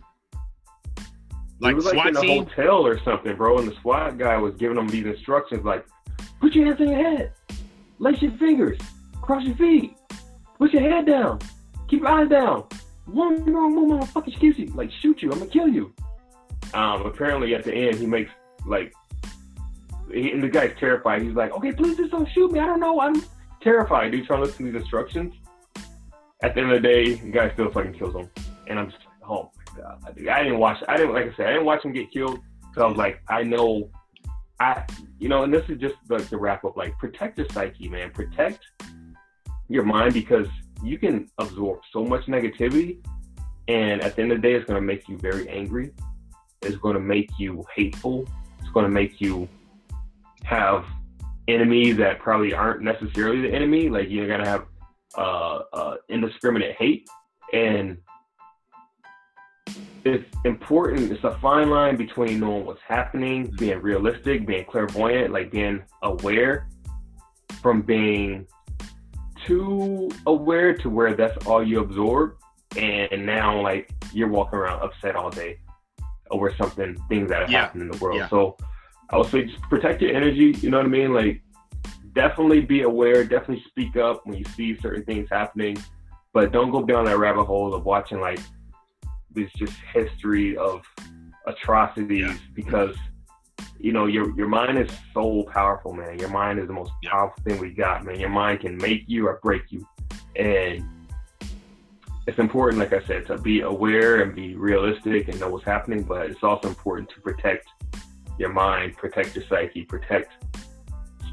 [1.60, 2.44] Like, he was like SWAT in a team?
[2.46, 3.58] hotel or something, bro.
[3.58, 5.86] And the SWAT guy was giving him these instructions, like,
[6.40, 7.32] put your hands on your head,
[7.98, 8.78] lace your fingers,
[9.20, 9.96] cross your feet,
[10.58, 11.38] put your head down,
[11.92, 12.64] Keep your eyes down.
[13.04, 14.68] One wrong move, I'll fucking excuse you.
[14.68, 15.30] Like shoot you.
[15.30, 15.92] I'm gonna kill you.
[16.72, 18.30] Um, apparently at the end he makes
[18.64, 18.94] like,
[20.12, 21.22] he, and the guy's terrified.
[21.22, 22.60] He's like, okay, please just don't shoot me.
[22.60, 23.00] I don't know.
[23.00, 23.22] I'm
[23.60, 24.12] terrified.
[24.12, 25.34] Dude, trying to listen to these instructions.
[26.42, 28.28] At the end of the day, the guy still fucking kills him.
[28.66, 30.28] And I'm just like, oh my god.
[30.28, 30.82] I didn't watch.
[30.88, 31.46] I didn't like I said.
[31.46, 32.40] I didn't watch him get killed.
[32.74, 33.90] So I was like, I know
[34.62, 34.84] I,
[35.18, 36.76] you know, and this is just like the wrap up.
[36.76, 38.12] Like, protect your psyche, man.
[38.12, 38.60] Protect
[39.68, 40.46] your mind because
[40.84, 43.04] you can absorb so much negativity,
[43.66, 45.92] and at the end of the day, it's going to make you very angry.
[46.62, 48.24] It's going to make you hateful.
[48.60, 49.48] It's going to make you
[50.44, 50.84] have
[51.48, 53.88] enemies that probably aren't necessarily the enemy.
[53.88, 54.66] Like you're to have
[55.16, 57.08] uh, uh, indiscriminate hate,
[57.52, 57.98] and
[60.04, 61.12] it's important.
[61.12, 66.68] It's a fine line between knowing what's happening, being realistic, being clairvoyant, like being aware,
[67.60, 68.46] from being
[69.46, 72.36] too aware to where that's all you absorb,
[72.76, 75.58] and now like you're walking around upset all day
[76.30, 77.60] over something, things that have yeah.
[77.60, 78.18] happened in the world.
[78.18, 78.28] Yeah.
[78.28, 78.56] So
[79.12, 80.56] I would say just protect your energy.
[80.60, 81.12] You know what I mean?
[81.12, 81.42] Like
[82.14, 83.24] definitely be aware.
[83.24, 85.76] Definitely speak up when you see certain things happening,
[86.32, 88.40] but don't go down that rabbit hole of watching like
[89.30, 90.82] this just history of
[91.46, 92.36] atrocities yeah.
[92.54, 92.94] because
[93.78, 96.18] you know your your mind is so powerful, man.
[96.18, 98.18] Your mind is the most powerful thing we got, man.
[98.18, 99.86] Your mind can make you or break you,
[100.36, 100.84] and
[102.26, 106.02] it's important, like I said, to be aware and be realistic and know what's happening.
[106.04, 107.68] But it's also important to protect
[108.38, 110.32] your mind, protect your psyche, protect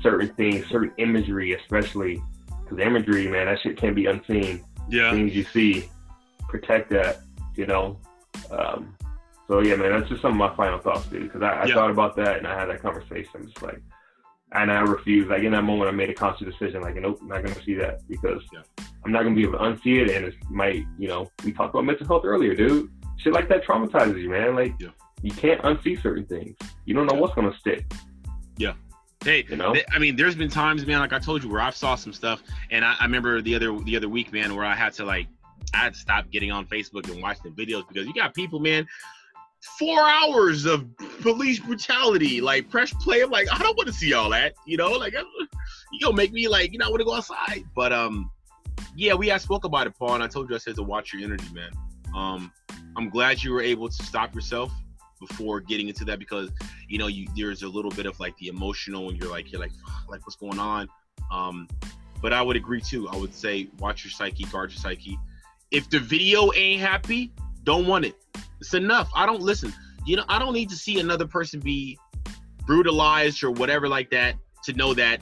[0.01, 2.21] certain things, certain imagery, especially
[2.63, 4.63] because imagery, man, that shit can't be unseen.
[4.89, 5.89] Yeah, things you see,
[6.47, 7.21] protect that
[7.55, 7.99] you know.
[8.51, 8.95] Um,
[9.47, 11.23] so yeah, man, that's just some of my final thoughts, dude.
[11.23, 11.73] Because I, I yeah.
[11.73, 13.31] thought about that and I had that conversation.
[13.35, 13.81] I'm just like,
[14.51, 15.29] and I refused.
[15.29, 16.81] Like in that moment, I made a conscious decision.
[16.81, 18.61] Like, nope, I'm not gonna see that because yeah.
[19.03, 21.73] I'm not gonna be able to unsee it, and it might, you know, we talked
[21.73, 22.91] about mental health earlier, dude.
[23.17, 24.55] Shit like that traumatizes you, man.
[24.55, 24.89] Like, yeah.
[25.21, 26.55] You can't unsee certain things.
[26.85, 27.85] You don't know what's gonna stick.
[28.57, 28.73] Yeah.
[29.23, 31.75] Hey, you know, I mean, there's been times, man, like I told you, where I've
[31.75, 32.41] saw some stuff,
[32.71, 35.27] and I, I remember the other the other week, man, where I had to like
[35.73, 38.87] I had to stop getting on Facebook and watching videos because you got people, man,
[39.77, 40.85] four hours of
[41.21, 42.39] police brutality.
[42.39, 43.21] Like press play.
[43.21, 44.53] I'm like, I don't want to see all that.
[44.65, 47.65] You know, like you gonna make me like, you know, I want to go outside.
[47.75, 48.31] But um,
[48.95, 51.11] yeah, we had spoke about it, Paul, and I told you I said to watch
[51.11, 51.71] your energy, man.
[52.15, 52.53] Um,
[52.95, 54.71] I'm glad you were able to stop yourself
[55.19, 56.49] before getting into that because
[56.87, 59.61] you know you there's a little bit of like the emotional and you're like you're
[59.61, 59.71] like
[60.07, 60.87] like what's going on
[61.31, 61.67] um
[62.21, 65.17] but i would agree too i would say watch your psyche guard your psyche
[65.71, 67.31] if the video ain't happy,
[67.63, 68.15] don't want it.
[68.59, 69.09] It's enough.
[69.15, 69.73] I don't listen.
[70.05, 71.97] You know, I don't need to see another person be
[72.65, 75.21] brutalized or whatever like that to know that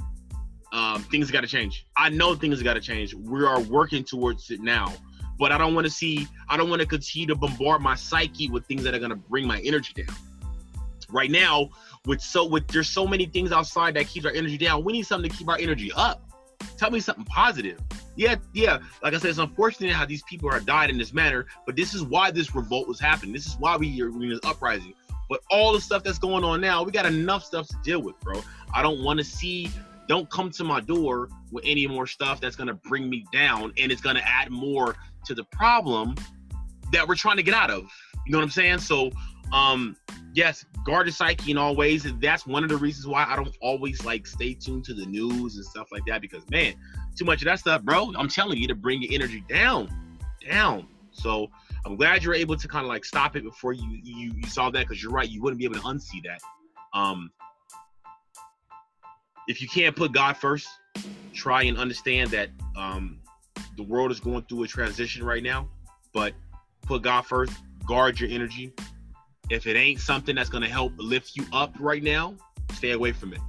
[0.74, 1.86] um, things got to change.
[1.98, 3.14] I know things got to change.
[3.14, 4.94] We are working towards it now,
[5.38, 6.28] but I don't want to see.
[6.50, 9.16] I don't want to continue to bombard my psyche with things that are going to
[9.16, 10.16] bring my energy down.
[11.10, 11.70] Right now,
[12.06, 14.84] with so with there's so many things outside that keeps our energy down.
[14.84, 16.24] We need something to keep our energy up.
[16.78, 17.80] Tell me something positive
[18.18, 18.80] yeah, yeah.
[19.02, 21.94] Like I said, it's unfortunate how these people are died in this manner, but this
[21.94, 23.32] is why this revolt was happening.
[23.32, 24.94] This is why we are in this uprising.
[25.30, 28.20] But all the stuff that's going on now, we got enough stuff to deal with,
[28.20, 28.42] bro.
[28.74, 29.72] I don't want to see.
[30.08, 33.92] Don't come to my door with any more stuff that's gonna bring me down, and
[33.92, 36.16] it's gonna add more to the problem
[36.92, 37.90] that we're trying to get out of.
[38.26, 38.80] You know what I'm saying?
[38.80, 39.12] So,
[39.52, 39.96] um,
[40.34, 43.56] yes, guard your psyche in all ways, that's one of the reasons why I don't
[43.62, 46.22] always like stay tuned to the news and stuff like that.
[46.22, 46.74] Because man,
[47.18, 48.14] too much of that stuff, bro.
[48.18, 49.90] I'm telling you to bring your energy down,
[50.48, 50.88] down.
[51.12, 51.48] So
[51.86, 54.70] I'm glad you're able to kind of like stop it before you you, you saw
[54.70, 55.30] that because you're right.
[55.30, 56.42] You wouldn't be able to unsee that.
[56.98, 57.32] Um,
[59.48, 60.68] if you can't put God first,
[61.34, 63.20] try and understand that um,
[63.76, 65.70] the world is going through a transition right now.
[66.14, 66.34] But
[66.84, 67.54] put God first.
[67.86, 68.74] Guard your energy.
[69.50, 72.36] If it ain't something that's gonna help lift you up right now,
[72.74, 73.40] stay away from it.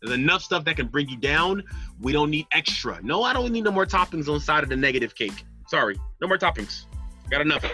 [0.00, 1.62] There's enough stuff that can bring you down.
[2.00, 3.00] We don't need extra.
[3.02, 5.44] No, I don't need no more toppings on side of the negative cake.
[5.68, 6.86] Sorry, no more toppings.
[7.30, 7.64] Got enough.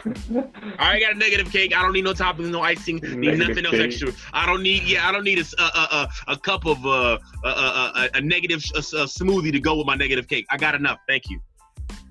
[0.78, 1.77] I got a negative cake.
[1.77, 2.97] I don't need no toppings, no icing.
[2.98, 4.12] Need nothing else extra.
[4.32, 4.85] I don't need.
[4.85, 8.60] Yeah, I don't need a a, a, a cup of uh, a, a, a negative
[8.60, 10.47] smoothie to go with my negative cake.
[10.51, 10.98] I got enough.
[11.09, 11.40] Thank you.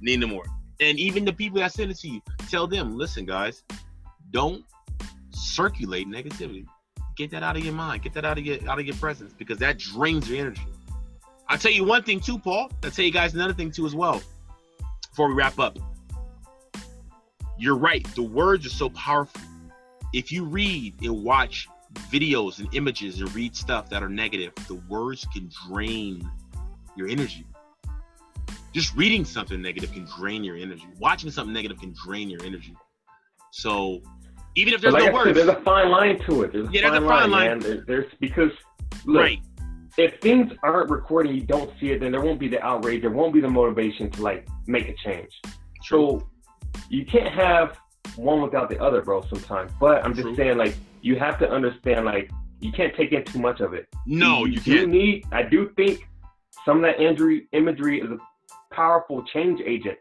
[0.02, 0.44] Need no more.
[0.82, 3.64] And even the people that send it to you, tell them, listen, guys,
[4.32, 4.64] don't
[5.32, 6.66] circulate negativity.
[7.18, 8.02] Get that out of your mind.
[8.02, 10.62] Get that out of your out of your presence because that drains your energy.
[11.48, 12.70] I'll tell you one thing too, Paul.
[12.84, 14.22] I'll tell you guys another thing too as well.
[15.10, 15.78] Before we wrap up,
[17.60, 18.04] you're right.
[18.16, 19.42] The words are so powerful.
[20.14, 21.68] If you read and watch
[22.12, 26.28] videos and images and read stuff that are negative, the words can drain
[26.96, 27.46] your energy.
[28.74, 30.88] Just reading something negative can drain your energy.
[31.00, 32.76] Watching something negative can drain your energy.
[33.52, 34.02] So
[34.56, 35.36] even if there's like no words.
[35.36, 36.54] There's a fine line to it.
[36.54, 37.60] There's a yeah, fine, there's a fine line, line.
[37.60, 38.52] There's, there's, because
[39.06, 39.40] look, right.
[39.98, 43.02] if things aren't recording, you don't see it, then there won't be the outrage.
[43.02, 45.32] There won't be the motivation to like make a change.
[45.84, 46.20] True.
[46.20, 46.30] So
[46.90, 47.78] you can't have
[48.16, 49.22] one without the other, bro.
[49.30, 50.36] Sometimes, but I'm just True.
[50.36, 52.30] saying, like, you have to understand, like,
[52.60, 53.88] you can't take in too much of it.
[54.06, 54.90] No, you, you can't.
[54.90, 55.24] need.
[55.32, 56.08] I do think
[56.66, 58.18] some of that injury imagery is a
[58.74, 59.98] powerful change agent.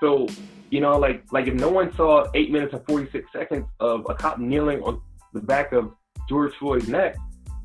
[0.00, 0.26] So
[0.70, 4.06] you know, like like if no one saw eight minutes and forty six seconds of
[4.08, 5.00] a cop kneeling on
[5.32, 5.92] the back of
[6.28, 7.16] George Floyd's neck,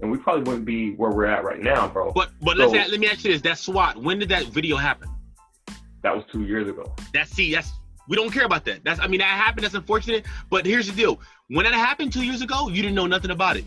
[0.01, 2.11] and we probably wouldn't be where we're at right now, bro.
[2.11, 3.97] But but So- let's ask, let me ask you this: that SWAT.
[3.97, 5.09] When did that video happen?
[6.03, 6.93] that was two years ago.
[7.13, 7.71] That's see, that's
[8.09, 8.83] we don't care about that.
[8.83, 9.63] That's I mean that happened.
[9.63, 10.25] That's unfortunate.
[10.49, 11.19] But here's the deal:
[11.49, 13.65] when that happened two years ago, you didn't know nothing about it.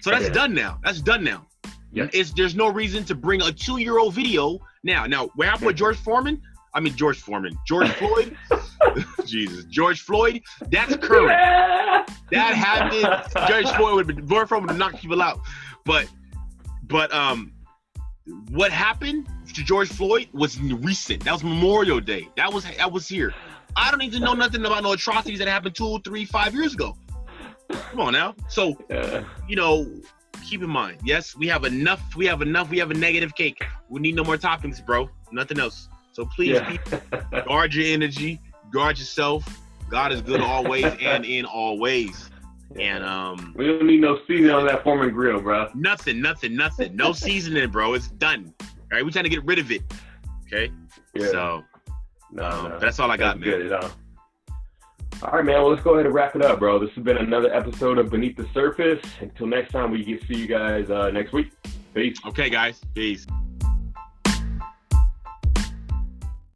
[0.00, 0.32] So that's Yeah.
[0.32, 0.78] done now.
[0.84, 1.46] That's done now.
[1.92, 2.08] Yeah.
[2.12, 5.06] It's there's no reason to bring a two year old video now.
[5.06, 6.40] Now what happened with George Foreman?
[6.74, 8.36] I mean George Foreman, George Floyd.
[9.24, 10.42] Jesus, George Floyd.
[10.70, 11.28] That's current.
[12.30, 13.48] That happened.
[13.48, 15.40] George Floyd would George Foreman would knocked people out.
[15.84, 16.06] But
[16.82, 17.52] but um
[18.50, 21.24] what happened to George Floyd was recent.
[21.24, 22.28] That was Memorial Day.
[22.36, 23.32] That was that was here.
[23.76, 26.96] I don't even know nothing about no atrocities that happened two, three, five years ago.
[27.70, 28.34] Come on now.
[28.48, 29.24] So Yeah.
[29.48, 29.86] you know,
[30.48, 32.00] keep in mind, yes, we have enough.
[32.16, 32.70] We have enough.
[32.70, 33.62] We have a negative cake.
[33.88, 35.10] We need no more toppings, bro.
[35.32, 35.88] Nothing else.
[36.12, 36.70] So please Yeah.
[36.70, 38.40] keep guard your energy,
[38.70, 39.44] guard yourself.
[39.90, 42.30] God is good always and in all ways.
[42.78, 45.68] And um, we don't need no seasoning on that Foreman grill, bro.
[45.74, 46.96] nothing, nothing, nothing.
[46.96, 47.94] No seasoning, bro.
[47.94, 48.52] It's done.
[48.60, 49.82] All right, we're trying to get rid of it.
[50.46, 50.72] Okay.
[51.14, 51.26] Yeah.
[51.28, 51.64] So
[52.32, 52.78] no, um, no.
[52.78, 53.68] that's all I got, That's man.
[53.68, 53.88] good, huh?
[55.22, 55.62] All right, man.
[55.62, 56.78] Well, let's go ahead and wrap it up, bro.
[56.78, 59.00] This has been another episode of Beneath the Surface.
[59.20, 61.52] Until next time, we get to see you guys uh, next week.
[61.94, 62.18] Peace.
[62.26, 62.82] Okay, guys.
[62.94, 63.26] Peace.